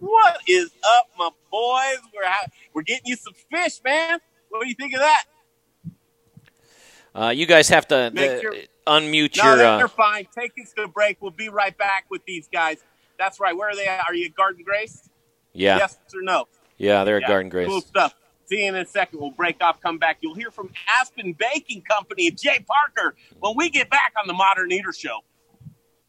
What 0.00 0.38
is 0.48 0.72
up, 0.84 1.06
my 1.16 1.30
boys? 1.52 1.98
We're 2.12 2.26
ha- 2.26 2.48
we're 2.74 2.82
getting 2.82 3.06
you 3.06 3.16
some 3.16 3.32
fish, 3.50 3.80
man. 3.84 4.18
What 4.48 4.62
do 4.62 4.68
you 4.68 4.74
think 4.74 4.94
of 4.94 5.00
that? 5.00 5.24
Uh, 7.16 7.30
you 7.30 7.46
guys 7.46 7.68
have 7.68 7.88
to 7.88 8.10
Make 8.12 8.30
uh, 8.30 8.40
sure- 8.40 8.54
unmute 8.86 9.36
No, 9.38 9.44
your. 9.44 9.56
they're, 9.56 9.66
Uh, 9.66 9.76
they're 9.78 9.88
fine. 9.88 10.26
Take 10.38 10.52
us 10.62 10.72
to 10.74 10.86
break. 10.86 11.16
We'll 11.20 11.30
be 11.30 11.48
right 11.48 11.76
back 11.76 12.04
with 12.10 12.24
these 12.26 12.46
guys. 12.52 12.78
That's 13.18 13.40
right. 13.40 13.56
Where 13.56 13.70
are 13.70 13.74
they 13.76 13.86
at? 13.86 14.04
Are 14.06 14.14
you 14.14 14.26
at 14.26 14.34
Guard 14.34 14.56
and 14.56 14.64
Grace? 14.64 15.08
yeah, 15.54 15.78
Yes 15.78 15.98
or 16.14 16.20
no? 16.22 16.46
yeah, 16.76 17.04
they're 17.04 17.16
at 17.16 17.22
Yeah, 17.22 17.28
Guard 17.28 17.42
and 17.42 17.50
Grace. 17.50 17.68
Cool 17.68 17.80
stuff. 17.80 18.14
See 18.44 18.62
you 18.62 18.68
in 18.68 18.76
a 18.76 18.84
second. 18.86 19.18
We'll 19.20 19.30
break 19.30 19.56
off, 19.62 19.80
come 19.80 19.98
back. 19.98 20.18
You'll 20.20 20.34
hear 20.36 20.50
from 20.50 20.70
Aspen 20.86 21.32
Baking 21.32 21.82
Company 21.82 22.28
and 22.28 22.38
Jay 22.38 22.64
Parker 22.66 23.16
when 23.40 23.56
we 23.56 23.70
get 23.70 23.88
back 23.90 24.12
on 24.20 24.28
the 24.28 24.34
Modern 24.34 24.70
Eater 24.70 24.92
Show. 24.92 25.20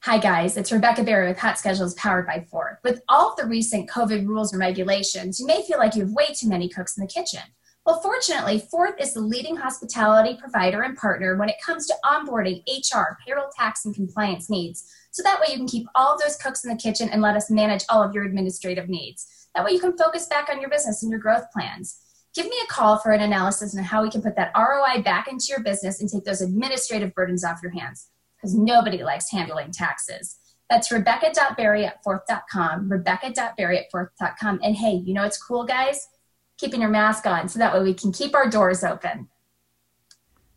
Hi, 0.01 0.19
guys. 0.19 0.55
It's 0.55 0.71
Rebecca 0.71 1.03
Berry 1.03 1.27
with 1.29 1.39
Hot 1.39 1.57
Schedules 1.57 1.93
powered 1.95 2.27
by 2.27 2.45
Fourth. 2.51 2.77
With 2.83 3.01
all 3.09 3.31
of 3.31 3.37
the 3.37 3.45
recent 3.45 3.89
COVID 3.89 4.27
rules 4.27 4.51
and 4.53 4.59
regulations, 4.59 5.39
you 5.39 5.47
may 5.47 5.63
feel 5.63 5.79
like 5.79 5.95
you 5.95 6.01
have 6.03 6.11
way 6.11 6.27
too 6.35 6.47
many 6.47 6.69
cooks 6.69 6.95
in 6.97 7.01
the 7.01 7.07
kitchen. 7.11 7.41
Well, 7.87 8.01
fortunately, 8.01 8.67
Fourth 8.69 8.95
is 8.99 9.13
the 9.13 9.21
leading 9.21 9.55
hospitality 9.55 10.37
provider 10.37 10.81
and 10.81 10.97
partner 10.97 11.37
when 11.37 11.47
it 11.47 11.55
comes 11.65 11.87
to 11.87 11.95
onboarding 12.03 12.61
HR, 12.67 13.17
payroll, 13.25 13.47
tax, 13.57 13.85
and 13.85 13.95
compliance 13.95 14.49
needs. 14.49 14.93
So 15.11 15.23
that 15.23 15.39
way 15.39 15.53
you 15.53 15.57
can 15.57 15.69
keep 15.69 15.87
all 15.95 16.13
of 16.13 16.19
those 16.19 16.35
cooks 16.35 16.65
in 16.65 16.69
the 16.69 16.75
kitchen 16.75 17.07
and 17.07 17.21
let 17.21 17.37
us 17.37 17.49
manage 17.49 17.85
all 17.87 18.03
of 18.03 18.13
your 18.13 18.25
administrative 18.25 18.89
needs. 18.89 19.47
That 19.55 19.63
way 19.63 19.71
you 19.71 19.79
can 19.79 19.97
focus 19.97 20.27
back 20.27 20.49
on 20.49 20.59
your 20.59 20.69
business 20.69 21.01
and 21.01 21.09
your 21.09 21.21
growth 21.21 21.45
plans. 21.53 22.01
Give 22.35 22.45
me 22.45 22.57
a 22.61 22.67
call 22.67 22.99
for 22.99 23.13
an 23.13 23.21
analysis 23.21 23.73
on 23.77 23.85
how 23.85 24.03
we 24.03 24.09
can 24.09 24.21
put 24.21 24.35
that 24.35 24.51
ROI 24.53 25.01
back 25.03 25.29
into 25.29 25.45
your 25.47 25.63
business 25.63 26.01
and 26.01 26.09
take 26.09 26.25
those 26.25 26.41
administrative 26.41 27.15
burdens 27.15 27.45
off 27.45 27.61
your 27.63 27.71
hands 27.71 28.09
because 28.35 28.53
nobody 28.53 29.01
likes 29.01 29.31
handling 29.31 29.71
taxes. 29.71 30.39
That's 30.69 30.91
Rebecca.berry 30.91 31.85
at 31.85 32.03
fourth.com, 32.03 32.89
Rebecca.berry 32.89 33.79
at 33.79 33.85
fourth.com. 33.91 34.59
And 34.61 34.75
hey, 34.75 34.91
you 34.91 35.13
know 35.13 35.23
what's 35.23 35.41
cool, 35.41 35.63
guys? 35.63 36.09
Keeping 36.57 36.81
your 36.81 36.89
mask 36.89 37.27
on 37.27 37.47
so 37.47 37.59
that 37.59 37.71
way 37.71 37.83
we 37.83 37.93
can 37.93 38.11
keep 38.11 38.33
our 38.33 38.49
doors 38.49 38.83
open. 38.83 39.27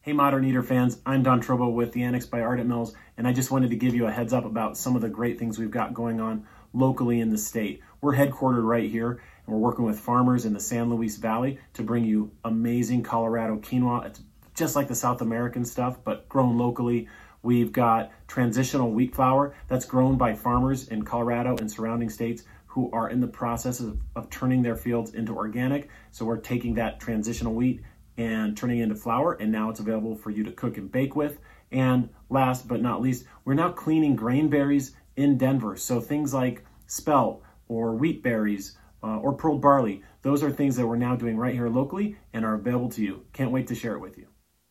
Hey, 0.01 0.15
Modern 0.15 0.47
Eater 0.47 0.63
fans, 0.63 0.99
I'm 1.05 1.23
Don 1.23 1.43
Trobo 1.43 1.71
with 1.71 1.93
the 1.93 2.05
Annex 2.05 2.25
by 2.25 2.41
Ardent 2.41 2.67
Mills, 2.67 2.95
and 3.19 3.29
I 3.29 3.35
just 3.35 3.51
wanted 3.51 3.69
to 3.69 3.77
give 3.77 3.95
you 3.95 4.07
a 4.07 4.11
heads 4.11 4.33
up 4.33 4.47
about 4.47 4.79
some 4.79 4.97
of 4.97 5.03
the 5.03 5.11
great 5.11 5.39
things 5.39 5.59
we've 5.59 5.71
got 5.71 5.93
going 5.93 6.19
on 6.19 6.47
locally 6.73 7.21
in 7.21 7.29
the 7.29 7.37
state. 7.37 7.83
We're 8.01 8.15
headquartered 8.15 8.65
right 8.65 8.91
here, 8.91 9.11
and 9.11 9.55
we're 9.55 9.59
working 9.59 9.85
with 9.85 10.01
farmers 10.01 10.47
in 10.47 10.55
the 10.55 10.61
San 10.61 10.89
Luis 10.89 11.19
Valley 11.19 11.59
to 11.75 11.83
bring 11.83 12.07
you 12.07 12.31
amazing 12.47 13.03
Colorado 13.03 13.59
quinoa. 13.59 14.07
It's 14.07 14.23
just 14.55 14.77
like 14.77 14.89
the 14.89 14.95
South 14.95 15.21
American 15.21 15.67
stuff, 15.67 15.99
but 16.03 16.27
grown 16.31 16.57
locally. 16.57 17.09
We've 17.43 17.73
got 17.73 18.11
transitional 18.27 18.91
wheat 18.91 19.15
flour 19.15 19.55
that's 19.69 19.85
grown 19.85 20.17
by 20.17 20.35
farmers 20.35 20.89
in 20.89 21.05
Colorado 21.05 21.57
and 21.59 21.71
surrounding 21.71 22.09
states 22.09 22.45
who 22.71 22.89
are 22.93 23.11
in 23.11 23.21
the 23.21 23.27
process 23.27 23.81
of, 23.81 24.01
of 24.15 24.31
turning 24.31 24.63
their 24.63 24.77
fields 24.77 25.13
into 25.13 25.37
organic. 25.37 25.89
So 26.13 26.25
we're 26.25 26.37
taking 26.37 26.75
that 26.75 27.01
transitional 27.01 27.53
wheat 27.53 27.83
and 28.17 28.57
turning 28.57 28.79
it 28.79 28.85
into 28.85 28.95
flour, 28.95 29.33
and 29.35 29.51
now 29.51 29.71
it's 29.71 29.81
available 29.81 30.15
for 30.15 30.31
you 30.31 30.45
to 30.45 30.53
cook 30.53 30.77
and 30.77 30.91
bake 30.91 31.17
with. 31.17 31.41
And 31.73 32.11
last 32.29 32.69
but 32.69 32.81
not 32.81 33.03
least, 33.03 33.25
we're 33.45 33.55
now 33.55 33.73
cleaning 33.73 34.15
grain 34.15 34.49
berries 34.49 34.95
in 35.17 35.37
Denver. 35.37 35.77
So 35.77 36.01
things 36.01 36.33
like 36.33 36.65
spelt 36.87 37.43
or 37.67 37.97
wheat 37.97 38.23
berries 38.23 38.77
uh, 39.03 39.19
or 39.19 39.33
pearl 39.33 39.59
barley, 39.59 40.03
those 40.23 40.45
are 40.45 40.51
things 40.51 40.77
that 40.77 40.87
we're 40.87 40.97
now 40.97 41.17
doing 41.17 41.37
right 41.37 41.55
here 41.55 41.69
locally 41.69 42.17
and 42.33 42.45
are 42.45 42.55
available 42.55 42.91
to 42.91 43.03
you. 43.03 43.25
Can't 43.33 43.51
wait 43.51 43.67
to 43.67 43.75
share 43.75 43.95
it 43.95 44.01
with 44.01 44.17
you. 44.17 44.30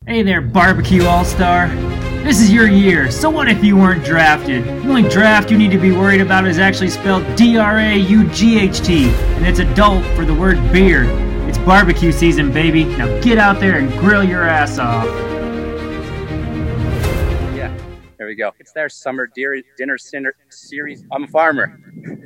Hey 0.10 0.24
there, 0.24 0.42
Barbecue 0.42 1.04
All 1.04 1.24
Star. 1.24 1.68
This 2.24 2.42
is 2.42 2.52
your 2.52 2.68
year, 2.68 3.12
so 3.12 3.30
what 3.30 3.48
if 3.48 3.64
you 3.64 3.78
weren't 3.78 4.04
drafted? 4.04 4.64
The 4.64 4.90
only 4.90 5.08
draft 5.08 5.52
you 5.52 5.58
need 5.58 5.70
to 5.70 5.78
be 5.78 5.92
worried 5.92 6.22
about 6.22 6.48
is 6.48 6.58
actually 6.58 6.90
spelled 6.90 7.36
D 7.36 7.58
R 7.58 7.78
A 7.78 7.96
U 7.96 8.28
G 8.30 8.60
H 8.60 8.80
T, 8.80 9.10
and 9.10 9.46
it's 9.46 9.60
adult 9.60 10.04
for 10.16 10.26
the 10.26 10.34
word 10.34 10.56
beer. 10.74 11.04
It's 11.48 11.60
barbecue 11.60 12.12
season, 12.12 12.52
baby. 12.52 12.86
Now 12.86 13.22
get 13.22 13.38
out 13.38 13.60
there 13.60 13.78
and 13.78 13.92
grill 14.00 14.24
your 14.24 14.44
ass 14.46 14.80
off. 14.80 15.06
Yeah, 17.56 17.72
there 18.18 18.26
we 18.26 18.34
go. 18.34 18.52
It's 18.58 18.72
their 18.72 18.90
summer 18.90 19.28
deer, 19.28 19.62
dinner 19.78 20.00
center 20.00 20.34
series. 20.50 21.04
I'm 21.12 21.26
a 21.26 21.28
farmer. 21.28 21.80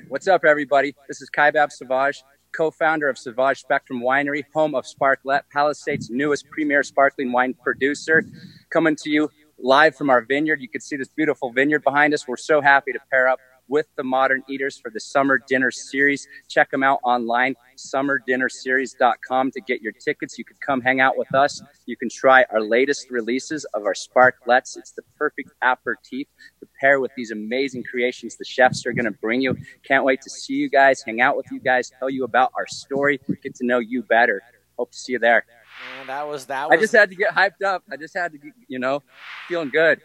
What's 0.07 0.30
up, 0.30 0.45
everybody? 0.45 0.95
This 1.09 1.21
is 1.21 1.30
Kaibab 1.30 1.71
Savage, 1.71 2.24
co-founder 2.55 3.09
of 3.09 3.17
Sauvage 3.17 3.59
Spectrum 3.59 4.01
Winery, 4.01 4.43
home 4.53 4.75
of 4.75 4.85
Sparklet, 4.85 5.43
Palisade's 5.53 6.09
newest 6.09 6.49
premier 6.49 6.83
sparkling 6.83 7.31
wine 7.31 7.53
producer, 7.53 8.23
coming 8.69 8.95
to 8.97 9.09
you 9.09 9.29
live 9.59 9.95
from 9.95 10.09
our 10.09 10.21
vineyard. 10.21 10.61
You 10.61 10.69
can 10.69 10.81
see 10.81 10.95
this 10.95 11.07
beautiful 11.07 11.51
vineyard 11.51 11.83
behind 11.83 12.13
us. 12.13 12.27
We're 12.27 12.37
so 12.37 12.61
happy 12.61 12.91
to 12.93 12.99
pair 13.11 13.27
up 13.27 13.39
with 13.68 13.88
the 13.95 14.03
Modern 14.03 14.43
Eaters 14.49 14.78
for 14.78 14.89
the 14.89 14.99
Summer 14.99 15.39
Dinner 15.47 15.72
Series. 15.72 16.28
Check 16.47 16.72
them 16.72 16.84
out 16.84 16.99
online, 17.03 17.55
summerdinnerseries.com 17.78 19.51
to 19.51 19.61
get 19.61 19.82
your 19.82 19.93
tickets. 19.93 20.38
You 20.38 20.45
can 20.45 20.57
come 20.66 20.82
hang 20.82 20.99
out 20.99 21.18
with 21.18 21.34
us. 21.34 21.61
You 21.86 21.97
can 21.97 22.09
try 22.09 22.45
our 22.51 22.61
latest 22.61 23.09
releases 23.09 23.66
of 23.74 23.84
our 23.84 23.93
Sparklets. 23.93 24.78
It's 24.78 24.91
the 24.91 25.03
perfect 25.18 25.51
aperitif 25.64 26.28
to 26.59 26.68
pair 26.80 26.99
with 26.99 27.11
these 27.16 27.32
amazing 27.32 27.84
creations 27.84 28.36
the 28.38 28.45
chefs 28.45 28.86
are 28.86 28.93
going 28.93 29.05
to 29.05 29.11
bring 29.11 29.41
you. 29.41 29.57
Can't 29.84 30.03
wait 30.03 30.22
to 30.22 30.30
see 30.30 30.53
you 30.53 30.70
guys, 30.70 31.01
hang 31.05 31.22
out 31.22 31.38
with 31.38 31.45
you 31.51 31.59
guys, 31.59 31.91
tell 31.99 32.09
you 32.09 32.24
about 32.24 32.51
our 32.57 32.68
story, 32.68 33.20
get 33.41 33.55
to 33.55 33.66
know 33.66 33.80
you 33.80 34.03
better. 34.03 34.41
Hope 34.78 34.91
to 34.91 34.97
see 34.97 35.14
you 35.14 35.20
there. 35.20 35.45
Man, 35.97 36.07
that 36.07 36.28
was 36.28 36.45
that. 36.47 36.70
I 36.72 36.78
just 36.78 36.93
had 36.93 37.09
to 37.09 37.16
get 37.16 37.32
hyped 37.32 37.64
up. 37.66 37.84
I 37.91 37.97
just 37.97 38.16
had 38.16 38.32
to, 38.32 38.38
get, 38.38 38.53
you 38.68 38.80
know, 38.80 39.01
feeling 39.47 39.70
good. 39.70 40.01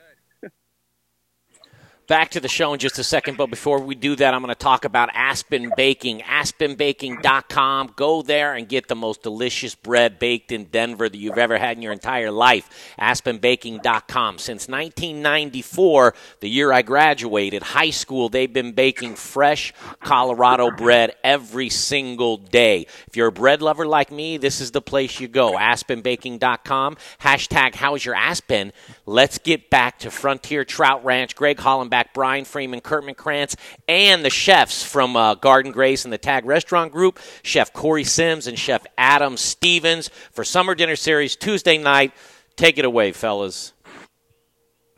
Back 2.08 2.30
to 2.30 2.40
the 2.40 2.48
show 2.48 2.72
in 2.72 2.78
just 2.78 2.98
a 2.98 3.04
second, 3.04 3.36
but 3.36 3.50
before 3.50 3.80
we 3.80 3.94
do 3.94 4.16
that, 4.16 4.32
I'm 4.32 4.40
going 4.40 4.48
to 4.48 4.58
talk 4.58 4.86
about 4.86 5.10
Aspen 5.12 5.70
Baking. 5.76 6.20
AspenBaking.com. 6.20 7.92
Go 7.96 8.22
there 8.22 8.54
and 8.54 8.66
get 8.66 8.88
the 8.88 8.94
most 8.94 9.22
delicious 9.22 9.74
bread 9.74 10.18
baked 10.18 10.50
in 10.50 10.64
Denver 10.64 11.10
that 11.10 11.18
you've 11.18 11.36
ever 11.36 11.58
had 11.58 11.76
in 11.76 11.82
your 11.82 11.92
entire 11.92 12.30
life. 12.30 12.94
AspenBaking.com. 12.98 14.38
Since 14.38 14.68
1994, 14.68 16.14
the 16.40 16.48
year 16.48 16.72
I 16.72 16.80
graduated 16.80 17.62
high 17.62 17.90
school, 17.90 18.30
they've 18.30 18.50
been 18.50 18.72
baking 18.72 19.16
fresh 19.16 19.74
Colorado 20.00 20.70
bread 20.70 21.14
every 21.22 21.68
single 21.68 22.38
day. 22.38 22.86
If 23.06 23.18
you're 23.18 23.28
a 23.28 23.32
bread 23.32 23.60
lover 23.60 23.86
like 23.86 24.10
me, 24.10 24.38
this 24.38 24.62
is 24.62 24.70
the 24.70 24.80
place 24.80 25.20
you 25.20 25.28
go. 25.28 25.58
AspenBaking.com. 25.58 26.96
Hashtag 27.20 27.74
How's 27.74 28.02
Your 28.02 28.14
Aspen? 28.14 28.72
Let's 29.08 29.38
get 29.38 29.70
back 29.70 30.00
to 30.00 30.10
Frontier 30.10 30.66
Trout 30.66 31.02
Ranch. 31.02 31.34
Greg 31.34 31.56
Hollenbach, 31.56 32.08
Brian 32.12 32.44
Freeman, 32.44 32.82
Kurt 32.82 33.04
McCrance, 33.04 33.56
and 33.88 34.22
the 34.22 34.28
chefs 34.28 34.84
from 34.84 35.16
uh, 35.16 35.34
Guard 35.34 35.64
and 35.64 35.72
Grace 35.72 36.04
and 36.04 36.12
the 36.12 36.18
Tag 36.18 36.44
Restaurant 36.44 36.92
Group, 36.92 37.18
Chef 37.42 37.72
Korey 37.72 38.06
Sims 38.06 38.46
and 38.46 38.58
Chef 38.58 38.84
Adam 38.98 39.38
Stevens 39.38 40.10
for 40.30 40.44
Summer 40.44 40.74
Dinner 40.74 40.94
Series 40.94 41.36
Tuesday 41.36 41.78
night. 41.78 42.12
Take 42.56 42.76
it 42.76 42.84
away, 42.84 43.12
fellas. 43.12 43.72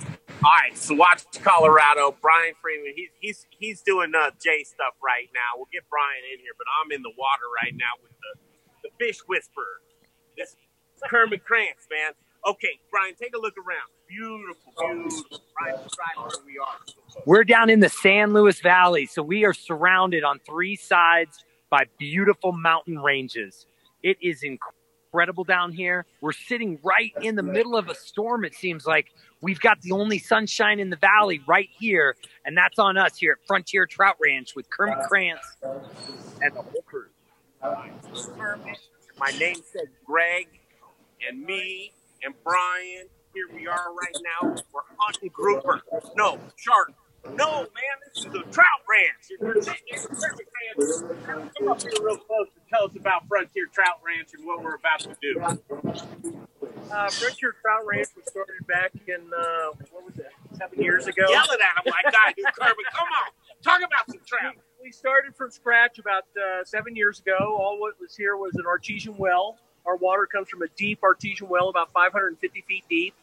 All 0.00 0.06
right, 0.42 0.76
so 0.76 0.96
watch 0.96 1.22
Colorado. 1.44 2.16
Brian 2.20 2.54
Freeman, 2.60 2.94
he's 2.96 3.10
he's 3.20 3.46
he's 3.50 3.82
doing 3.82 4.12
uh, 4.16 4.32
J 4.42 4.64
stuff 4.64 4.94
right 5.00 5.28
now. 5.32 5.54
We'll 5.56 5.68
get 5.72 5.84
Brian 5.88 6.24
in 6.34 6.40
here, 6.40 6.54
but 6.58 6.66
I'm 6.82 6.90
in 6.90 7.02
the 7.02 7.12
water 7.16 7.46
right 7.62 7.74
now 7.76 7.94
with 8.02 8.10
the 8.10 8.88
the 8.88 8.90
fish 8.98 9.20
whisperer. 9.28 9.78
This 10.36 10.56
Kermit 11.08 11.44
Krantz, 11.44 11.86
man. 11.88 12.14
Okay, 12.48 12.80
Brian, 12.90 13.14
take 13.20 13.34
a 13.36 13.38
look 13.38 13.54
around. 13.58 13.88
Beautiful, 14.08 14.72
beautiful. 14.78 15.40
Brian, 15.58 15.78
describe 15.82 16.16
where 16.16 16.46
we 16.46 16.58
are. 16.58 17.22
We're 17.26 17.44
down 17.44 17.70
in 17.70 17.80
the 17.80 17.88
San 17.88 18.32
Luis 18.32 18.60
Valley, 18.60 19.06
so 19.06 19.22
we 19.22 19.44
are 19.44 19.52
surrounded 19.54 20.24
on 20.24 20.40
three 20.46 20.76
sides 20.76 21.44
by 21.70 21.84
beautiful 21.98 22.52
mountain 22.52 22.98
ranges. 22.98 23.66
It 24.02 24.16
is 24.22 24.42
incredible 24.42 25.44
down 25.44 25.72
here. 25.72 26.06
We're 26.22 26.32
sitting 26.32 26.78
right 26.82 27.12
in 27.20 27.36
the 27.36 27.42
middle 27.42 27.76
of 27.76 27.88
a 27.88 27.94
storm, 27.94 28.44
it 28.44 28.54
seems 28.54 28.86
like. 28.86 29.08
We've 29.42 29.60
got 29.60 29.80
the 29.82 29.92
only 29.92 30.18
sunshine 30.18 30.80
in 30.80 30.90
the 30.90 30.96
valley 30.96 31.40
right 31.46 31.68
here, 31.78 32.16
and 32.44 32.56
that's 32.56 32.78
on 32.78 32.96
us 32.98 33.16
here 33.16 33.38
at 33.40 33.46
Frontier 33.46 33.86
Trout 33.86 34.16
Ranch 34.22 34.54
with 34.56 34.68
Kermit 34.70 34.98
Krantz. 35.08 35.46
and 36.42 36.54
the 36.54 36.62
whole 36.62 36.82
crew. 36.86 37.06
My 39.18 39.30
namesake 39.38 39.88
Greg, 40.06 40.48
and 41.28 41.42
me 41.44 41.92
and 42.22 42.34
Brian. 42.44 43.06
Here 43.34 43.46
we 43.54 43.66
are 43.66 43.94
right 43.94 44.16
now. 44.42 44.54
We're 44.72 44.80
hunting 44.98 45.30
grouper. 45.32 45.82
No, 46.16 46.38
shark. 46.56 46.92
No, 47.34 47.60
man, 47.60 47.96
this 48.14 48.24
is 48.24 48.34
a 48.34 48.42
trout 48.50 48.80
ranch. 48.88 49.28
If 49.28 49.40
you're 49.40 49.62
sitting 49.62 49.80
here, 49.86 49.98
come 51.58 51.68
up 51.68 51.82
here 51.82 51.92
real 52.00 52.16
close 52.16 52.48
and 52.56 52.64
tell 52.72 52.86
us 52.86 52.96
about 52.96 53.28
Frontier 53.28 53.66
Trout 53.72 54.00
Ranch 54.04 54.30
and 54.34 54.46
what 54.46 54.64
we're 54.64 54.76
about 54.76 55.00
to 55.00 55.14
do. 55.20 55.38
Uh, 56.90 57.10
Frontier 57.10 57.54
Trout 57.60 57.84
Ranch 57.86 58.08
was 58.16 58.24
started 58.26 58.66
back 58.66 58.92
in, 59.06 59.30
uh, 59.36 59.70
what 59.90 60.06
was 60.06 60.18
it, 60.18 60.32
seven 60.56 60.80
years 60.80 61.06
ago? 61.06 61.24
Yell 61.28 61.44
it 61.52 61.60
at 61.60 61.84
him 61.84 61.92
like 61.92 62.14
I 62.14 62.32
do, 62.32 62.42
Kermit. 62.58 62.76
Come 62.92 63.08
on, 63.08 63.30
talk 63.62 63.86
about 63.86 64.08
some 64.08 64.20
trout. 64.26 64.54
We 64.82 64.90
started 64.90 65.36
from 65.36 65.50
scratch 65.50 65.98
about 65.98 66.24
uh, 66.36 66.64
seven 66.64 66.96
years 66.96 67.20
ago. 67.20 67.36
All 67.38 67.78
what 67.78 68.00
was 68.00 68.16
here 68.16 68.36
was 68.36 68.54
an 68.54 68.64
artesian 68.66 69.16
well. 69.18 69.58
Our 69.86 69.96
water 69.96 70.26
comes 70.26 70.48
from 70.48 70.62
a 70.62 70.68
deep 70.76 71.00
artesian 71.02 71.48
well, 71.48 71.68
about 71.68 71.92
550 71.92 72.64
feet 72.68 72.84
deep. 72.88 73.14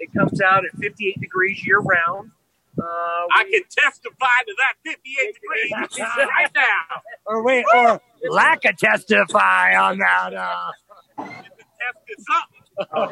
It 0.00 0.12
comes 0.12 0.40
out 0.40 0.64
at 0.64 0.72
58 0.80 1.20
degrees 1.20 1.64
year 1.66 1.78
round. 1.80 2.30
Uh, 2.76 2.82
I 2.82 3.44
can 3.44 3.62
testify 3.70 4.42
to 4.46 4.54
that 4.58 4.74
58 4.84 5.34
degrees 5.34 6.00
right 6.28 6.50
now. 6.54 7.02
Or 7.26 7.44
wait, 7.44 7.64
or 7.74 8.00
lack 8.28 8.64
of 8.64 8.76
testify 8.76 9.76
on 9.76 9.98
that. 9.98 10.34
Uh. 10.34 10.72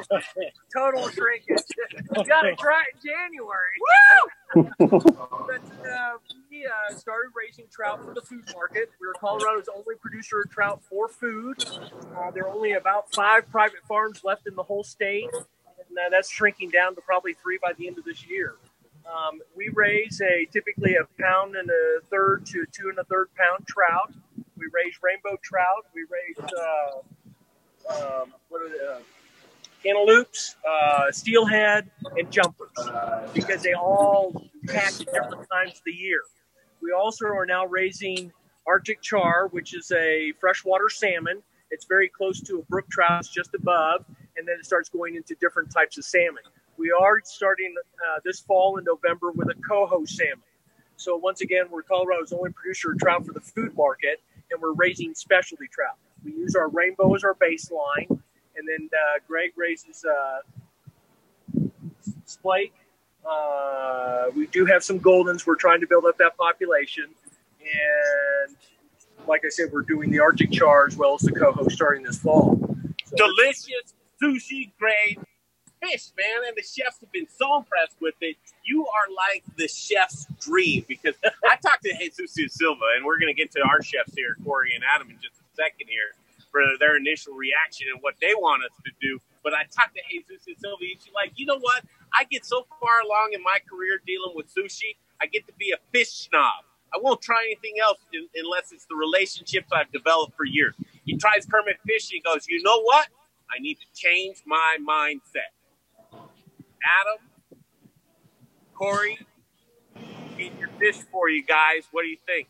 Total 0.74 1.08
shrinkage. 1.10 1.62
you 2.16 2.24
got 2.24 2.42
to 2.42 2.56
try 2.56 2.82
it 2.82 2.96
in 2.96 3.10
January. 3.10 3.78
but 4.78 5.62
uh, 5.88 6.16
we 6.52 6.66
uh, 6.66 6.94
started 6.94 7.30
raising 7.34 7.64
trout 7.70 8.04
for 8.04 8.12
the 8.12 8.20
food 8.20 8.44
market. 8.54 8.90
We're 9.00 9.14
Colorado's 9.14 9.68
only 9.74 9.94
producer 10.00 10.42
of 10.42 10.50
trout 10.50 10.82
for 10.82 11.08
food. 11.08 11.64
Uh, 12.16 12.30
there 12.30 12.44
are 12.44 12.52
only 12.52 12.72
about 12.72 13.12
five 13.14 13.50
private 13.50 13.80
farms 13.88 14.20
left 14.22 14.46
in 14.46 14.54
the 14.54 14.62
whole 14.62 14.84
state, 14.84 15.30
and 15.32 15.98
uh, 15.98 16.10
that's 16.10 16.30
shrinking 16.30 16.68
down 16.68 16.94
to 16.94 17.00
probably 17.00 17.32
three 17.32 17.58
by 17.62 17.72
the 17.78 17.86
end 17.86 17.96
of 17.96 18.04
this 18.04 18.26
year. 18.26 18.56
Um, 19.06 19.40
we 19.56 19.70
raise 19.74 20.20
a 20.20 20.46
typically 20.52 20.96
a 20.96 21.04
pound 21.20 21.56
and 21.56 21.70
a 21.70 22.00
third 22.10 22.44
to 22.46 22.66
two 22.70 22.90
and 22.90 22.98
a 22.98 23.04
third 23.04 23.28
pound 23.34 23.66
trout. 23.66 24.12
We 24.56 24.66
raise 24.72 24.94
rainbow 25.02 25.38
trout. 25.42 25.86
We 25.94 26.02
raise 26.02 26.52
uh, 26.60 28.22
um, 28.22 28.34
what 28.50 28.60
are 28.60 28.68
they? 28.68 28.86
Uh, 28.86 29.00
Kamloops, 29.82 30.54
uh, 30.68 31.10
steelhead, 31.10 31.90
and 32.16 32.30
jumpers 32.30 32.70
because 33.34 33.62
they 33.62 33.72
all 33.72 34.32
hatch 34.68 35.00
at 35.00 35.12
different 35.12 35.48
times 35.50 35.72
of 35.72 35.82
the 35.84 35.92
year. 35.92 36.20
We 36.82 36.90
also 36.92 37.26
are 37.26 37.46
now 37.46 37.66
raising 37.66 38.32
Arctic 38.66 39.00
char, 39.00 39.46
which 39.48 39.74
is 39.74 39.92
a 39.92 40.32
freshwater 40.40 40.88
salmon. 40.88 41.42
It's 41.70 41.84
very 41.84 42.08
close 42.08 42.40
to 42.42 42.58
a 42.58 42.62
brook 42.62 42.86
trout, 42.90 43.26
just 43.32 43.54
above, 43.54 44.04
and 44.36 44.46
then 44.46 44.56
it 44.58 44.66
starts 44.66 44.88
going 44.88 45.14
into 45.14 45.36
different 45.36 45.70
types 45.70 45.96
of 45.96 46.04
salmon. 46.04 46.42
We 46.76 46.90
are 46.90 47.20
starting 47.24 47.74
uh, 47.78 48.20
this 48.24 48.40
fall 48.40 48.78
in 48.78 48.84
November 48.84 49.30
with 49.30 49.48
a 49.48 49.54
coho 49.62 50.04
salmon. 50.04 50.42
So 50.96 51.16
once 51.16 51.40
again, 51.40 51.64
we're 51.70 51.82
Colorado's 51.82 52.32
only 52.32 52.50
producer 52.50 52.92
of 52.92 52.98
trout 52.98 53.24
for 53.24 53.32
the 53.32 53.40
food 53.40 53.76
market, 53.76 54.20
and 54.50 54.60
we're 54.60 54.74
raising 54.74 55.14
specialty 55.14 55.68
trout. 55.70 55.96
We 56.24 56.32
use 56.32 56.56
our 56.56 56.68
rainbow 56.68 57.14
as 57.14 57.22
our 57.24 57.34
baseline, 57.34 58.08
and 58.08 58.68
then 58.68 58.90
uh, 58.92 59.20
Greg 59.26 59.52
raises 59.56 60.04
uh, 60.04 60.40
splake. 62.26 62.72
Uh, 63.28 64.26
we 64.34 64.46
do 64.48 64.64
have 64.66 64.82
some 64.82 64.98
goldens. 64.98 65.46
We're 65.46 65.56
trying 65.56 65.80
to 65.80 65.86
build 65.86 66.04
up 66.04 66.18
that 66.18 66.36
population, 66.36 67.06
and 67.60 68.56
like 69.26 69.42
I 69.46 69.48
said, 69.48 69.70
we're 69.72 69.82
doing 69.82 70.10
the 70.10 70.20
Arctic 70.20 70.50
char 70.50 70.86
as 70.86 70.96
well 70.96 71.14
as 71.14 71.20
the 71.22 71.32
coho 71.32 71.68
starting 71.68 72.02
this 72.02 72.18
fall. 72.18 72.56
Delicious 73.16 73.94
sushi 74.20 74.72
grade 74.78 75.18
fish, 75.82 76.10
man, 76.16 76.46
and 76.46 76.56
the 76.56 76.62
chefs 76.62 77.00
have 77.00 77.12
been 77.12 77.26
so 77.28 77.56
impressed 77.56 77.96
with 78.00 78.14
it. 78.20 78.36
You 78.64 78.86
are 78.86 79.08
like 79.14 79.42
the 79.56 79.68
chef's 79.68 80.26
dream 80.40 80.84
because 80.86 81.14
I 81.44 81.56
talked 81.56 81.82
to 81.84 81.94
Jesus 81.98 82.54
Silva, 82.54 82.84
and 82.96 83.04
we're 83.04 83.18
going 83.18 83.34
to 83.34 83.36
get 83.36 83.50
to 83.52 83.60
our 83.62 83.82
chefs 83.82 84.14
here, 84.14 84.36
Korey 84.44 84.74
and 84.74 84.84
Adam, 84.94 85.10
in 85.10 85.16
just 85.16 85.40
a 85.40 85.56
second 85.56 85.88
here 85.88 86.14
for 86.50 86.62
their 86.78 86.96
initial 86.96 87.34
reaction 87.34 87.88
and 87.92 88.00
what 88.02 88.14
they 88.20 88.34
want 88.34 88.62
us 88.64 88.76
to 88.84 88.92
do. 89.00 89.18
But 89.42 89.54
I 89.54 89.64
talked 89.64 89.94
to 89.96 90.02
Jesus 90.10 90.46
and 90.46 90.56
Silva, 90.58 90.82
and 90.82 91.00
she's 91.02 91.14
like, 91.14 91.32
you 91.36 91.46
know 91.46 91.58
what? 91.58 91.82
I 92.14 92.24
get 92.24 92.44
so 92.44 92.66
far 92.80 93.00
along 93.00 93.30
in 93.32 93.42
my 93.42 93.58
career 93.68 94.00
dealing 94.06 94.32
with 94.34 94.46
sushi, 94.54 94.96
I 95.20 95.26
get 95.26 95.46
to 95.46 95.52
be 95.58 95.72
a 95.72 95.78
fish 95.92 96.10
snob. 96.10 96.64
I 96.94 96.98
won't 97.00 97.22
try 97.22 97.42
anything 97.44 97.74
else 97.82 97.98
unless 98.34 98.72
it's 98.72 98.84
the 98.84 98.96
relationships 98.96 99.68
I've 99.72 99.90
developed 99.92 100.36
for 100.36 100.44
years. 100.44 100.74
He 101.06 101.16
tries 101.16 101.46
Kermit 101.46 101.78
Fish, 101.86 102.10
and 102.10 102.12
he 102.12 102.20
goes, 102.20 102.46
you 102.48 102.62
know 102.62 102.82
what? 102.82 103.08
I 103.50 103.58
need 103.60 103.76
to 103.76 103.86
change 103.94 104.42
my 104.46 104.76
mindset. 104.86 105.52
Adam, 106.12 107.18
Korey, 108.78 109.18
eat 110.38 110.52
your 110.58 110.68
fish 110.78 110.98
for 111.10 111.28
you 111.28 111.44
guys. 111.44 111.84
What 111.92 112.02
do 112.02 112.08
you 112.08 112.18
think? 112.26 112.48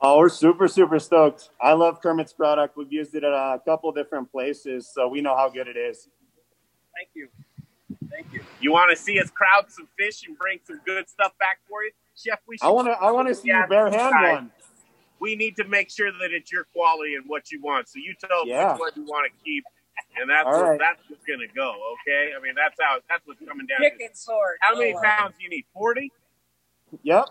Oh, 0.00 0.18
we're 0.18 0.28
super, 0.28 0.68
super 0.68 0.98
stoked. 0.98 1.50
I 1.60 1.72
love 1.72 2.00
Kermit's 2.02 2.32
product. 2.32 2.76
We've 2.76 2.92
used 2.92 3.14
it 3.14 3.24
at 3.24 3.32
a 3.32 3.60
couple 3.64 3.90
different 3.92 4.30
places, 4.30 4.90
so 4.92 5.08
we 5.08 5.20
know 5.20 5.36
how 5.36 5.48
good 5.48 5.68
it 5.68 5.76
is. 5.76 6.08
Thank 6.94 7.08
you. 7.14 7.28
Thank 8.10 8.32
you. 8.32 8.40
You 8.60 8.72
want 8.72 8.90
to 8.90 8.96
see 8.96 9.20
us 9.20 9.30
crowd 9.30 9.66
some 9.70 9.88
fish 9.98 10.26
and 10.26 10.36
bring 10.38 10.58
some 10.64 10.80
good 10.84 11.08
stuff 11.08 11.32
back 11.38 11.58
for 11.68 11.82
you, 11.84 11.90
Chef? 12.16 12.38
We 12.46 12.56
I 12.62 12.68
want 12.70 12.88
to. 12.88 12.92
I 12.92 13.10
want 13.10 13.28
to 13.28 13.34
see 13.34 13.48
you 13.48 13.64
bare 13.68 13.90
hand 13.90 14.14
one. 14.22 14.50
We 15.18 15.34
need 15.34 15.56
to 15.56 15.64
make 15.64 15.90
sure 15.90 16.12
that 16.12 16.30
it's 16.32 16.52
your 16.52 16.64
quality 16.74 17.14
and 17.14 17.24
what 17.26 17.50
you 17.50 17.60
want. 17.62 17.88
So 17.88 17.98
you 17.98 18.14
tell 18.20 18.40
us 18.42 18.46
Yeah. 18.46 18.72
which 18.72 18.80
one 18.80 18.92
you 18.96 19.04
want 19.04 19.30
to 19.32 19.44
keep, 19.44 19.64
and 20.20 20.28
that's 20.28 20.46
All 20.46 20.52
what, 20.52 20.68
right. 20.70 20.78
that's 20.78 21.00
what's 21.08 21.24
gonna 21.24 21.48
go. 21.54 21.72
Okay. 22.06 22.32
I 22.36 22.42
mean, 22.42 22.54
that's 22.54 22.76
how 22.80 22.98
that's 23.08 23.26
what's 23.26 23.40
coming 23.46 23.66
down. 23.66 23.78
Pick 23.80 23.98
to. 23.98 24.04
and 24.04 24.16
sort. 24.16 24.58
How 24.60 24.76
many 24.76 24.94
Oh, 24.94 25.00
pounds 25.02 25.34
do 25.38 25.44
you 25.44 25.50
need? 25.50 25.64
Forty. 25.72 26.12
Yep. 27.02 27.26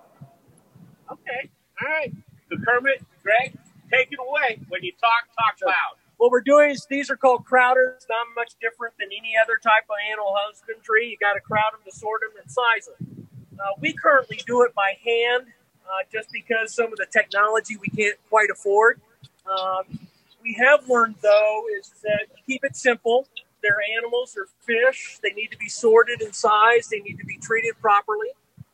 Okay. 1.12 1.50
All 1.82 1.88
right. 1.90 2.14
So 2.50 2.58
Kermit, 2.66 3.04
Greg, 3.24 3.58
take 3.92 4.12
it 4.12 4.20
away. 4.20 4.60
When 4.70 4.84
you 4.84 4.92
talk, 5.00 5.28
talk 5.38 5.56
loud. 5.66 5.98
What 6.26 6.32
we're 6.32 6.42
doing 6.42 6.72
is 6.72 6.88
these 6.90 7.12
are 7.12 7.16
called 7.16 7.46
crowders. 7.46 8.02
Not 8.10 8.26
much 8.36 8.54
different 8.60 8.96
than 8.98 9.10
any 9.16 9.34
other 9.40 9.60
type 9.62 9.84
of 9.88 9.96
animal 10.10 10.34
husbandry. 10.36 11.08
You 11.08 11.18
got 11.22 11.34
to 11.34 11.40
crowd 11.40 11.72
them 11.72 11.82
to 11.86 11.96
sort 11.96 12.22
them 12.22 12.32
and 12.42 12.52
size 12.52 12.90
them. 12.98 13.28
Uh, 13.60 13.74
we 13.80 13.94
currently 13.94 14.42
do 14.48 14.64
it 14.64 14.74
by 14.74 14.98
hand, 15.06 15.46
uh, 15.86 16.02
just 16.12 16.32
because 16.32 16.74
some 16.74 16.88
of 16.92 16.98
the 16.98 17.06
technology 17.14 17.78
we 17.78 17.90
can't 17.90 18.18
quite 18.28 18.50
afford. 18.52 19.02
Um, 19.46 20.00
we 20.42 20.54
have 20.54 20.90
learned 20.90 21.14
though 21.22 21.66
is 21.78 21.94
that 22.02 22.26
keep 22.48 22.64
it 22.64 22.76
simple. 22.76 23.28
They're 23.62 23.84
animals, 23.96 24.34
they're 24.34 24.48
fish. 24.62 25.20
They 25.22 25.30
need 25.30 25.52
to 25.52 25.58
be 25.60 25.70
sorted 25.70 26.24
and 26.24 26.34
sized. 26.34 26.90
They 26.90 27.02
need 27.02 27.20
to 27.20 27.26
be 27.26 27.38
treated 27.38 27.80
properly. 27.80 28.30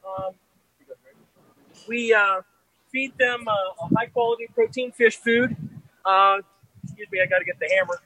Um, 0.07 0.35
we 1.85 2.13
uh, 2.13 2.43
feed 2.93 3.11
them 3.17 3.45
uh, 3.45 3.51
a 3.51 3.93
high 3.97 4.05
quality 4.05 4.47
protein 4.55 4.93
fish 4.93 5.17
food. 5.17 5.57
Uh, 6.05 6.37
excuse 7.01 7.19
me, 7.19 7.23
I 7.23 7.25
got 7.27 7.39
to 7.39 7.45
get 7.45 7.59
the 7.59 7.69
hammer. 7.75 7.99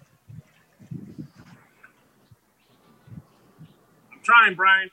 I'm 4.11 4.19
trying, 4.23 4.55
Brian. 4.55 4.89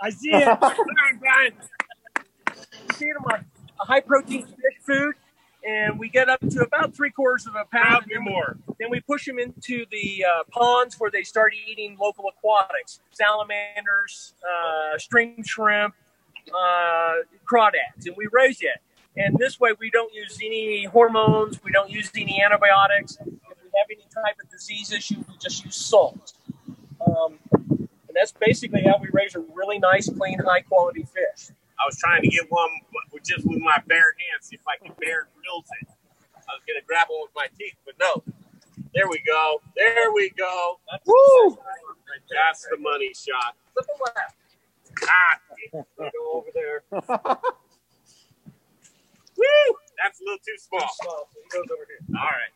I 0.00 0.10
see 0.10 0.30
it. 0.30 0.46
I'm 0.48 0.58
trying, 0.58 1.18
Brian. 1.18 1.52
We 2.88 2.94
feed 2.94 3.14
them 3.14 3.24
a, 3.28 3.82
a 3.82 3.86
high 3.86 4.00
protein 4.00 4.46
fish 4.46 4.78
food, 4.86 5.14
and 5.66 5.98
we 5.98 6.08
get 6.08 6.28
up 6.28 6.40
to 6.40 6.62
about 6.62 6.94
three 6.94 7.10
quarters 7.10 7.46
of 7.46 7.54
a 7.54 7.64
pound. 7.64 8.06
Pound 8.10 8.24
more. 8.24 8.56
Then 8.78 8.88
we 8.90 9.00
push 9.00 9.26
them 9.26 9.38
into 9.38 9.84
the 9.90 10.24
uh, 10.24 10.44
ponds 10.50 10.96
where 10.98 11.10
they 11.10 11.22
start 11.22 11.52
eating 11.68 11.96
local 12.00 12.26
aquatics, 12.28 13.00
salamanders, 13.12 14.34
uh, 14.44 14.96
string 14.98 15.42
shrimp, 15.44 15.94
uh, 16.54 17.12
crawdads, 17.50 18.06
and 18.06 18.16
we 18.16 18.28
raise 18.32 18.60
it. 18.62 18.80
And 19.16 19.36
this 19.38 19.58
way, 19.58 19.70
we 19.78 19.90
don't 19.90 20.12
use 20.14 20.38
any 20.42 20.84
hormones, 20.84 21.62
we 21.64 21.72
don't 21.72 21.90
use 21.90 22.10
any 22.16 22.42
antibiotics. 22.42 23.18
If 23.80 23.88
we 23.88 23.94
have 23.96 24.02
any 24.02 24.08
type 24.26 24.36
of 24.42 24.50
disease 24.50 24.92
issue, 24.92 25.24
we 25.28 25.36
just 25.38 25.64
use 25.64 25.76
salt. 25.76 26.32
Um, 27.06 27.38
and 27.70 27.88
that's 28.14 28.32
basically 28.32 28.82
how 28.82 28.98
we 29.00 29.08
raise 29.12 29.34
a 29.34 29.40
really 29.54 29.78
nice, 29.78 30.08
clean, 30.08 30.38
high 30.38 30.60
quality 30.60 31.02
fish. 31.04 31.48
I 31.80 31.86
was 31.86 31.96
trying 31.98 32.20
to 32.22 32.28
get 32.28 32.50
one 32.50 32.68
with 33.12 33.24
just 33.24 33.46
with 33.46 33.58
my 33.60 33.78
bare 33.86 34.14
hands, 34.18 34.46
see 34.48 34.56
if 34.56 34.60
I 34.68 34.76
could 34.84 34.94
Bear 34.98 35.28
Grylls 35.34 35.64
it. 35.80 35.88
I 36.36 36.52
was 36.52 36.60
gonna 36.66 36.82
grab 36.86 37.06
one 37.08 37.22
with 37.22 37.30
my 37.34 37.46
teeth, 37.58 37.76
but 37.86 37.94
no. 37.98 38.22
There 38.92 39.08
we 39.08 39.18
go. 39.26 39.62
There 39.76 40.12
we 40.12 40.28
go. 40.30 40.80
Woo! 41.06 41.56
That's 42.28 42.66
the 42.70 42.76
money 42.78 43.12
shot. 43.14 43.56
Flip 43.72 43.86
the 43.86 43.94
left. 44.04 44.36
Ah, 45.08 45.38
Go 45.96 46.32
over 46.34 46.50
there. 46.52 46.82
woo! 46.90 47.00
That's 50.02 50.20
a 50.20 50.24
little 50.24 50.38
too 50.44 50.58
small. 50.58 50.90
So 51.02 51.28
he 51.32 51.40
goes 51.56 51.70
over 51.70 51.86
here. 51.88 52.00
All 52.18 52.26
right. 52.26 52.52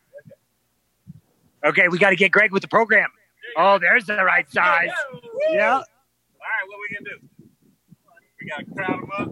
Okay, 1.65 1.89
we 1.89 1.99
got 1.99 2.11
to 2.11 2.17
get 2.17 2.31
Greg 2.31 2.53
with 2.53 2.63
the 2.63 2.69
program. 2.69 3.09
Oh, 3.57 3.79
there's 3.79 4.07
the 4.07 4.17
right 4.25 4.51
size. 4.51 4.91
Yeah. 5.51 5.75
All 5.75 5.81
right, 5.81 6.67
what 6.69 6.79
we 6.81 6.89
gonna 6.97 7.11
do? 7.11 7.19
We 8.41 8.47
gotta 8.49 8.65
crowd 8.75 9.01
them 9.01 9.11
up. 9.19 9.29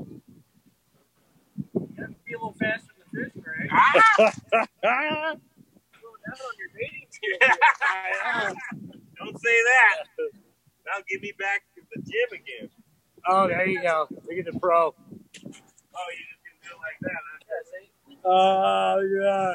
You 1.75 2.07
to 2.07 2.15
be 2.25 2.33
a 2.33 2.37
little 2.37 2.55
faster 2.59 2.89
than 3.13 3.23
the 3.23 3.25
fish, 3.25 3.33
Greg. 3.43 3.69
Ah! 4.85 5.35
Slow 6.01 6.13
down 6.27 6.39
on 6.41 6.55
your 6.59 6.71
baiting 6.75 7.07
skills. 7.11 7.51
Don't 9.19 9.39
say 9.41 9.59
that. 9.65 9.95
That'll 10.85 11.05
get 11.09 11.21
me 11.23 11.33
back 11.39 11.63
to 11.77 11.81
the 11.95 12.03
gym 12.03 12.31
again. 12.33 12.69
Oh, 13.29 13.47
there 13.47 13.67
you 13.67 13.81
go. 13.83 14.07
Look 14.11 14.39
at 14.39 14.45
the 14.53 14.59
pro. 14.59 14.89
Oh, 14.89 14.95
you 15.37 15.45
just 15.45 16.43
gonna 16.43 16.61
do 16.63 16.71
it 16.73 16.81
like 16.83 16.99
that? 17.03 17.21
Huh? 18.25 18.29
Oh, 18.29 19.01
yeah. 19.21 19.55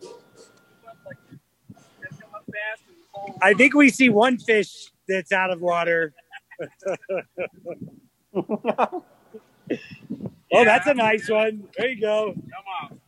Just 0.00 0.14
come 0.82 0.84
up 0.92 0.94
fast 2.00 2.20
and 2.20 2.30
hold. 2.30 2.35
I 3.42 3.54
think 3.54 3.74
we 3.74 3.90
see 3.90 4.08
one 4.08 4.38
fish 4.38 4.90
that's 5.08 5.32
out 5.32 5.50
of 5.50 5.60
water. 5.60 6.14
oh, 8.34 9.04
that's 10.50 10.86
a 10.86 10.94
nice 10.94 11.28
one. 11.28 11.68
There 11.76 11.88
you 11.88 12.00
go. 12.00 12.32
Come 12.34 12.64
on. 12.82 13.00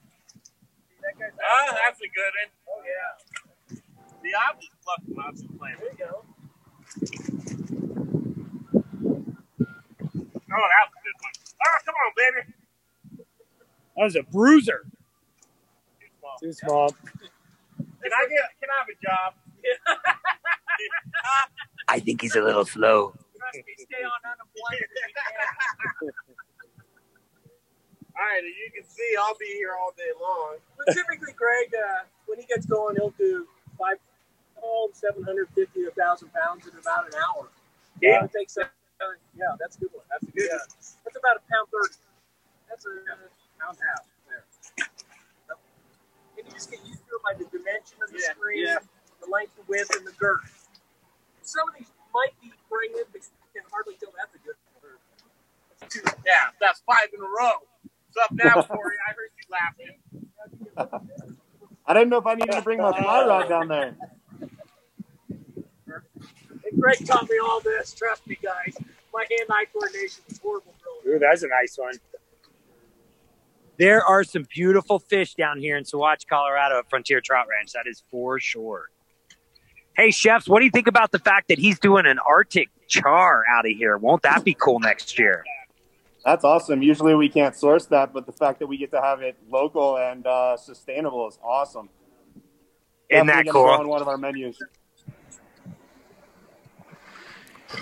Ah, 1.21 1.77
that's 1.85 2.01
a 2.01 2.09
good 2.15 2.33
one. 2.41 2.51
Oh, 2.69 2.83
yeah. 2.85 4.39
I 4.39 4.53
was 4.55 4.69
fluffing 4.85 5.17
out 5.25 5.37
flavor. 5.59 5.81
There 5.81 5.93
you 5.93 5.99
go. 5.99 6.25
Oh, 10.51 10.67
that 10.75 10.85
was 10.87 10.95
a 10.95 11.03
good 11.05 11.19
one. 11.21 11.35
Oh, 11.65 11.77
come 11.85 11.95
on, 11.95 12.13
baby. 12.17 12.43
That 13.97 14.05
was 14.05 14.17
a 14.17 14.23
bruiser. 14.23 14.85
Too 16.01 16.07
small. 16.21 16.39
Too 16.41 16.53
small. 16.53 16.95
Can 18.03 18.13
I 18.13 18.27
get? 18.29 18.51
Can 18.61 18.71
I 18.71 18.77
have 18.79 18.89
a 18.89 18.97
job? 19.03 19.35
I 21.89 21.99
think 22.01 22.21
he's 22.23 22.37
a 22.37 22.43
little 22.43 22.65
slow. 22.65 23.13
Trust 23.37 23.57
me, 23.67 23.75
stay 23.79 24.05
on 24.05 24.21
unemployment. 24.23 24.91
if 24.93 25.09
you 25.09 25.15
can. 25.15 26.13
All 28.19 28.27
right, 28.27 28.43
as 28.43 28.51
you 28.51 28.67
can 28.75 28.83
see, 28.83 29.15
I'll 29.15 29.39
be 29.39 29.47
here 29.55 29.79
all 29.79 29.95
day 29.97 30.11
long. 30.19 30.59
But 30.75 30.91
typically, 30.93 31.31
Greg, 31.39 31.71
uh, 31.71 32.03
when 32.27 32.37
he 32.39 32.47
gets 32.47 32.67
going, 32.67 32.97
he'll 32.97 33.15
do 33.15 33.47
five, 33.79 34.03
oh, 34.59 34.91
750 34.93 35.47
to 35.47 35.87
1,000 35.95 36.27
pounds 36.35 36.67
in 36.67 36.75
about 36.75 37.07
an 37.07 37.15
hour. 37.15 37.47
Yeah. 38.03 38.25
It 38.27 38.33
takes, 38.35 38.59
uh, 38.59 38.67
yeah, 39.39 39.55
that's 39.63 39.77
a 39.77 39.81
good 39.87 39.95
one. 39.95 40.03
That's 40.11 40.27
a 40.27 40.35
good 40.35 40.51
one. 40.51 40.67
That's 41.07 41.15
about 41.15 41.39
a 41.39 41.43
pound 41.47 41.71
30. 41.71 41.95
That's 42.67 42.83
a 42.91 43.07
pound 43.63 43.79
half 43.79 43.81
there. 44.03 44.03
And 44.03 44.11
you 44.11 44.18
just 46.53 46.71
get 46.71 46.81
used 46.87 47.01
to 47.07 47.13
it 47.17 47.23
by 47.25 47.35
the 47.39 47.47
dimension 47.51 47.99
of 48.03 48.11
the 48.13 48.21
Yeah, 48.21 48.33
screen, 48.35 48.67
yeah. 48.67 48.79
the 49.23 49.31
length, 49.31 49.57
the 49.57 49.65
width, 49.69 49.91
and 49.97 50.07
the 50.07 50.13
girth. 50.19 50.69
Some 51.43 51.69
of 51.69 51.75
these 51.79 51.91
might 52.15 52.35
be 52.43 52.53
pregnant, 52.71 53.09
but 53.13 53.23
you 53.23 53.49
can 53.63 53.65
hardly 53.73 53.95
tell 54.01 54.13
that's 54.17 54.35
a 54.35 54.43
good 54.45 54.57
bird. 54.83 55.01
Yeah, 56.27 56.53
that's 56.61 56.81
five 56.87 57.09
in 57.15 57.21
a 57.21 57.25
row. 57.29 57.63
What's 58.13 58.19
up 58.23 58.33
now, 58.39 58.59
Korey? 58.71 58.99
I 59.09 59.13
heard 59.15 59.33
you 59.37 59.47
laughing. 59.51 59.97
I 61.87 61.95
didn't 61.95 62.11
know 62.11 62.19
if 62.19 62.27
I 62.27 62.35
needed 62.35 62.57
to 62.57 62.63
bring 62.63 62.81
my 62.81 62.91
uh, 62.91 62.93
fly 62.93 63.23
rod 63.25 63.49
down 63.49 63.69
there. 63.69 63.97
And 66.65 66.81
Greg 66.81 67.05
taught 67.07 67.29
me 67.31 67.37
all 67.43 67.61
this. 67.61 67.95
Trust 67.95 68.27
me, 68.29 68.39
guys. 68.43 68.77
My 69.15 69.27
hand-eye 69.31 69.67
coordination 69.73 70.23
is 70.29 70.39
horrible. 70.39 70.75
Ooh, 71.09 71.19
that's 71.19 71.43
a 71.43 71.49
nice 71.49 71.77
one. 71.79 71.95
There 73.79 74.05
are 74.05 74.25
some 74.25 74.45
beautiful 74.53 74.99
fish 74.99 75.35
down 75.35 75.61
here 75.61 75.77
in 75.77 75.85
Saguache, 75.85 76.27
Colorado 76.29 76.81
at 76.81 76.91
Frontier 76.91 77.21
Trout 77.21 77.47
Ranch. 77.49 77.73
That 77.73 77.87
is 77.87 78.03
for 78.11 78.41
sure. 78.41 78.87
Hey, 79.97 80.11
chefs, 80.11 80.49
what 80.49 80.59
do 80.59 80.65
you 80.65 80.71
think 80.71 80.89
about 80.89 81.13
the 81.13 81.21
fact 81.21 81.49
that 81.49 81.59
he's 81.59 81.79
doing 81.79 82.05
an 82.07 82.19
Arctic 82.19 82.71
char 82.89 83.45
out 83.49 83.67
of 83.67 83.73
here? 83.73 83.97
Won't 83.97 84.23
that 84.23 84.45
be 84.45 84.55
cool 84.55 84.81
next 84.81 85.19
year? 85.19 85.45
That's 86.25 86.45
awesome. 86.45 86.83
Usually 86.83 87.15
we 87.15 87.29
can't 87.29 87.55
source 87.55 87.87
that, 87.87 88.13
but 88.13 88.27
the 88.27 88.33
fact 88.33 88.59
that 88.59 88.67
we 88.67 88.77
get 88.77 88.91
to 88.91 89.01
have 89.01 89.23
it 89.23 89.37
local 89.49 89.97
and 89.97 90.27
uh, 90.27 90.57
sustainable 90.57 91.29
is 91.29 91.39
awesome. 91.43 91.89
Isn't 93.09 93.27
that 93.29 93.45
Definitely 93.45 93.53
gonna 93.53 93.77
cool? 93.77 93.81
On 93.81 93.89
one 93.89 94.03
of 94.03 94.09
our 94.09 94.19
menus. 94.19 94.59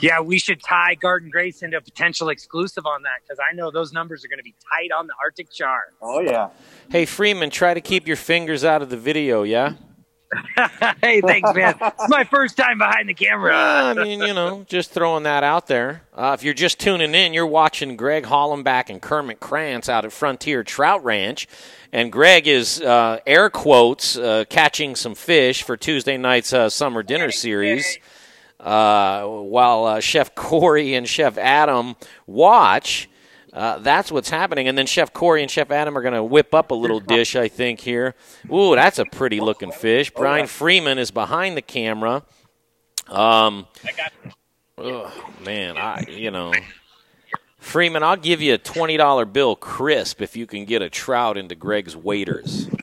Yeah, 0.00 0.20
we 0.20 0.38
should 0.38 0.62
tie 0.62 0.94
Guard 0.94 1.22
and 1.22 1.32
Grace 1.32 1.62
into 1.62 1.76
a 1.76 1.80
potential 1.80 2.28
exclusive 2.28 2.86
on 2.86 3.02
that 3.02 3.20
because 3.22 3.38
I 3.38 3.54
know 3.54 3.70
those 3.70 3.92
numbers 3.92 4.24
are 4.24 4.28
going 4.28 4.38
to 4.38 4.44
be 4.44 4.54
tight 4.74 4.90
on 4.96 5.06
the 5.06 5.14
Arctic 5.22 5.50
char. 5.50 5.92
Oh 6.02 6.20
yeah. 6.20 6.50
Hey, 6.90 7.04
Freeman, 7.06 7.50
try 7.50 7.74
to 7.74 7.80
keep 7.80 8.06
your 8.06 8.16
fingers 8.16 8.64
out 8.64 8.82
of 8.82 8.90
the 8.90 8.96
video, 8.96 9.42
yeah? 9.42 9.74
hey, 11.02 11.20
thanks, 11.20 11.54
man. 11.54 11.74
it's 11.80 12.08
my 12.08 12.24
first 12.24 12.56
time 12.56 12.78
behind 12.78 13.08
the 13.08 13.14
camera. 13.14 13.54
I 13.54 13.94
mean, 13.94 14.20
you 14.20 14.34
know, 14.34 14.64
just 14.68 14.90
throwing 14.90 15.22
that 15.22 15.44
out 15.44 15.66
there. 15.66 16.02
Uh, 16.14 16.34
if 16.36 16.42
you're 16.42 16.54
just 16.54 16.80
tuning 16.80 17.14
in, 17.14 17.32
you're 17.32 17.46
watching 17.46 17.96
Greg 17.96 18.24
Hollenbach 18.24 18.90
and 18.90 19.00
Kermit 19.00 19.40
Krantz 19.40 19.88
out 19.88 20.04
at 20.04 20.12
Frontier 20.12 20.64
Trout 20.64 21.04
Ranch. 21.04 21.46
And 21.92 22.10
Greg 22.10 22.48
is, 22.48 22.80
uh, 22.80 23.20
air 23.26 23.48
quotes, 23.50 24.16
uh, 24.16 24.44
catching 24.48 24.96
some 24.96 25.14
fish 25.14 25.62
for 25.62 25.76
Tuesday 25.76 26.16
night's 26.16 26.52
uh, 26.52 26.68
summer 26.68 27.02
dinner 27.02 27.30
series. 27.30 27.98
Uh, 28.66 29.24
while 29.24 29.84
uh, 29.84 30.00
Chef 30.00 30.34
Korey 30.34 30.98
and 30.98 31.08
Chef 31.08 31.38
Adam 31.38 31.94
watch. 32.26 33.08
Uh, 33.52 33.78
that's 33.78 34.10
what's 34.10 34.28
happening. 34.28 34.66
And 34.66 34.76
then 34.76 34.86
Chef 34.86 35.12
Korey 35.12 35.40
and 35.40 35.48
Chef 35.50 35.70
Adam 35.70 35.96
are 35.96 36.02
going 36.02 36.14
to 36.14 36.24
whip 36.24 36.52
up 36.52 36.72
a 36.72 36.74
little 36.74 36.98
dish, 37.14 37.36
I 37.36 37.46
think, 37.46 37.78
here. 37.78 38.16
Ooh, 38.52 38.74
that's 38.74 38.98
a 38.98 39.04
pretty 39.04 39.38
looking 39.38 39.70
fish. 39.70 40.10
Brian 40.10 40.48
Freeman 40.48 40.98
is 40.98 41.12
behind 41.12 41.56
the 41.56 41.62
camera. 41.62 42.24
Um, 43.06 43.68
oh, 44.76 45.30
man, 45.44 45.78
I 45.78 46.04
you 46.08 46.32
know, 46.32 46.52
Freeman, 47.60 48.02
I'll 48.02 48.16
give 48.16 48.42
you 48.42 48.54
a 48.54 48.58
twenty 48.58 48.96
dollar 48.96 49.24
bill 49.24 49.54
crisp 49.54 50.20
if 50.20 50.36
you 50.36 50.44
can 50.48 50.64
get 50.64 50.82
a 50.82 50.90
trout 50.90 51.36
into 51.36 51.54
Greg's 51.54 51.96
waiters. 51.96 52.68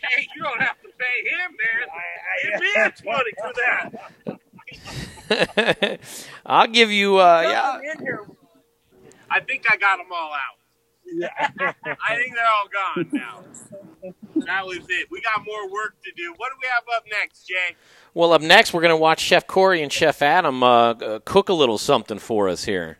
Hey, 0.00 0.26
you 0.34 0.42
don't 0.42 0.60
have 0.62 0.76
pay 0.98 1.28
him, 1.30 1.56
man. 1.58 1.88
Give 2.42 2.60
me 2.60 2.72
a 2.76 2.90
twenty 2.90 3.32
for 3.40 3.52
that. 5.28 6.00
I'll 6.46 6.66
give 6.66 6.90
you. 6.90 7.16
Uh, 7.18 7.42
yeah, 7.42 7.92
in 7.92 8.00
here. 8.04 8.26
I 9.30 9.40
think 9.40 9.64
I 9.70 9.76
got 9.76 9.98
them 9.98 10.06
all 10.12 10.32
out. 10.32 10.58
Yeah. 11.10 11.28
I 12.08 12.16
think 12.16 12.34
they're 12.34 12.44
all 12.44 12.68
gone 12.72 13.08
now. 13.12 13.44
That 14.46 14.66
was 14.66 14.78
it. 14.88 15.08
We 15.10 15.20
got 15.22 15.44
more 15.44 15.70
work 15.70 15.96
to 16.04 16.12
do. 16.16 16.32
What 16.36 16.50
do 16.50 16.56
we 16.62 16.68
have 16.68 16.84
up 16.96 17.04
next, 17.10 17.46
Jay? 17.48 17.76
Well, 18.14 18.32
up 18.32 18.42
next, 18.42 18.72
we're 18.72 18.80
going 18.82 18.90
to 18.92 18.96
watch 18.96 19.20
Chef 19.20 19.46
Korey 19.46 19.82
and 19.82 19.92
Chef 19.92 20.22
Adam 20.22 20.62
uh, 20.62 20.90
uh, 20.92 21.18
cook 21.24 21.48
a 21.48 21.52
little 21.54 21.78
something 21.78 22.18
for 22.18 22.48
us 22.48 22.64
here. 22.64 22.98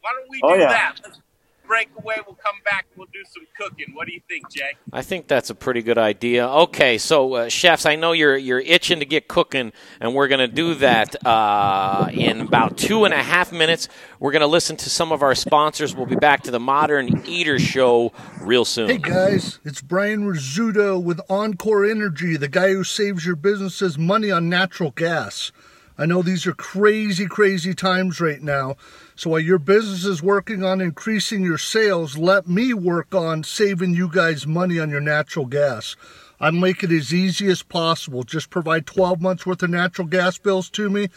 Why 0.00 0.12
don't 0.16 0.30
we 0.30 0.40
Oh, 0.42 0.54
do 0.54 0.60
yeah. 0.60 0.68
that? 0.68 0.96
Let's 1.04 1.18
break 1.66 1.88
away. 1.98 2.16
We'll 2.26 2.36
come 2.36 2.56
back. 2.64 2.86
We'll 2.96 3.08
do 3.12 3.22
some 3.32 3.46
cooking. 3.56 3.94
What 3.94 4.06
do 4.06 4.14
you 4.14 4.20
think, 4.28 4.50
Jay? 4.50 4.72
I 4.92 5.02
think 5.02 5.26
that's 5.26 5.50
a 5.50 5.54
pretty 5.54 5.82
good 5.82 5.98
idea. 5.98 6.48
Okay, 6.48 6.98
so 6.98 7.34
uh, 7.34 7.48
chefs, 7.48 7.86
I 7.86 7.96
know 7.96 8.12
you're 8.12 8.36
you're 8.36 8.60
itching 8.60 9.00
to 9.00 9.06
get 9.06 9.28
cooking, 9.28 9.72
and 10.00 10.14
we're 10.14 10.28
going 10.28 10.48
to 10.48 10.54
do 10.54 10.74
that 10.74 11.26
uh, 11.26 12.08
in 12.12 12.40
about 12.40 12.76
two 12.76 13.04
and 13.04 13.14
a 13.14 13.22
half 13.22 13.52
minutes. 13.52 13.88
We're 14.20 14.32
going 14.32 14.40
to 14.40 14.46
listen 14.46 14.76
to 14.76 14.90
some 14.90 15.12
of 15.12 15.22
our 15.22 15.34
sponsors. 15.34 15.94
We'll 15.94 16.06
be 16.06 16.16
back 16.16 16.42
to 16.44 16.50
the 16.50 16.60
Modern 16.60 17.24
Eater 17.26 17.58
Show 17.58 18.12
real 18.40 18.64
soon. 18.64 18.88
Hey 18.88 18.98
guys, 18.98 19.58
it's 19.64 19.82
Brian 19.82 20.26
Rizzuto 20.26 21.02
with 21.02 21.20
Encore 21.28 21.84
Energy, 21.84 22.36
the 22.36 22.48
guy 22.48 22.68
who 22.68 22.84
saves 22.84 23.26
your 23.26 23.36
businesses 23.36 23.98
money 23.98 24.30
on 24.30 24.48
natural 24.48 24.90
gas. 24.90 25.52
I 25.98 26.04
know 26.04 26.22
these 26.22 26.46
are 26.46 26.52
crazy, 26.52 27.26
crazy 27.26 27.74
times 27.74 28.20
right 28.20 28.42
now. 28.42 28.76
So 29.16 29.30
while 29.30 29.40
your 29.40 29.58
business 29.58 30.04
is 30.04 30.22
working 30.22 30.62
on 30.62 30.80
increasing 30.80 31.42
your 31.42 31.58
sales, 31.58 32.18
let 32.18 32.46
me 32.46 32.74
work 32.74 33.14
on 33.14 33.44
saving 33.44 33.94
you 33.94 34.10
guys 34.12 34.46
money 34.46 34.78
on 34.78 34.90
your 34.90 35.00
natural 35.00 35.46
gas. 35.46 35.96
I 36.38 36.50
make 36.50 36.84
it 36.84 36.92
as 36.92 37.14
easy 37.14 37.48
as 37.48 37.62
possible. 37.62 38.22
Just 38.22 38.50
provide 38.50 38.86
12 38.86 39.20
months 39.22 39.46
worth 39.46 39.62
of 39.62 39.70
natural 39.70 40.06
gas 40.06 40.36
bills 40.36 40.68
to 40.70 40.90
me. 40.90 41.08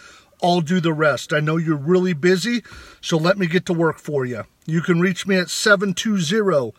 I'll 0.42 0.62
do 0.62 0.80
the 0.80 0.94
rest. 0.94 1.34
I 1.34 1.42
know 1.42 1.58
you're 1.58 1.76
really 1.76 2.14
busy, 2.14 2.64
so 3.02 3.18
let 3.18 3.38
me 3.38 3.48
get 3.48 3.66
to 3.66 3.74
work 3.74 4.00
for 4.00 4.26
you. 4.26 4.46
You 4.66 4.82
can 4.82 5.02
reach 5.02 5.28
me 5.28 5.36
at 5.36 5.50
720 5.50 6.74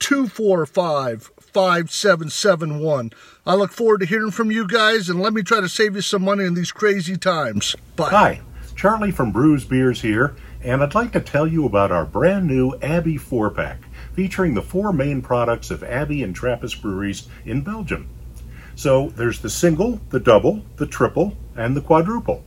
245 0.00 1.30
5771. 1.38 3.12
I 3.46 3.54
look 3.54 3.70
forward 3.70 4.00
to 4.00 4.06
hearing 4.06 4.32
from 4.32 4.50
you 4.50 4.66
guys 4.66 5.08
and 5.08 5.20
let 5.20 5.32
me 5.32 5.42
try 5.42 5.60
to 5.60 5.68
save 5.68 5.94
you 5.94 6.00
some 6.00 6.22
money 6.22 6.44
in 6.44 6.54
these 6.54 6.72
crazy 6.72 7.16
times. 7.16 7.76
Bye. 7.94 8.10
Hi, 8.10 8.40
Charlie 8.74 9.12
from 9.12 9.32
Bruz 9.32 9.68
Beers 9.68 10.02
here, 10.02 10.34
and 10.64 10.82
I'd 10.82 10.94
like 10.94 11.12
to 11.12 11.20
tell 11.20 11.46
you 11.46 11.66
about 11.66 11.92
our 11.92 12.06
brand 12.06 12.46
new 12.46 12.74
Abbey 12.80 13.18
4 13.18 13.50
pack 13.50 13.82
featuring 14.14 14.54
the 14.54 14.62
four 14.62 14.94
main 14.94 15.20
products 15.20 15.70
of 15.70 15.84
Abbey 15.84 16.22
and 16.22 16.34
Trappist 16.34 16.80
breweries 16.80 17.28
in 17.44 17.60
Belgium. 17.60 18.08
So 18.74 19.10
there's 19.10 19.40
the 19.40 19.50
single, 19.50 20.00
the 20.08 20.18
double, 20.18 20.64
the 20.76 20.86
triple, 20.86 21.36
and 21.54 21.76
the 21.76 21.82
quadruple. 21.82 22.42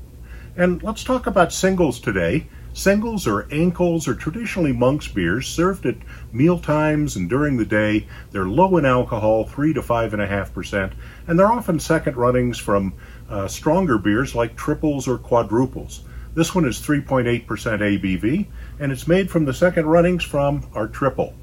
And 0.55 0.82
let's 0.82 1.03
talk 1.03 1.28
about 1.28 1.53
singles 1.53 1.99
today. 1.99 2.47
Singles 2.74 3.28
or 3.28 3.43
enkels 3.43 4.07
are 4.07 4.15
traditionally 4.15 4.74
monk's 4.74 5.07
beers 5.07 5.47
served 5.47 5.86
at 5.86 5.97
meal 6.32 6.57
times 6.57 7.15
and 7.15 7.30
during 7.30 7.57
the 7.57 7.65
day. 7.65 8.07
They're 8.32 8.47
low 8.47 8.78
in 8.78 8.86
alcohol, 8.86 9.45
3 9.45 9.74
to 9.74 9.82
5.5%, 9.82 10.93
and 11.28 11.38
they're 11.38 11.51
often 11.51 11.80
second 11.80 12.18
runnings 12.18 12.57
from 12.57 12.93
uh, 13.30 13.47
stronger 13.47 13.99
beers 13.99 14.34
like 14.34 14.55
triples 14.55 15.07
or 15.07 15.20
quadruples. 15.20 16.03
This 16.38 16.54
one 16.54 16.66
is 16.66 16.78
3.8% 16.78 17.48
ABV, 17.48 18.46
and 18.80 18.92
it's 18.92 19.08
made 19.08 19.32
from 19.32 19.46
the 19.46 19.56
second 19.56 19.88
runnings 19.88 20.24
from 20.24 20.70
our 20.76 20.88
triple. 20.88 21.34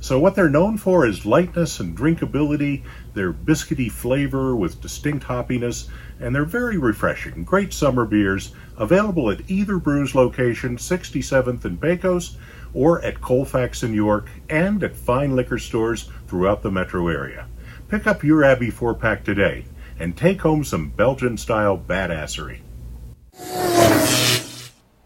So 0.00 0.18
what 0.18 0.34
they're 0.34 0.50
known 0.50 0.78
for 0.78 1.06
is 1.06 1.24
lightness 1.24 1.78
and 1.78 1.96
drinkability, 1.96 2.82
their 3.14 3.32
biscuity 3.32 3.88
flavor 3.88 4.56
with 4.56 4.80
distinct 4.80 5.24
hoppiness, 5.24 5.86
and 6.18 6.34
they're 6.34 6.44
very 6.44 6.76
refreshing. 6.76 7.44
Great 7.44 7.72
summer 7.72 8.04
beers, 8.04 8.52
available 8.76 9.30
at 9.30 9.48
either 9.48 9.78
Bruz 9.78 10.12
location, 10.16 10.76
67th 10.76 11.64
and 11.64 11.80
Pecos, 11.80 12.36
or 12.74 13.00
at 13.02 13.20
Colfax 13.20 13.84
in 13.84 13.94
York, 13.94 14.28
and 14.50 14.82
at 14.82 14.96
fine 14.96 15.36
liquor 15.36 15.60
stores 15.60 16.10
throughout 16.26 16.64
the 16.64 16.70
metro 16.72 17.06
area. 17.06 17.46
Pick 17.86 18.08
up 18.08 18.24
your 18.24 18.42
Abbey 18.42 18.72
4-pack 18.72 19.22
today, 19.22 19.66
and 20.00 20.16
take 20.16 20.40
home 20.40 20.64
some 20.64 20.88
Belgian-style 20.88 21.78
badassery. 21.78 22.58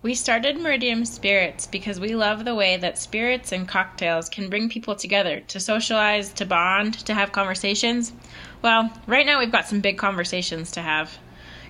We 0.06 0.14
started 0.14 0.56
Meridium 0.56 1.04
Spirits 1.04 1.66
because 1.66 1.98
we 1.98 2.14
love 2.14 2.44
the 2.44 2.54
way 2.54 2.76
that 2.76 2.96
spirits 2.96 3.50
and 3.50 3.66
cocktails 3.66 4.28
can 4.28 4.48
bring 4.48 4.68
people 4.68 4.94
together 4.94 5.40
to 5.48 5.58
socialize, 5.58 6.32
to 6.34 6.46
bond, 6.46 6.94
to 7.06 7.14
have 7.14 7.32
conversations. 7.32 8.12
Well, 8.62 8.92
right 9.08 9.26
now 9.26 9.40
we've 9.40 9.50
got 9.50 9.66
some 9.66 9.80
big 9.80 9.98
conversations 9.98 10.70
to 10.72 10.80
have. 10.80 11.18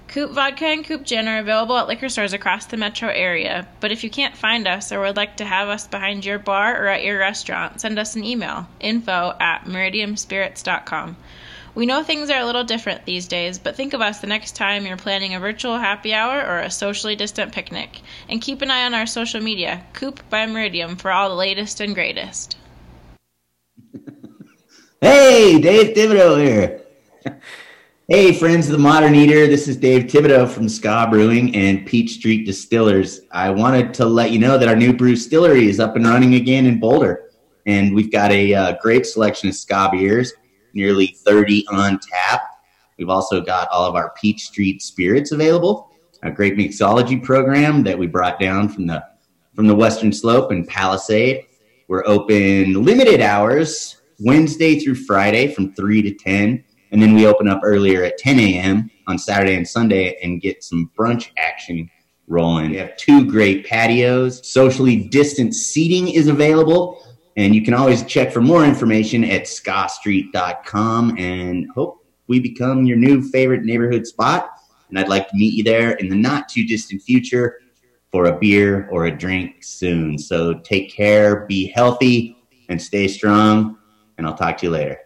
Coop 0.09 0.33
Vodka 0.33 0.67
and 0.67 0.85
Coop 0.85 1.05
Gin 1.05 1.29
are 1.29 1.39
available 1.39 1.79
at 1.79 1.89
liquor 1.89 2.09
stores 2.09 2.33
across 2.33 2.67
the 2.67 2.77
metro 2.77 3.09
area, 3.09 3.67
but 3.81 3.91
if 3.91 4.05
you 4.05 4.11
can't 4.11 4.37
find 4.37 4.69
us 4.69 4.93
or 4.93 5.01
would 5.01 5.17
like 5.17 5.39
to 5.39 5.45
have 5.45 5.69
us 5.69 5.87
behind 5.87 6.25
your 6.25 6.39
bar 6.39 6.81
or 6.81 6.89
at 6.89 7.03
your 7.05 7.19
restaurant, 7.19 7.81
send 7.81 7.99
us 7.99 8.17
an 8.17 8.25
email 8.25 8.69
info 8.81 9.35
at 9.41 9.65
meridiumspirits.com. 9.65 11.17
We 11.77 11.85
know 11.85 12.03
things 12.03 12.31
are 12.31 12.41
a 12.41 12.47
little 12.47 12.65
different 12.65 13.05
these 13.05 13.29
days, 13.29 13.59
but 13.59 13.77
think 13.77 13.93
of 13.93 14.01
us 14.01 14.21
the 14.21 14.27
next 14.27 14.57
time 14.57 14.87
you're 14.87 14.97
planning 14.97 15.35
a 15.35 15.41
virtual 15.41 15.77
happy 15.77 16.15
hour 16.15 16.41
or 16.41 16.61
a 16.61 16.71
socially 16.71 17.15
distant 17.15 17.53
picnic. 17.53 18.01
And 18.31 18.41
keep 18.41 18.63
an 18.63 18.71
eye 18.71 18.87
on 18.87 18.95
our 18.95 19.05
social 19.05 19.43
media, 19.43 19.85
Coop 19.93 20.23
by 20.31 20.47
Meridium, 20.47 20.99
for 20.99 21.11
all 21.11 21.29
the 21.29 21.35
latest 21.35 21.81
and 21.81 21.95
greatest. 21.95 22.57
Hey, 25.03 25.61
Dave 25.61 25.95
Thibodeau 25.95 26.43
here. 26.43 26.81
hey, 28.09 28.33
friends 28.33 28.67
of 28.67 28.73
the 28.73 28.79
Modern 28.79 29.15
Eater. 29.15 29.47
This 29.47 29.69
is 29.69 29.77
Dave 29.77 30.05
Thibodeau 30.05 30.49
from 30.49 30.71
Ska 30.71 31.09
Brewing 31.11 31.55
and 31.55 31.87
Peach 31.87 32.15
Street 32.15 32.47
Distillers. 32.47 33.21
I 33.31 33.51
wanted 33.51 33.93
to 33.95 34.07
let 34.07 34.31
you 34.31 34.39
know 34.39 34.57
that 34.57 34.69
our 34.69 34.75
new 34.75 34.95
brew 34.95 35.15
distillery 35.15 35.69
is 35.69 35.79
up 35.79 35.97
and 35.97 36.07
running 36.07 36.35
again 36.35 36.65
in 36.65 36.81
Boulder. 36.81 37.31
And 37.67 37.95
we've 37.95 38.11
got 38.11 38.33
a 38.33 38.55
uh, 38.55 38.77
great 38.81 39.05
selection 39.05 39.51
of 39.51 39.55
Ska 39.55 39.91
beers, 39.93 40.33
nearly 40.77 41.09
30 41.25 41.67
on 41.73 41.99
tap. 41.99 42.43
We've 42.99 43.09
also 43.09 43.41
got 43.41 43.69
all 43.71 43.87
of 43.87 43.97
our 43.97 44.13
Peach 44.21 44.45
Street 44.45 44.81
spirits 44.81 45.33
available, 45.33 45.91
a 46.23 46.31
great 46.31 46.57
mixology 46.57 47.23
program 47.23 47.83
that 47.83 47.99
we 47.99 48.07
brought 48.07 48.39
down 48.39 48.69
from 48.69 48.87
the 48.87 49.03
from 49.55 49.67
the 49.67 49.75
Western 49.75 50.13
Slope 50.13 50.51
and 50.51 50.69
Palisade. 50.69 51.47
We're 51.89 52.07
open 52.07 52.85
limited 52.85 53.23
hours 53.23 54.01
Wednesday 54.21 54.79
through 54.79 54.97
Friday 54.97 55.53
from 55.53 55.73
3 55.73 56.03
to 56.03 56.15
10. 56.15 56.63
And 56.93 57.03
then 57.03 57.15
we 57.15 57.27
open 57.27 57.49
up 57.49 57.61
earlier 57.65 58.05
at 58.05 58.19
10 58.19 58.39
a.m. 58.39 58.91
on 59.07 59.19
Saturday 59.19 59.55
and 59.55 59.67
Sunday 59.67 60.19
and 60.23 60.41
get 60.41 60.63
some 60.63 60.91
brunch 60.99 61.31
action 61.39 61.91
rolling. 62.29 62.71
We 62.71 62.77
have 62.77 62.97
two 62.97 63.31
great 63.31 63.67
patios. 63.67 64.47
Socially 64.47 65.09
distant 65.09 65.55
seating 65.55 66.09
is 66.09 66.29
available. 66.29 67.03
And 67.37 67.55
you 67.55 67.63
can 67.63 67.75
always 67.75 68.03
check 68.05 68.33
for 68.33 68.41
more 68.41 68.65
information 68.65 69.23
at 69.23 69.43
skastreet.com 69.43 71.19
and 71.19 71.69
hope 71.75 72.05
we 72.29 72.41
become 72.41 72.87
your 72.87 72.97
new 72.97 73.23
favorite 73.23 73.63
neighborhood 73.63 74.07
spot. 74.07 74.51
And 74.89 74.99
I'd 74.99 75.09
like 75.09 75.29
to 75.29 75.37
meet 75.37 75.53
you 75.53 75.63
there 75.63 75.93
in 75.93 76.09
the 76.09 76.17
not 76.17 76.49
too 76.49 76.65
distant 76.65 77.03
future 77.03 77.61
for 78.11 78.27
a 78.27 78.39
beer 78.39 78.89
or 78.91 79.07
a 79.07 79.17
drink 79.17 79.63
soon. 79.63 80.19
So 80.19 80.55
take 80.61 80.91
care, 80.91 81.45
be 81.47 81.67
healthy, 81.67 82.39
and 82.71 82.81
stay 82.81 83.07
strong. 83.07 83.77
And 84.17 84.27
I'll 84.27 84.37
talk 84.37 84.57
to 84.59 84.67
you 84.67 84.71
later. 84.71 84.99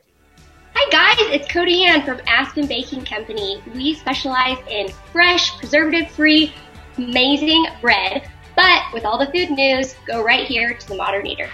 Hi 0.74 0.88
guys, 0.90 1.34
it's 1.34 1.48
Cody 1.48 1.84
Ann 1.84 2.04
from 2.04 2.20
Aspen 2.28 2.66
Baking 2.66 3.04
Company. 3.04 3.60
We 3.74 3.94
specialize 3.94 4.58
in 4.68 4.88
fresh, 5.12 5.58
preservative-free, 5.58 6.54
amazing 6.96 7.66
bread. 7.80 8.30
But 8.54 8.84
with 8.92 9.04
all 9.04 9.18
the 9.18 9.26
food 9.32 9.50
news, 9.50 9.96
go 10.06 10.22
right 10.22 10.46
here 10.46 10.74
to 10.74 10.88
the 10.88 10.94
Modern 10.94 11.26
Eater. 11.26 11.50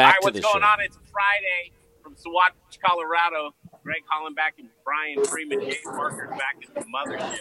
Back 0.00 0.16
All 0.22 0.28
right, 0.28 0.34
to 0.34 0.40
what's 0.40 0.54
going 0.54 0.64
on? 0.64 0.80
It's 0.80 0.98
Friday 1.12 1.72
from 2.02 2.14
Saguache, 2.14 2.80
Colorado. 2.82 3.54
Greg 3.84 4.00
Hollenbach 4.10 4.56
and 4.58 4.68
Brian 4.82 5.22
Freeman, 5.26 5.60
Jay 5.60 5.76
Parker 5.84 6.28
back 6.30 6.56
at 6.66 6.74
the 6.74 6.88
mothership. 6.88 7.40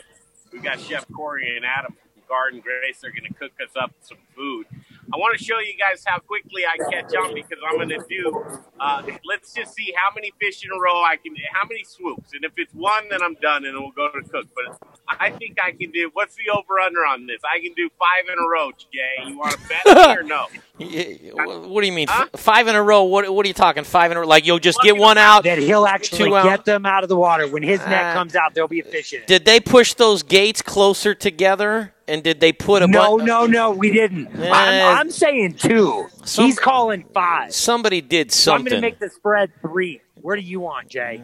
We 0.52 0.60
got 0.60 0.78
Chef 0.78 1.08
Korey 1.08 1.56
and 1.56 1.64
Adam 1.66 1.94
from 1.94 2.22
Guard 2.28 2.56
and 2.56 2.62
Grace. 2.62 3.00
They're 3.02 3.12
going 3.12 3.32
to 3.32 3.34
cook 3.34 3.54
us 3.64 3.72
up 3.82 3.94
some 4.02 4.18
food. 4.36 4.66
I 5.12 5.18
want 5.18 5.38
to 5.38 5.44
show 5.44 5.60
you 5.60 5.74
guys 5.78 6.04
how 6.06 6.20
quickly 6.20 6.64
I 6.66 6.78
catch 6.92 7.14
on 7.16 7.34
because 7.34 7.58
I'm 7.68 7.78
going 7.78 7.90
to 7.90 8.04
do. 8.10 8.44
Uh, 8.80 9.02
let's 9.26 9.54
just 9.54 9.74
see 9.74 9.94
how 9.96 10.14
many 10.16 10.32
fish 10.40 10.64
in 10.64 10.70
a 10.72 10.80
row 10.80 11.02
I 11.04 11.16
can. 11.18 11.36
How 11.54 11.68
many 11.68 11.84
swoops, 11.84 12.34
and 12.34 12.44
if 12.46 12.52
it's 12.58 12.74
one, 12.74 13.10
then 13.10 13.22
I'm 13.24 13.36
done, 13.36 13.66
and 13.66 13.78
we'll 13.78 13.92
go 13.92 14.10
to 14.10 14.22
cook. 14.30 14.46
But 14.56 14.78
I 15.08 15.32
think 15.32 15.58
I 15.64 15.72
can 15.72 15.92
do. 15.92 16.10
What's 16.14 16.36
the 16.36 16.50
over 16.56 16.80
under 16.80 17.06
on 17.06 17.26
this? 17.28 17.42
I 17.44 17.60
can 17.60 17.74
do 17.74 17.90
five 17.98 18.26
in 18.32 18.38
a 18.38 18.48
row. 18.48 18.72
Jay, 18.92 19.28
you 19.30 19.38
want 19.38 19.54
to 19.54 19.60
bet 19.68 19.86
me 19.86 20.16
or 20.18 20.24
no? 20.24 20.46
What 20.80 21.82
do 21.82 21.88
you 21.88 21.92
mean? 21.94 22.08
F- 22.10 22.30
Five 22.38 22.68
in 22.70 22.76
a 22.76 22.82
row? 22.82 23.04
What, 23.04 23.30
what 23.34 23.46
are 23.46 23.48
you 23.48 23.54
talking? 23.54 23.84
Five 23.84 24.12
in 24.12 24.18
a 24.18 24.22
row? 24.22 24.28
Like 24.28 24.46
you'll 24.46 24.60
just 24.60 24.80
get 24.82 24.96
one 24.96 25.18
out? 25.18 25.44
That 25.44 25.58
he'll 25.58 25.86
actually 25.86 26.30
two 26.30 26.38
out? 26.38 26.46
get 26.46 26.64
them 26.66 26.86
out 26.86 27.04
of 27.04 27.10
the 27.10 27.18
water. 27.18 27.48
When 27.48 27.64
his 27.64 27.80
net 27.82 28.06
Ah. 28.06 28.14
comes 28.14 28.34
out, 28.36 28.54
there'll 28.54 28.70
be 28.70 28.80
a 28.80 28.84
fish 28.86 29.12
in 29.12 29.22
it. 29.22 29.28
Did 29.28 29.44
they 29.44 29.60
push 29.60 29.94
those 29.96 30.24
gates 30.24 30.62
closer 30.62 31.14
together? 31.14 31.94
And 32.10 32.24
did 32.24 32.40
they 32.40 32.52
put 32.52 32.82
a 32.82 32.88
No, 32.88 33.18
bu- 33.18 33.24
no, 33.26 33.46
no, 33.46 33.72
we 33.72 33.92
didn't. 33.92 34.28
Eh. 34.36 34.50
I'm, 34.52 34.98
I'm 34.98 35.12
saying 35.12 35.54
two. 35.56 36.08
Some- 36.26 36.46
He's 36.46 36.58
calling 36.60 37.06
five. 37.14 37.54
Somebody 37.54 38.02
did 38.02 38.32
So 38.32 38.54
I'm 38.54 38.62
going 38.64 38.72
to 38.76 38.82
make 38.82 38.98
the 39.00 39.10
spread 39.10 39.52
three. 39.62 40.02
Where 40.22 40.36
do 40.36 40.42
you 40.42 40.60
want, 40.60 40.90
Jay? 40.90 41.22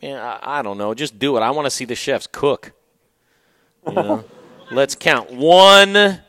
Yeah, 0.00 0.38
I, 0.42 0.58
I 0.58 0.62
don't 0.62 0.78
know. 0.78 0.94
Just 0.94 1.18
do 1.18 1.36
it. 1.36 1.40
I 1.40 1.50
want 1.50 1.66
to 1.66 1.70
see 1.70 1.84
the 1.84 1.94
chefs 1.94 2.26
cook. 2.26 2.72
You 3.86 3.92
know? 3.92 4.24
Let's 4.72 4.94
count. 4.94 5.30
One. 5.32 6.20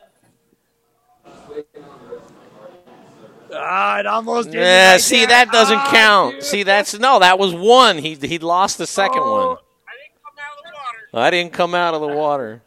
Ah, 3.56 4.00
it 4.00 4.06
almost. 4.06 4.52
Yeah, 4.52 4.96
see 4.96 5.18
there. 5.20 5.28
that 5.28 5.52
doesn't 5.52 5.78
Ah, 5.78 5.90
count. 5.90 6.42
See 6.42 6.62
that's 6.64 6.98
no, 6.98 7.20
that 7.20 7.38
was 7.38 7.54
one. 7.54 7.98
He 7.98 8.14
he 8.16 8.38
lost 8.38 8.78
the 8.78 8.86
second 8.86 9.22
Oh. 9.22 9.48
one. 9.48 9.56
I 11.14 11.30
didn't 11.30 11.52
come 11.52 11.74
out 11.76 11.94
of 11.94 12.00
the 12.00 12.08
water. 12.08 12.63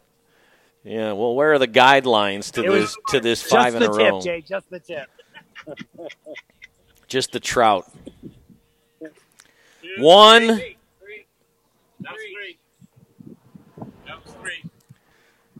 Yeah, 0.88 1.12
well, 1.12 1.34
where 1.34 1.52
are 1.52 1.58
the 1.58 1.68
guidelines 1.68 2.50
to 2.52 2.64
It 2.64 2.70
was 2.70 2.80
this 2.80 2.96
to 3.08 3.20
this 3.20 3.42
five 3.42 3.74
in 3.74 3.82
the 3.82 3.90
a 3.90 3.98
tip, 3.98 4.10
row? 4.10 4.20
Jay. 4.22 4.40
Just 4.40 4.70
the 4.70 4.80
tip. 4.80 5.10
Just 7.08 7.32
the 7.32 7.40
trout. 7.40 7.86
One. 9.98 10.46
That 10.46 10.54
was 10.54 10.60
three. 10.98 11.26
That 14.06 14.24
was 14.24 14.34
three. 14.40 14.64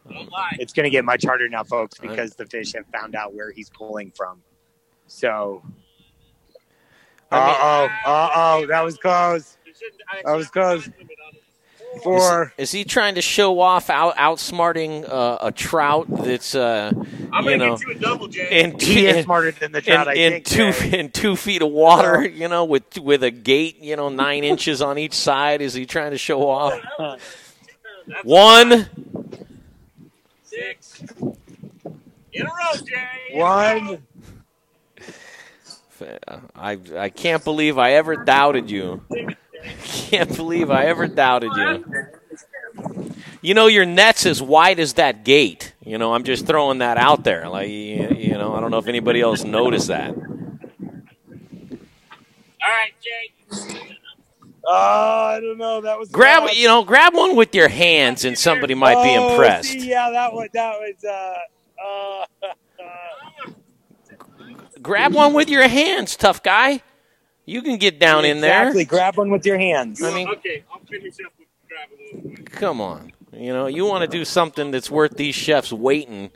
Don't. 0.09 0.31
It's 0.59 0.73
going 0.73 0.85
to 0.85 0.91
get 0.91 1.05
much 1.05 1.25
harder 1.27 1.47
now, 1.47 1.63
folks, 1.63 1.99
because 1.99 2.35
the 2.35 2.47
fish 2.47 2.73
have 2.73 2.87
found 2.87 3.15
out 3.15 3.35
where 3.35 3.51
he's 3.53 3.69
pulling 3.69 4.11
from. 4.13 4.41
So. 5.09 5.63
Uh 7.31 7.55
oh. 7.61 7.89
Uh 8.07 8.31
oh. 8.35 8.67
That 8.67 8.83
was 8.83 8.97
close. 8.97 9.59
That 10.25 10.33
was 10.33 10.49
close. 10.49 10.89
Four. 12.03 12.53
Is, 12.59 12.69
is 12.69 12.73
he 12.73 12.85
trying 12.85 13.17
to 13.17 13.23
show 13.23 13.61
off 13.61 13.91
out 13.91 14.17
outsmarting 14.17 15.09
uh, 15.09 15.39
a 15.41 15.51
trout 15.53 16.07
that's 16.09 16.55
uh, 16.55 16.93
I'm 17.33 17.45
you 17.45 17.51
gonna 17.51 17.57
know 17.57 17.77
get 17.77 17.87
you 17.89 17.93
a 17.93 17.99
double, 17.99 18.29
Jay. 18.29 18.63
in, 18.63 18.79
He 18.79 19.07
is 19.07 19.17
in- 19.17 19.25
smarter 19.25 19.51
than 19.53 19.73
the 19.73 19.81
trout, 19.81 20.07
in, 20.07 20.13
I 20.13 20.15
in 20.17 20.33
think, 20.35 20.45
two 20.47 20.73
Jay. 20.73 20.99
in 21.01 21.11
two 21.11 21.35
feet 21.35 21.63
of 21.63 21.71
water, 21.71 22.27
you 22.27 22.47
know, 22.49 22.65
with 22.67 22.99
with 22.99 23.25
a 23.25 23.31
gate, 23.31 23.79
you 23.81 23.97
know, 23.97 24.09
nine 24.11 24.45
inches 24.45 24.81
on 24.83 24.99
each 24.99 25.15
side. 25.15 25.61
Is 25.61 25.75
he 25.75 25.87
trying 25.87 26.13
to 26.13 26.19
show 26.19 26.49
off? 26.49 26.79
One. 28.23 28.87
Six. 30.45 31.03
In 32.33 32.43
a 32.43 32.45
row, 32.45 32.81
Jay. 32.87 33.09
One. 33.33 34.03
I 36.55 36.79
I 36.97 37.09
can't 37.09 37.43
believe 37.43 37.77
I 37.77 37.93
ever 37.95 38.17
doubted 38.25 38.71
you. 38.71 39.03
Can't 39.85 40.35
believe 40.37 40.71
I 40.71 40.87
ever 40.87 41.07
doubted 41.07 41.53
you. 41.57 41.85
You 43.41 43.55
know 43.55 43.67
your 43.67 43.87
net's 43.87 44.27
as 44.27 44.43
wide 44.43 44.81
as 44.81 44.95
that 44.95 45.25
gate. 45.25 45.75
You 45.85 45.99
know 45.99 46.15
I'm 46.15 46.25
just 46.25 46.47
throwing 46.47 46.79
that 46.79 46.97
out 46.97 47.25
there. 47.25 47.49
Like 47.49 47.69
you, 47.69 48.09
you 48.17 48.33
know 48.33 48.55
I 48.55 48.61
don't 48.61 48.71
know 48.71 48.79
if 48.79 48.89
anybody 48.89 49.21
else 49.21 49.45
noticed 49.45 49.89
that. 49.89 50.15
All 50.15 50.23
right, 52.63 52.93
Jay. 53.01 53.33
Oh, 54.71 55.33
I 55.37 55.41
don't 55.41 55.57
know. 55.57 55.81
That 55.81 55.99
was 55.99 56.11
Grab 56.11 56.43
close. 56.45 56.59
you 56.59 56.67
know 56.69 56.85
grab 56.85 57.15
one 57.15 57.37
with 57.37 57.55
your 57.55 57.69
hands 57.69 58.25
and 58.25 58.37
somebody 58.39 58.75
might 58.75 59.03
be 59.03 59.17
Oh, 59.17 59.31
impressed. 59.33 59.71
See, 59.71 59.89
yeah, 59.89 60.11
that 60.11 60.33
was 60.33 60.49
that 60.53 60.77
was. 60.79 61.05
Uh, 61.05 61.39
uh, 63.47 63.51
Grab 64.83 65.15
one 65.15 65.33
with 65.33 65.49
your 65.49 65.67
hands, 65.69 66.17
tough 66.17 66.43
guy. 66.43 66.83
You 67.49 67.63
can 67.63 67.79
get 67.79 67.99
down 67.99 68.27
in 68.27 68.41
there. 68.43 68.61
Exactly. 68.69 68.85
Grab 68.85 69.17
one 69.17 69.31
with 69.31 69.47
your 69.47 69.57
hands. 69.59 70.03
I 70.03 70.15
mean, 70.15 70.29
Okay, 70.29 70.65
I'll 70.71 70.81
finish 70.81 71.15
up 71.25 71.33
with 71.39 71.49
grabbing 71.67 72.35
one. 72.35 72.45
come 72.45 72.81
on. 72.83 73.13
You 73.33 73.53
know, 73.55 73.67
you 73.67 73.87
want 73.87 74.03
to 74.03 74.09
do 74.19 74.25
something 74.27 74.71
that's 74.71 74.91
worth 74.91 75.17
these 75.17 75.35
chefs 75.35 75.73
waiting. 75.73 76.31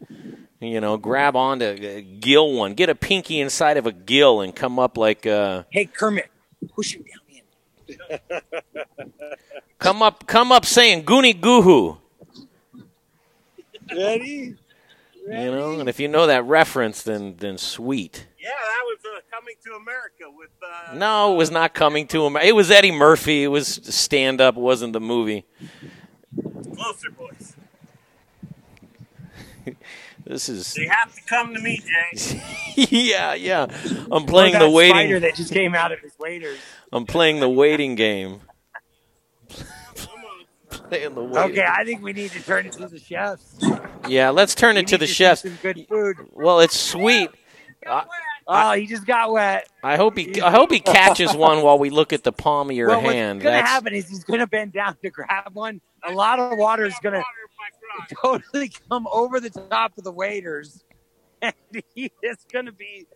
You 0.60 0.80
know, 0.80 0.96
grab 0.96 1.36
onto 1.36 1.66
uh, 1.66 2.00
gill 2.20 2.52
one, 2.52 2.72
get 2.74 2.88
a 2.88 2.94
pinky 2.94 3.40
inside 3.40 3.76
of 3.76 3.86
a 3.86 3.92
gill, 3.92 4.40
and 4.40 4.54
come 4.56 4.78
up 4.78 4.96
like 4.96 5.26
uh, 5.26 5.64
hey, 5.70 5.84
Kermit, 5.86 6.30
push 6.74 6.94
him 6.94 7.02
down 7.02 8.08
in. 8.20 8.40
come 9.78 10.02
up, 10.02 10.26
come 10.26 10.50
up 10.52 10.64
saying 10.64 11.04
"Goonie 11.04 11.38
Goohoo." 11.38 11.98
Ready? 13.90 14.54
You 15.26 15.50
know, 15.50 15.78
and 15.80 15.88
if 15.88 16.00
you 16.00 16.08
know 16.08 16.26
that 16.26 16.44
reference, 16.44 17.02
then 17.02 17.34
then 17.38 17.58
sweet. 17.58 18.26
Yeah, 18.40 18.50
that 18.50 18.82
was 18.84 18.98
uh, 19.04 19.20
coming 19.42 19.54
to 19.64 19.72
America 19.74 20.24
with. 20.36 20.50
Uh, 20.62 20.94
No, 20.94 21.34
it 21.34 21.36
was 21.36 21.50
not 21.50 21.74
coming 21.74 22.06
to 22.08 22.24
him. 22.26 22.36
It 22.36 22.54
was 22.54 22.70
Eddie 22.70 22.92
Murphy. 22.92 23.44
It 23.44 23.48
was 23.48 23.80
stand 23.82 24.40
up. 24.40 24.56
It 24.56 24.60
wasn't 24.60 24.92
the 24.92 25.00
movie. 25.00 25.44
Closer, 26.74 27.10
boys. 27.10 27.54
This 30.24 30.48
is 30.48 30.72
They 30.74 30.86
have 30.86 31.12
to 31.16 31.20
come 31.24 31.52
to 31.52 31.60
me, 31.60 31.82
Jay. 32.14 32.40
yeah, 32.76 33.34
yeah. 33.34 33.66
I'm 34.12 34.24
playing 34.24 34.54
Or 34.54 34.60
the 34.60 34.70
waiting. 34.70 34.94
spider 34.94 35.18
that 35.20 35.34
just 35.34 35.52
came 35.52 35.74
out 35.74 35.90
of 35.90 35.98
his 35.98 36.12
waders. 36.16 36.58
I'm 36.92 37.06
playing 37.06 37.40
the 37.40 37.48
waiting 37.48 37.96
game. 37.96 38.40
playing 40.70 41.14
the 41.16 41.24
waiting. 41.24 41.50
Okay, 41.52 41.66
I 41.68 41.84
think 41.84 42.02
we 42.02 42.12
need 42.12 42.30
to 42.30 42.42
turn 42.42 42.66
it 42.66 42.72
to 42.74 42.86
the 42.86 43.00
chefs. 43.00 43.58
Yeah, 44.08 44.30
let's 44.30 44.54
turn 44.54 44.76
We 44.76 44.82
it 44.82 44.86
to 44.88 44.94
need 44.94 45.00
the 45.00 45.06
see 45.08 45.12
chefs. 45.14 45.42
Some 45.42 45.58
good 45.60 45.86
food. 45.88 46.16
Well, 46.32 46.60
it's 46.60 46.78
sweet. 46.78 47.28
I, 47.84 48.04
Oh, 48.46 48.72
he 48.72 48.86
just 48.86 49.06
got 49.06 49.32
wet. 49.32 49.68
I 49.82 49.96
hope 49.96 50.16
he. 50.16 50.40
I 50.40 50.50
hope 50.50 50.70
he 50.70 50.80
catches 50.80 51.34
one 51.34 51.62
while 51.62 51.78
we 51.78 51.90
look 51.90 52.12
at 52.12 52.24
the 52.24 52.32
palm 52.32 52.70
of 52.70 52.76
your 52.76 52.88
well, 52.90 53.00
hand. 53.00 53.38
what's 53.38 53.44
going 53.44 53.62
to 53.62 53.66
happen 53.66 53.94
is 53.94 54.08
he's 54.08 54.24
going 54.24 54.40
to 54.40 54.46
bend 54.46 54.72
down 54.72 54.96
to 55.02 55.10
grab 55.10 55.54
one. 55.54 55.80
A 56.04 56.12
lot 56.12 56.38
of 56.38 56.58
water 56.58 56.84
is 56.84 56.94
going 57.02 57.14
to 58.08 58.14
totally 58.22 58.72
come 58.88 59.06
over 59.12 59.40
the 59.40 59.50
top 59.50 59.96
of 59.96 60.04
the 60.04 60.12
waders, 60.12 60.84
and 61.42 61.54
he 61.94 62.10
is 62.22 62.38
going 62.52 62.66
to 62.66 62.72
be. 62.72 63.06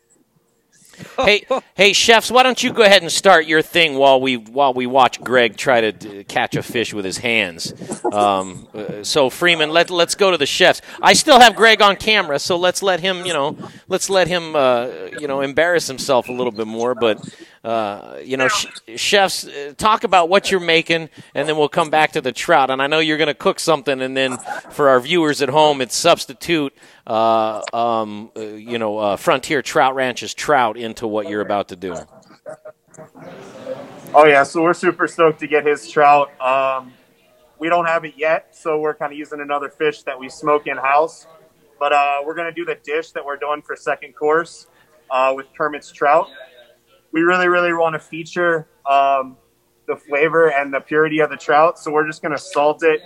Hey, 1.19 1.47
hey, 1.75 1.93
chefs, 1.93 2.31
why 2.31 2.43
don't 2.43 2.63
you 2.63 2.73
go 2.73 2.83
ahead 2.83 3.03
and 3.03 3.11
start 3.11 3.47
your 3.47 3.63
thing 3.63 3.95
while 3.95 4.21
we 4.21 4.37
while 4.37 4.73
we 4.75 4.87
watch 4.87 5.21
Greg 5.21 5.57
try 5.57 5.91
to 5.91 6.21
uh, 6.21 6.23
catch 6.25 6.57
a 6.57 6.63
fish 6.63 6.93
with 6.95 7.05
his 7.05 7.19
hands. 7.19 7.73
Um, 8.13 8.69
uh, 8.75 9.03
so 9.03 9.31
Freeman, 9.31 9.71
let 9.71 9.91
let's 9.91 10.15
go 10.15 10.31
to 10.31 10.37
the 10.37 10.47
chefs. 10.47 10.81
I 11.01 11.13
still 11.13 11.41
have 11.41 11.57
Greg 11.57 11.83
on 11.83 11.97
camera, 11.97 12.39
so 12.39 12.57
let's 12.57 12.83
let 12.83 13.01
him, 13.01 13.25
you 13.25 13.33
know, 13.33 13.57
let's 13.89 14.11
let 14.11 14.29
him, 14.29 14.57
uh, 14.57 14.89
you 15.19 15.29
know, 15.29 15.41
embarrass 15.41 15.87
himself 15.87 16.29
a 16.29 16.33
little 16.33 16.53
bit 16.53 16.67
more. 16.67 16.95
But 16.95 17.19
uh, 17.67 18.21
you 18.25 18.37
know, 18.37 18.47
sh- 18.47 18.67
chefs, 18.95 19.45
uh, 19.45 19.75
talk 19.77 20.05
about 20.05 20.29
what 20.29 20.53
you're 20.53 20.61
making, 20.61 21.09
and 21.35 21.49
then 21.49 21.57
we'll 21.57 21.69
come 21.69 21.91
back 21.91 22.13
to 22.13 22.21
the 22.21 22.31
trout. 22.31 22.71
And 22.71 22.81
I 22.81 22.87
know 22.87 23.01
you're 23.01 23.19
going 23.19 23.27
to 23.27 23.35
cook 23.35 23.59
something, 23.59 24.01
and 24.01 24.17
then 24.17 24.39
for 24.71 24.89
our 24.89 25.01
viewers 25.01 25.43
at 25.43 25.49
home, 25.49 25.81
it's 25.81 25.97
substitute. 25.97 26.73
Uh, 27.05 27.61
um, 27.73 28.31
uh, 28.37 28.41
you 28.41 28.79
know, 28.79 28.99
uh, 28.99 29.17
Frontier 29.17 29.63
Trout 29.63 29.97
Ranch's 29.97 30.33
trout 30.33 30.77
into 30.77 31.09
what 31.09 31.29
you're 31.29 31.41
about 31.41 31.69
to 31.69 31.77
do. 31.77 31.97
Oh 34.15 34.27
yeah, 34.27 34.45
so 34.45 34.63
we're 34.63 34.73
super 34.73 35.09
stoked 35.09 35.41
to 35.41 35.49
get 35.49 35.67
his 35.67 35.91
trout. 35.91 36.41
Um, 36.41 36.93
we 37.59 37.69
don't 37.69 37.87
have 37.87 38.05
it 38.05 38.15
yet, 38.17 38.55
so 38.55 38.79
we're 38.79 38.95
kind 38.95 39.13
of 39.13 39.19
using 39.19 39.41
another 39.41 39.71
fish 39.71 40.05
that 40.05 40.19
we 40.19 40.29
smoke 40.29 40.69
in 40.69 40.77
house. 40.77 41.27
But 41.81 41.93
uh, 41.93 42.19
we're 42.25 42.35
gonna 42.37 42.53
do 42.53 42.65
the 42.65 42.77
dish 42.77 43.11
that 43.11 43.25
we're 43.25 43.39
doing 43.39 43.61
for 43.61 43.75
second 43.75 44.15
course 44.15 44.69
uh, 45.11 45.33
with 45.35 45.47
Kermit's 45.59 45.91
trout. 45.91 46.29
We 47.17 47.23
really, 47.23 47.49
really 47.49 47.73
want 47.73 47.95
to 47.95 47.99
feature 47.99 48.69
um, 48.85 49.39
the 49.89 49.97
flavor 49.97 50.53
and 50.53 50.71
the 50.71 50.81
purity 50.81 51.21
of 51.21 51.31
the 51.31 51.37
trout, 51.39 51.79
so 51.79 51.91
we're 51.91 52.07
just 52.07 52.21
gonna 52.21 52.37
salt 52.37 52.83
it 52.83 53.01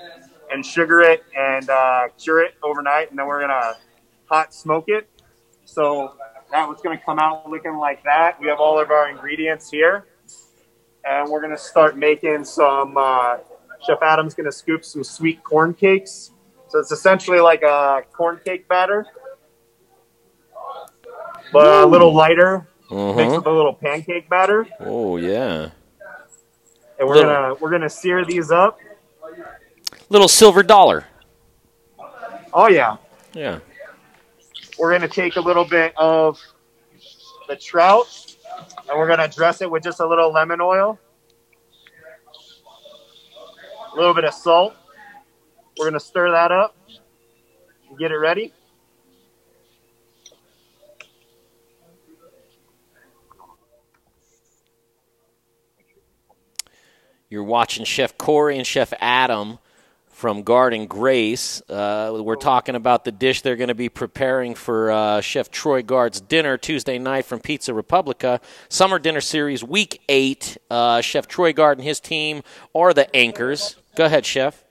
and 0.51 0.67
sugar 0.67 1.01
it 1.01 1.23
and 1.39 1.71
uh, 1.71 2.09
cure 2.19 2.43
it 2.43 2.55
overnight, 2.61 3.11
and 3.11 3.17
then 3.17 3.29
we're 3.29 3.41
gonna 3.41 3.75
hot 4.25 4.53
smoke 4.53 4.87
it. 4.89 5.09
So 5.65 6.17
that 6.51 6.69
was 6.69 6.81
gonna 6.83 6.99
come 6.99 7.21
out 7.21 7.49
looking 7.49 7.77
like 7.77 8.03
that. 8.03 8.41
We 8.41 8.49
have 8.49 8.59
all 8.59 8.81
of 8.81 8.91
our 8.91 9.09
ingredients 9.09 9.71
here 9.71 10.07
and 11.05 11.31
we're 11.31 11.41
gonna 11.41 11.57
start 11.57 11.97
making 11.97 12.45
some. 12.45 12.97
Uh, 12.97 13.37
Chef 13.87 14.03
Adam's 14.03 14.35
gonna 14.35 14.53
scoop 14.53 14.85
some 14.85 15.05
sweet 15.05 15.43
corn 15.45 15.73
cakes. 15.73 16.33
So 16.67 16.81
it's 16.81 16.91
essentially 16.91 17.39
like 17.39 17.63
a 17.63 18.03
corn 18.13 18.41
cake 18.45 18.69
batter, 18.69 19.07
but 21.53 21.85
a 21.85 21.87
little 21.87 22.13
lighter, 22.13 22.69
mixed 22.91 23.21
Uh-huh. 23.21 23.37
with 23.37 23.47
a 23.47 23.51
little 23.51 23.75
pancake 23.75 24.29
batter. 24.29 24.67
Oh 24.81 25.17
yeah, 25.17 25.71
And 26.99 27.09
we're 27.09 27.15
Little- 27.17 27.31
gonna 27.33 27.55
we're 27.55 27.71
gonna 27.71 27.89
sear 27.91 28.25
these 28.25 28.51
up. 28.51 28.79
little 30.09 30.29
silver 30.29 30.63
dollar. 30.63 31.07
Oh 32.53 32.69
yeah, 32.69 32.97
Yeah. 33.33 33.61
we're 34.79 34.91
going 34.91 35.03
to 35.03 35.09
take 35.09 35.37
a 35.37 35.41
little 35.41 35.65
bit 35.65 35.95
of 35.97 36.41
the 37.47 37.55
trout 37.55 38.07
and 38.89 38.99
we're 38.99 39.07
going 39.07 39.21
to 39.21 39.29
dress 39.29 39.61
it 39.61 39.71
with 39.71 39.85
just 39.85 40.01
a 40.01 40.07
little 40.07 40.33
lemon 40.33 40.61
oil, 40.61 40.99
a 43.93 43.97
little 43.97 44.15
bit 44.15 44.25
of 44.25 44.35
salt. 44.35 44.75
We're 45.79 45.85
going 45.87 45.95
to 45.95 46.01
stir 46.01 46.33
that 46.33 46.51
up 46.51 46.75
and 47.89 47.99
get 47.99 48.11
it 48.11 48.17
ready. 48.17 48.53
You're 57.31 57.45
watching 57.45 57.85
Chef 57.85 58.19
Korey 58.19 58.57
and 58.57 58.67
Chef 58.67 58.93
Adam 58.99 59.61
from 60.09 60.43
Guard 60.43 60.75
and 60.75 60.89
Grace. 60.89 61.63
Uh, 61.71 62.21
we're 62.25 62.35
talking 62.35 62.75
about 62.75 63.05
the 63.05 63.13
dish 63.13 63.43
they're 63.43 63.55
going 63.55 63.69
to 63.69 63.75
be 63.77 63.89
preparing 63.89 64.57
for 64.57 64.91
uh, 64.91 65.21
Chef 65.21 65.49
Troy 65.49 65.81
Guard's 65.81 66.21
dinner 66.21 66.59
Tuesday 66.59 66.99
night 66.99 67.25
from 67.25 67.39
Pizza 67.39 67.73
Republica. 67.73 68.41
Summer 68.69 68.99
Dinner 68.99 69.21
Series, 69.21 69.63
Week 69.63 70.03
8. 70.09 70.59
Uh, 70.69 71.01
Chef 71.03 71.29
Troy 71.29 71.53
Guard 71.53 71.79
and 71.79 71.87
his 71.87 72.01
team 72.01 72.43
are 72.75 72.93
the 72.93 73.15
anchors. 73.15 73.77
Go 73.95 74.07
ahead, 74.07 74.27
Chef. 74.27 74.65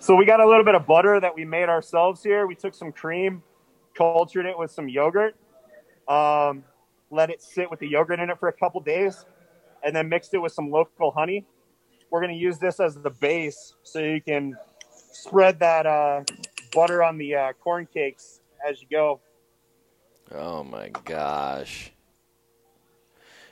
So 0.00 0.16
we 0.16 0.24
got 0.24 0.40
a 0.40 0.48
little 0.48 0.64
bit 0.64 0.74
of 0.74 0.88
butter 0.88 1.20
that 1.20 1.36
we 1.36 1.44
made 1.44 1.68
ourselves 1.68 2.24
here. 2.24 2.48
We 2.48 2.56
took 2.56 2.74
some 2.74 2.90
cream, 2.90 3.44
cultured 3.94 4.46
it 4.46 4.58
with 4.58 4.72
some 4.72 4.88
yogurt, 4.88 5.36
um, 6.08 6.64
let 7.12 7.30
it 7.30 7.40
sit 7.40 7.70
with 7.70 7.78
the 7.78 7.86
yogurt 7.86 8.18
in 8.18 8.28
it 8.28 8.40
for 8.40 8.48
a 8.48 8.52
couple 8.52 8.80
days, 8.80 9.24
and 9.86 9.94
then 9.94 10.08
mixed 10.08 10.34
it 10.34 10.38
with 10.38 10.52
some 10.52 10.70
local 10.70 11.12
honey. 11.12 11.44
We're 12.10 12.20
going 12.20 12.32
to 12.32 12.38
use 12.38 12.58
this 12.58 12.80
as 12.80 12.96
the 12.96 13.10
base 13.10 13.74
so 13.84 14.00
you 14.00 14.20
can 14.20 14.56
spread 14.90 15.60
that 15.60 15.86
uh, 15.86 16.24
butter 16.74 17.02
on 17.04 17.18
the 17.18 17.36
uh, 17.36 17.52
corn 17.62 17.86
cakes 17.92 18.40
as 18.68 18.82
you 18.82 18.88
go. 18.90 19.20
Oh 20.34 20.64
my 20.64 20.90
gosh. 21.04 21.92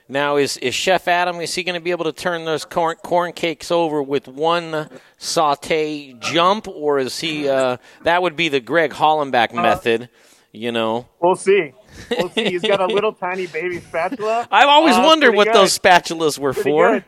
Now 0.07 0.35
is 0.35 0.57
is 0.57 0.75
Chef 0.75 1.07
Adam 1.07 1.39
is 1.39 1.55
he 1.55 1.63
going 1.63 1.79
to 1.79 1.81
be 1.81 1.91
able 1.91 2.03
to 2.03 2.11
turn 2.11 2.45
those 2.45 2.63
corn 2.63 2.97
corn 2.97 3.31
cakes 3.31 3.71
over 3.71 4.03
with 4.03 4.27
one 4.27 4.89
saute 5.17 6.13
jump 6.19 6.67
or 6.67 6.99
is 6.99 7.19
he 7.19 7.49
uh, 7.49 7.77
that 8.03 8.21
would 8.21 8.35
be 8.35 8.49
the 8.49 8.59
Greg 8.59 8.91
Hollenbach 8.91 9.51
method, 9.53 10.09
you 10.51 10.71
know. 10.71 11.07
We'll 11.19 11.35
see. 11.35 11.73
We'll 12.11 12.29
see. 12.29 12.45
He's 12.45 12.61
got 12.61 12.79
a 12.81 12.85
little 12.87 13.13
tiny 13.13 13.47
baby 13.47 13.79
spatula. 13.79 14.47
I've 14.51 14.67
always 14.67 14.95
Uh, 14.95 15.03
wondered 15.05 15.35
what 15.35 15.47
good. 15.47 15.55
those 15.55 15.77
spatulas 15.77 16.37
were 16.39 16.53
Pretty 16.53 16.69
for. 16.69 16.91
good. 16.93 17.05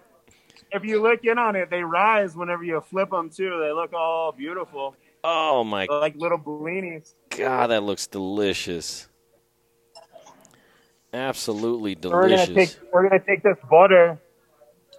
If 0.72 0.84
you 0.84 1.02
look 1.02 1.24
in 1.24 1.38
on 1.38 1.56
it, 1.56 1.70
they 1.70 1.82
rise 1.84 2.36
whenever 2.36 2.64
you 2.64 2.82
flip 2.82 3.10
them 3.12 3.30
too. 3.30 3.60
They 3.62 3.72
look 3.72 3.94
all 3.94 4.32
beautiful. 4.32 4.96
Oh 5.24 5.64
my 5.64 5.86
like 5.90 6.16
little 6.16 6.38
bellinis. 6.38 7.14
god, 7.30 7.68
that 7.68 7.84
looks 7.84 8.08
delicious. 8.08 9.08
Absolutely 11.14 11.98
So 12.02 12.10
we're 12.10 12.30
gonna 12.30 12.46
delicious. 12.46 12.74
take 12.76 12.94
we're 12.94 13.08
gonna 13.08 13.24
take 13.24 13.42
this 13.44 13.58
butter 13.70 14.20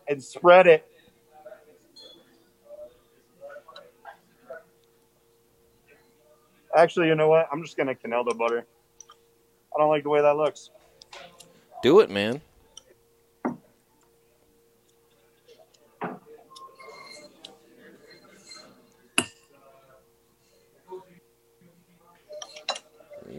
and 0.08 0.22
spread 0.22 0.66
it. 0.66 0.84
Actually, 6.76 7.08
you 7.08 7.14
know 7.14 7.28
what? 7.28 7.48
I'm 7.50 7.62
just 7.62 7.76
gonna 7.76 7.94
quenelle 7.94 8.24
the 8.28 8.34
butter. 8.34 8.66
I 9.74 9.78
don't 9.78 9.88
like 9.88 10.02
the 10.02 10.10
way 10.10 10.20
that 10.22 10.36
looks. 10.36 10.70
Do 11.82 12.00
it, 12.00 12.10
man. 12.10 12.40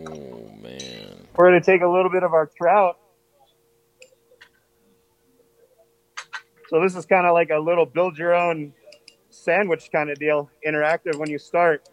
Oh 0.07 0.51
man. 0.61 1.27
We're 1.35 1.47
gonna 1.47 1.61
take 1.61 1.81
a 1.81 1.87
little 1.87 2.09
bit 2.09 2.23
of 2.23 2.33
our 2.33 2.49
trout. 2.57 2.97
So 6.69 6.81
this 6.81 6.95
is 6.95 7.05
kind 7.05 7.25
of 7.25 7.33
like 7.33 7.49
a 7.49 7.57
little 7.57 7.85
build 7.85 8.17
your 8.17 8.35
own 8.35 8.73
sandwich 9.31 9.89
kind 9.91 10.09
of 10.09 10.19
deal, 10.19 10.49
interactive 10.65 11.17
when 11.17 11.29
you 11.29 11.39
start. 11.39 11.89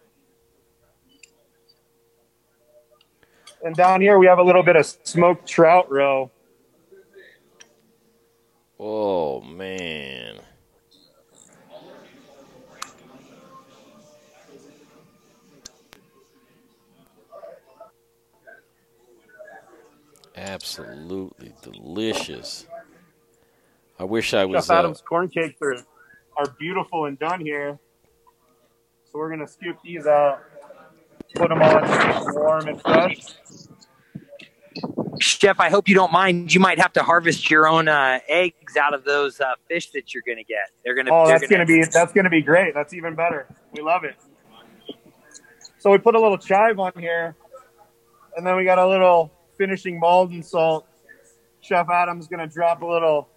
And 3.67 3.75
down 3.75 4.01
here 4.01 4.17
we 4.17 4.27
have 4.27 4.39
a 4.39 4.45
little 4.45 4.63
bit 4.63 4.77
of 4.77 4.87
smoked 4.87 5.49
trout 5.49 5.91
roe. 5.91 6.31
Oh 8.79 9.41
man. 9.41 10.37
Absolutely 20.37 21.53
delicious. 21.61 22.69
I 23.99 24.05
wish 24.05 24.33
I 24.33 24.45
was. 24.45 24.67
Chef 24.67 24.71
Uh, 24.71 24.79
Adams 24.79 25.01
corn 25.01 25.29
cakes 25.29 25.61
are, 25.61 25.75
are 26.37 26.47
beautiful 26.57 27.07
and 27.07 27.19
done 27.19 27.41
here. 27.41 27.81
So 29.11 29.19
we're 29.19 29.31
gonna 29.31 29.49
scoop 29.49 29.79
these 29.83 30.07
out, 30.07 30.41
put 31.35 31.49
them 31.49 31.63
on 31.63 32.35
warm 32.35 32.69
and 32.69 32.81
fresh. 32.81 33.19
Chef, 35.19 35.59
I 35.59 35.71
hope 35.71 35.89
you 35.89 35.95
don't 35.95 36.13
mind. 36.13 36.53
You 36.55 36.61
might 36.61 36.79
have 36.79 36.93
to 36.95 37.03
harvest 37.03 37.51
your 37.51 37.67
own 37.67 37.89
uh, 37.89 38.19
eggs 38.29 38.77
out 38.77 38.93
of 38.93 39.05
those 39.05 39.41
uh, 39.41 39.55
fish 39.69 39.91
that 39.93 40.13
you're 40.13 40.23
going 40.27 40.39
to 40.39 40.45
get. 40.45 40.71
They're 40.85 40.95
going 40.95 41.07
to. 41.07 41.13
Oh, 41.13 41.27
that's 41.27 41.47
gonna 41.47 41.65
be 41.65 41.83
that's 41.85 42.13
gonna 42.13 42.31
be 42.31 42.43
great. 42.43 42.75
That's 42.75 42.93
even 42.93 43.15
better. 43.15 43.47
We 43.73 43.83
love 43.83 44.05
it. 44.05 44.15
So 45.79 45.91
we 45.91 45.99
put 45.99 46.15
a 46.15 46.21
little 46.21 46.39
chive 46.39 46.79
on 46.79 46.93
here, 46.99 47.37
and 48.37 48.47
then 48.47 48.57
we 48.57 48.65
got 48.65 48.79
a 48.79 48.87
little 48.87 49.33
finishing 49.57 49.99
Maldon 49.99 50.43
salt. 50.43 50.87
Chef 51.61 51.89
Adam's 51.89 52.27
gonna 52.29 52.47
drop 52.47 52.83
a 52.83 52.87
little 52.87 53.29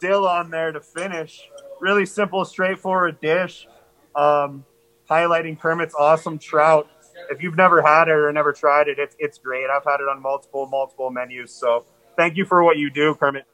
dill 0.00 0.26
on 0.26 0.50
there 0.50 0.72
to 0.72 0.80
finish. 0.80 1.48
Really 1.80 2.06
simple, 2.06 2.44
straightforward 2.44 3.20
dish. 3.20 3.66
Um, 4.14 4.64
highlighting 5.10 5.58
Kermit's 5.58 5.94
awesome 5.94 6.38
trout. 6.38 6.88
If 7.30 7.42
you've 7.42 7.56
never 7.56 7.82
had 7.82 8.08
it 8.08 8.12
or 8.12 8.32
never 8.32 8.52
tried 8.52 8.88
it, 8.88 8.98
it's 8.98 9.14
it's 9.18 9.38
great. 9.38 9.66
I've 9.70 9.84
had 9.84 10.00
it 10.00 10.08
on 10.08 10.20
multiple 10.20 10.66
multiple 10.66 11.10
menus. 11.10 11.52
So 11.52 11.84
thank 12.16 12.36
you 12.36 12.44
for 12.44 12.62
what 12.64 12.78
you 12.78 12.90
do, 12.90 13.14
Kermit. 13.14 13.44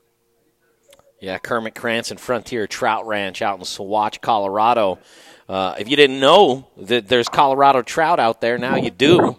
Yeah, 1.21 1.39
Kermit 1.39 1.75
Cranston 1.75 2.17
Frontier 2.17 2.69
Trout 2.69 3.07
Ranch 3.07 3.43
out 3.43 3.59
in 3.59 3.65
Saguache, 3.65 4.21
Colorado. 4.21 5.01
Uh, 5.49 5.75
if 5.79 5.89
you 5.89 5.97
didn't 5.97 6.21
know 6.21 6.69
that 6.77 7.09
there's 7.09 7.29
Colorado 7.29 7.83
trout 7.83 8.21
out 8.21 8.41
there, 8.41 8.59
now 8.59 8.77
you 8.77 8.91
do. 8.91 9.37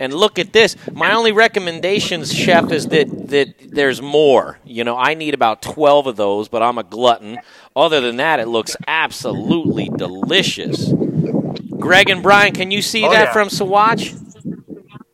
And 0.00 0.14
look 0.14 0.38
at 0.38 0.52
this. 0.52 0.76
My 0.92 1.12
only 1.12 1.30
recommendations, 1.30 2.32
chef, 2.32 2.72
is 2.72 2.88
that 2.88 3.28
that 3.28 3.54
there's 3.70 4.00
more. 4.02 4.58
You 4.64 4.82
know, 4.84 4.96
I 4.96 5.14
need 5.14 5.34
about 5.34 5.62
twelve 5.62 6.06
of 6.06 6.16
those, 6.16 6.48
but 6.48 6.62
I'm 6.62 6.78
a 6.78 6.82
glutton. 6.82 7.38
Other 7.76 8.00
than 8.00 8.16
that, 8.16 8.40
it 8.40 8.48
looks 8.48 8.76
absolutely 8.86 9.90
delicious. 9.90 10.92
Greg 11.82 12.08
and 12.10 12.22
Brian, 12.22 12.52
can 12.54 12.70
you 12.70 12.80
see 12.82 13.04
Oh, 13.04 13.10
that 13.10 13.24
yeah. 13.28 13.32
from 13.32 13.48
Saguache? 13.48 14.18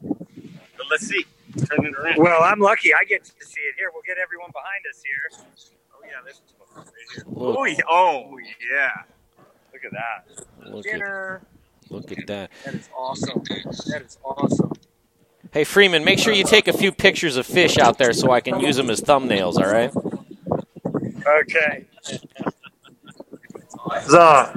But 0.02 0.86
let's 0.90 1.06
see. 1.06 1.24
Turn 1.56 1.86
it 1.86 1.94
around. 1.94 2.18
Well, 2.18 2.42
I'm 2.42 2.60
lucky. 2.60 2.92
I 2.94 3.04
get 3.04 3.24
to 3.24 3.30
see 3.44 3.60
it 3.62 3.74
here. 3.76 3.90
We'll 3.92 4.02
get 4.06 4.16
everyone 4.18 4.50
behind 4.52 4.84
us 4.90 5.02
here. 5.02 5.44
Oh 5.94 6.00
yeah, 6.04 6.10
this 6.24 6.34
is 6.36 6.54
right 6.76 6.86
here. 7.14 7.24
Look. 7.26 7.56
Oh, 7.58 7.64
yeah. 7.64 7.76
oh 7.88 8.38
yeah. 8.72 8.90
Look 9.72 9.84
at 9.84 9.92
that. 9.92 10.70
Look 10.70 10.86
at- 10.86 10.92
Dinner. 10.92 11.42
Look 11.90 12.12
at 12.12 12.26
that. 12.26 12.50
That 12.66 12.74
is 12.74 12.88
awesome. 12.96 13.42
That 13.44 14.02
is 14.04 14.18
awesome. 14.22 14.72
Hey 15.52 15.64
Freeman, 15.64 16.04
make 16.04 16.18
sure 16.18 16.34
you 16.34 16.44
take 16.44 16.68
a 16.68 16.72
few 16.74 16.92
pictures 16.92 17.36
of 17.38 17.46
fish 17.46 17.78
out 17.78 17.96
there 17.96 18.12
so 18.12 18.30
I 18.30 18.40
can 18.42 18.60
use 18.60 18.76
them 18.76 18.90
as 18.90 19.00
thumbnails. 19.00 19.56
All 19.56 19.72
right. 19.72 19.90
Okay. 21.26 21.86
So, 24.06 24.50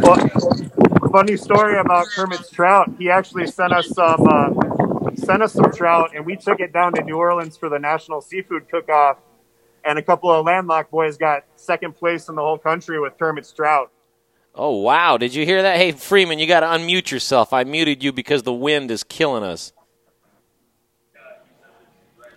well, 0.00 1.10
funny 1.10 1.36
story 1.36 1.78
about 1.78 2.06
Kermit's 2.14 2.50
trout. 2.50 2.90
He 2.98 3.10
actually 3.10 3.46
sent 3.46 3.72
us 3.72 3.88
some 3.88 4.26
uh, 4.28 5.14
sent 5.16 5.42
us 5.42 5.52
some 5.52 5.72
trout, 5.72 6.10
and 6.14 6.26
we 6.26 6.36
took 6.36 6.60
it 6.60 6.72
down 6.72 6.92
to 6.94 7.02
New 7.02 7.16
Orleans 7.16 7.56
for 7.56 7.68
the 7.68 7.78
National 7.78 8.20
Seafood 8.20 8.68
Cook-Off. 8.68 9.18
And 9.84 9.98
a 9.98 10.02
couple 10.02 10.30
of 10.32 10.44
landlocked 10.44 10.90
boys 10.90 11.16
got 11.16 11.44
second 11.54 11.94
place 11.94 12.28
in 12.28 12.34
the 12.34 12.42
whole 12.42 12.58
country 12.58 12.98
with 13.00 13.16
Kermit's 13.18 13.52
trout. 13.52 13.92
Oh 14.54 14.80
wow! 14.80 15.16
Did 15.16 15.34
you 15.34 15.44
hear 15.44 15.62
that? 15.62 15.76
Hey 15.76 15.92
Freeman, 15.92 16.38
you 16.38 16.46
got 16.46 16.60
to 16.60 16.66
unmute 16.66 17.10
yourself. 17.10 17.52
I 17.52 17.62
muted 17.64 18.02
you 18.02 18.10
because 18.10 18.42
the 18.42 18.52
wind 18.52 18.90
is 18.90 19.04
killing 19.04 19.44
us. 19.44 19.72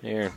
Here. 0.02 0.32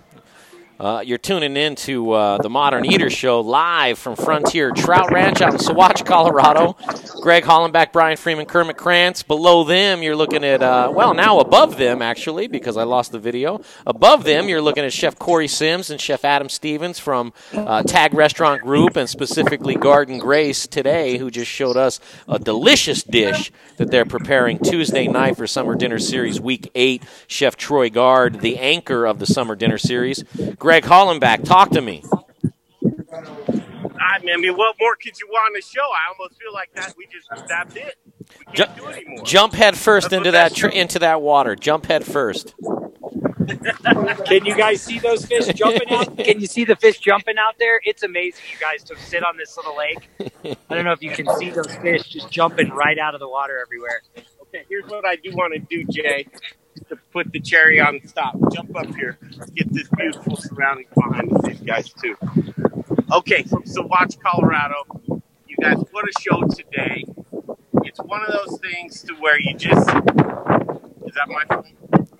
Uh, 0.82 1.00
you're 1.00 1.16
tuning 1.16 1.56
in 1.56 1.76
to 1.76 2.10
uh, 2.10 2.38
the 2.38 2.50
Modern 2.50 2.84
Eater 2.84 3.08
Show 3.08 3.40
live 3.40 4.00
from 4.00 4.16
Frontier 4.16 4.72
Trout 4.72 5.12
Ranch 5.12 5.40
out 5.40 5.52
in 5.52 5.60
Saguache, 5.60 6.04
Colorado. 6.04 6.76
Greg 7.20 7.44
Hollenbach, 7.44 7.92
Brian 7.92 8.16
Freeman, 8.16 8.46
Kermit 8.46 8.76
Krantz. 8.76 9.22
Below 9.22 9.62
them, 9.62 10.02
you're 10.02 10.16
looking 10.16 10.42
at, 10.42 10.60
uh, 10.60 10.90
well, 10.92 11.14
now 11.14 11.38
above 11.38 11.78
them, 11.78 12.02
actually, 12.02 12.48
because 12.48 12.76
I 12.76 12.82
lost 12.82 13.12
the 13.12 13.20
video. 13.20 13.60
Above 13.86 14.24
them, 14.24 14.48
you're 14.48 14.60
looking 14.60 14.84
at 14.84 14.92
Chef 14.92 15.16
Korey 15.16 15.48
Sims 15.48 15.88
and 15.88 16.00
Chef 16.00 16.24
Adam 16.24 16.48
Stevens 16.48 16.98
from 16.98 17.32
uh, 17.52 17.84
Tag 17.84 18.12
Restaurant 18.12 18.62
Group 18.62 18.96
and 18.96 19.08
specifically 19.08 19.76
Guard 19.76 20.08
and 20.08 20.20
Grace 20.20 20.66
today, 20.66 21.16
who 21.16 21.30
just 21.30 21.48
showed 21.48 21.76
us 21.76 22.00
a 22.26 22.40
delicious 22.40 23.04
dish 23.04 23.52
that 23.76 23.92
they're 23.92 24.04
preparing 24.04 24.58
Tuesday 24.58 25.06
night 25.06 25.36
for 25.36 25.46
Summer 25.46 25.76
Dinner 25.76 26.00
Series 26.00 26.40
Week 26.40 26.72
8. 26.74 27.04
Chef 27.28 27.54
Troy 27.54 27.88
Guard, 27.88 28.40
the 28.40 28.58
anchor 28.58 29.06
of 29.06 29.20
the 29.20 29.26
Summer 29.26 29.54
Dinner 29.54 29.78
Series. 29.78 30.24
Greg 30.58 30.71
Hollenbach, 30.80 31.44
talk 31.44 31.70
to 31.70 31.80
me. 31.80 32.02
I 34.32 34.36
mean, 34.36 34.56
what 34.56 34.76
more 34.80 34.96
could 34.96 35.18
you 35.18 35.28
want 35.30 35.46
on 35.46 35.52
the 35.54 35.60
show? 35.60 35.80
I 35.80 36.12
almost 36.12 36.40
feel 36.40 36.52
like 36.52 36.70
that. 36.74 36.94
We 36.96 37.06
just 37.06 37.28
that's 37.48 37.76
it. 37.76 37.96
We 38.38 38.54
can't 38.54 38.76
do 38.76 38.86
it 38.86 38.96
anymore. 38.98 39.24
Jump 39.24 39.52
head 39.54 39.76
first 39.76 40.12
into 40.12 40.30
that 40.30 40.54
tr- 40.54 40.68
into 40.68 40.98
that 41.00 41.20
water. 41.22 41.56
Jump 41.56 41.86
head 41.86 42.04
first. 42.04 42.54
Can 44.26 44.44
you 44.44 44.56
guys 44.56 44.80
see 44.80 44.98
those 44.98 45.26
fish 45.26 45.46
jumping 45.48 45.90
out? 45.90 46.16
Can 46.24 46.40
you 46.40 46.46
see 46.46 46.64
the 46.64 46.76
fish 46.76 46.98
jumping 46.98 47.36
out 47.38 47.54
there? 47.58 47.80
It's 47.84 48.02
amazing, 48.02 48.42
you 48.52 48.58
guys, 48.58 48.82
to 48.84 48.96
sit 48.96 49.24
on 49.24 49.36
this 49.36 49.56
little 49.56 49.76
lake. 49.76 50.08
I 50.44 50.74
don't 50.74 50.84
know 50.84 50.92
if 50.92 51.02
you 51.02 51.10
can 51.10 51.26
see 51.36 51.50
those 51.50 51.74
fish 51.76 52.04
just 52.04 52.30
jumping 52.30 52.70
right 52.70 52.98
out 52.98 53.14
of 53.14 53.20
the 53.20 53.28
water 53.28 53.58
everywhere. 53.60 54.02
Okay, 54.42 54.64
here's 54.68 54.88
what 54.88 55.04
I 55.04 55.16
do 55.16 55.32
want 55.34 55.54
to 55.54 55.58
do, 55.58 55.84
Jay, 55.90 56.26
to 56.88 56.96
put 57.12 57.32
the 57.32 57.40
cherry 57.40 57.80
on 57.80 58.00
the 58.02 58.08
stop. 58.08 58.36
Jump 58.52 58.76
up 58.76 58.94
here. 58.94 59.18
Get 59.54 59.72
this 59.72 59.88
beautiful 59.96 60.36
surrounding 60.36 60.86
behind 60.94 61.30
these 61.44 61.60
guys 61.60 61.92
too. 61.92 62.16
Okay, 63.12 63.42
from 63.44 63.62
Saguache, 63.64 64.20
Colorado. 64.20 64.84
You 65.46 65.56
guys, 65.60 65.76
what 65.90 66.04
a 66.04 66.20
show 66.20 66.42
today. 66.48 67.04
It's 67.84 68.00
one 68.00 68.22
of 68.22 68.32
those 68.32 68.58
things 68.60 69.02
to 69.02 69.14
where 69.14 69.40
you 69.40 69.56
just 69.56 69.88
is 71.12 71.16
that 71.16 71.28
my 71.28 71.44
phone? 71.48 71.64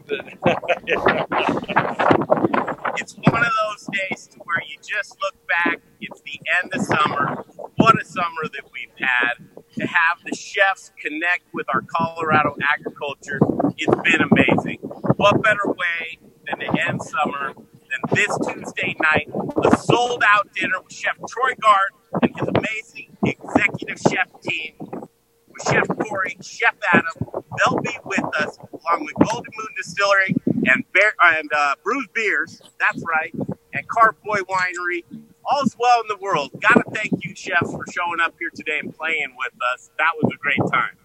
it's 2.96 3.14
one 3.14 3.42
of 3.42 3.52
those 3.64 3.88
days 3.90 4.26
to 4.26 4.38
where 4.40 4.60
you 4.68 4.76
just 4.82 5.16
look 5.22 5.34
back. 5.48 5.80
It's 6.00 6.20
the 6.20 6.38
end 6.62 6.74
of 6.74 6.82
summer. 6.82 7.42
What 7.76 7.98
a 8.00 8.04
summer 8.04 8.42
that 8.52 8.64
we've 8.72 8.92
had. 8.98 9.38
To 9.79 9.87
have 9.87 10.18
the 10.25 10.37
chefs 10.37 10.93
connect 11.01 11.45
with 11.55 11.66
our 11.73 11.81
Colorado 11.83 12.55
agriculture, 12.62 13.41
it's 13.79 13.95
been 14.03 14.20
amazing. 14.31 14.79
What 15.16 15.43
better 15.43 15.66
way 15.66 16.18
than 16.47 16.59
to 16.61 16.87
end 16.89 17.03
summer 17.03 17.55
than 17.55 18.01
this 18.12 18.39
Tuesday 18.47 18.95
night? 19.01 19.29
A 19.64 19.77
sold 19.79 20.23
out 20.27 20.53
dinner 20.53 20.81
with 20.83 20.93
Chef 20.93 21.16
Troy 21.27 21.55
Guard 21.61 21.91
and 22.20 22.39
his 22.39 22.49
amazing 22.49 23.16
executive 23.25 23.99
chef 24.11 24.29
team 24.43 24.75
with 24.81 25.62
Chef 25.64 25.89
Korey, 25.89 26.45
Chef 26.45 26.75
Adam. 26.93 27.43
They'll 27.57 27.81
be 27.81 27.97
with 28.05 28.25
us 28.37 28.59
along 28.59 29.07
with 29.07 29.14
Golden 29.27 29.53
Moon 29.57 29.68
Distillery 29.77 30.35
and 30.66 30.85
Bear 30.93 31.14
and 31.35 31.51
uh, 31.55 31.75
Bruz 31.87 32.12
Beers. 32.14 32.61
That's 32.79 33.03
right, 33.07 33.33
and 33.73 33.89
Carboy 33.89 34.41
Winery. 34.41 35.05
All's 35.45 35.76
well 35.78 36.01
in 36.01 36.09
the 36.09 36.16
world. 36.20 36.51
Got 36.61 36.74
to 36.74 36.84
thank 36.93 37.24
you, 37.24 37.34
chefs, 37.34 37.72
for 37.72 37.84
showing 37.90 38.20
up 38.20 38.34
here 38.38 38.51
today 38.55 38.78
and 38.78 38.97
playing 38.97 39.34
with 39.36 39.53
us. 39.72 39.90
That 39.99 40.12
was 40.22 40.32
a 40.32 40.36
great 40.38 40.61
time. 40.72 40.97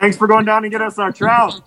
Thanks 0.00 0.16
for 0.16 0.26
going 0.26 0.44
down 0.44 0.64
and 0.64 0.72
get 0.72 0.82
us 0.82 0.98
our 0.98 1.12
trout. 1.12 1.62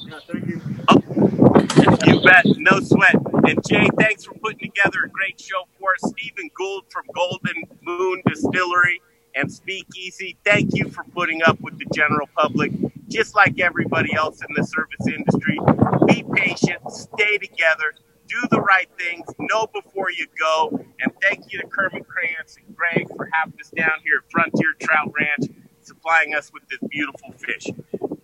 You 2.05 2.21
bet, 2.21 2.45
no 2.57 2.79
sweat. 2.81 3.15
And 3.47 3.59
Jay, 3.67 3.87
thanks 3.97 4.25
for 4.25 4.33
putting 4.35 4.59
together 4.59 5.05
a 5.05 5.09
great 5.09 5.39
show 5.39 5.63
for 5.79 5.93
us. 5.93 6.11
Stephen 6.11 6.49
Gould 6.53 6.83
from 6.89 7.03
Golden 7.15 7.63
Moon 7.81 8.21
Distillery 8.27 9.01
and 9.35 9.51
Speakeasy, 9.51 10.37
thank 10.43 10.75
you 10.75 10.89
for 10.89 11.03
putting 11.05 11.41
up 11.43 11.59
with 11.61 11.77
the 11.77 11.85
general 11.93 12.27
public, 12.35 12.71
just 13.07 13.35
like 13.35 13.59
everybody 13.59 14.13
else 14.15 14.41
in 14.41 14.47
the 14.55 14.63
service 14.63 15.07
industry. 15.07 15.59
Be 16.07 16.25
patient, 16.33 16.81
stay 16.91 17.37
together, 17.37 17.93
do 18.27 18.41
the 18.51 18.61
right 18.61 18.89
things, 18.97 19.25
know 19.39 19.67
before 19.67 20.11
you 20.11 20.27
go. 20.39 20.79
And 20.99 21.11
thank 21.21 21.51
you 21.51 21.59
to 21.61 21.67
Kermit 21.67 22.07
Krantz 22.07 22.57
and 22.57 22.75
Greg 22.75 23.07
for 23.15 23.29
having 23.33 23.59
us 23.59 23.71
down 23.71 23.91
here 24.03 24.23
at 24.23 24.31
Frontier 24.31 24.73
Trout 24.79 25.11
Ranch, 25.17 25.51
supplying 25.81 26.35
us 26.35 26.51
with 26.53 26.63
this 26.69 26.79
beautiful 26.89 27.33
fish. 27.33 27.67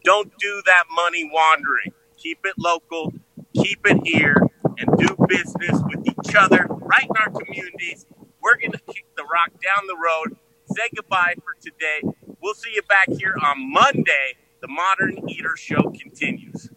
Don't 0.04 0.32
do 0.38 0.62
that 0.66 0.84
money 0.94 1.30
wandering. 1.32 1.94
Keep 2.18 2.46
it 2.46 2.56
local, 2.58 3.14
keep 3.56 3.86
it 3.86 4.06
here, 4.06 4.38
and 4.78 4.98
do 4.98 5.16
business 5.28 5.82
with 5.88 6.06
each 6.08 6.36
other 6.36 6.68
right 6.70 7.06
in 7.06 7.18
our 7.18 7.30
communities. 7.30 8.06
We're 8.42 8.58
going 8.58 8.72
to 8.74 8.82
kick 8.94 9.06
the 9.16 9.24
rock 9.24 9.52
down 9.52 9.88
the 9.88 9.96
road. 9.96 10.38
Say 10.76 10.90
goodbye 10.96 11.36
for 11.44 11.56
today. 11.62 12.02
We'll 12.42 12.56
see 12.56 12.72
you 12.76 12.82
back 12.84 13.10
here 13.10 13.36
on 13.44 13.72
Monday. 13.72 14.36
The 14.62 14.68
Modern 14.68 15.30
Eater 15.30 15.56
Show 15.58 15.92
continues. 15.92 16.70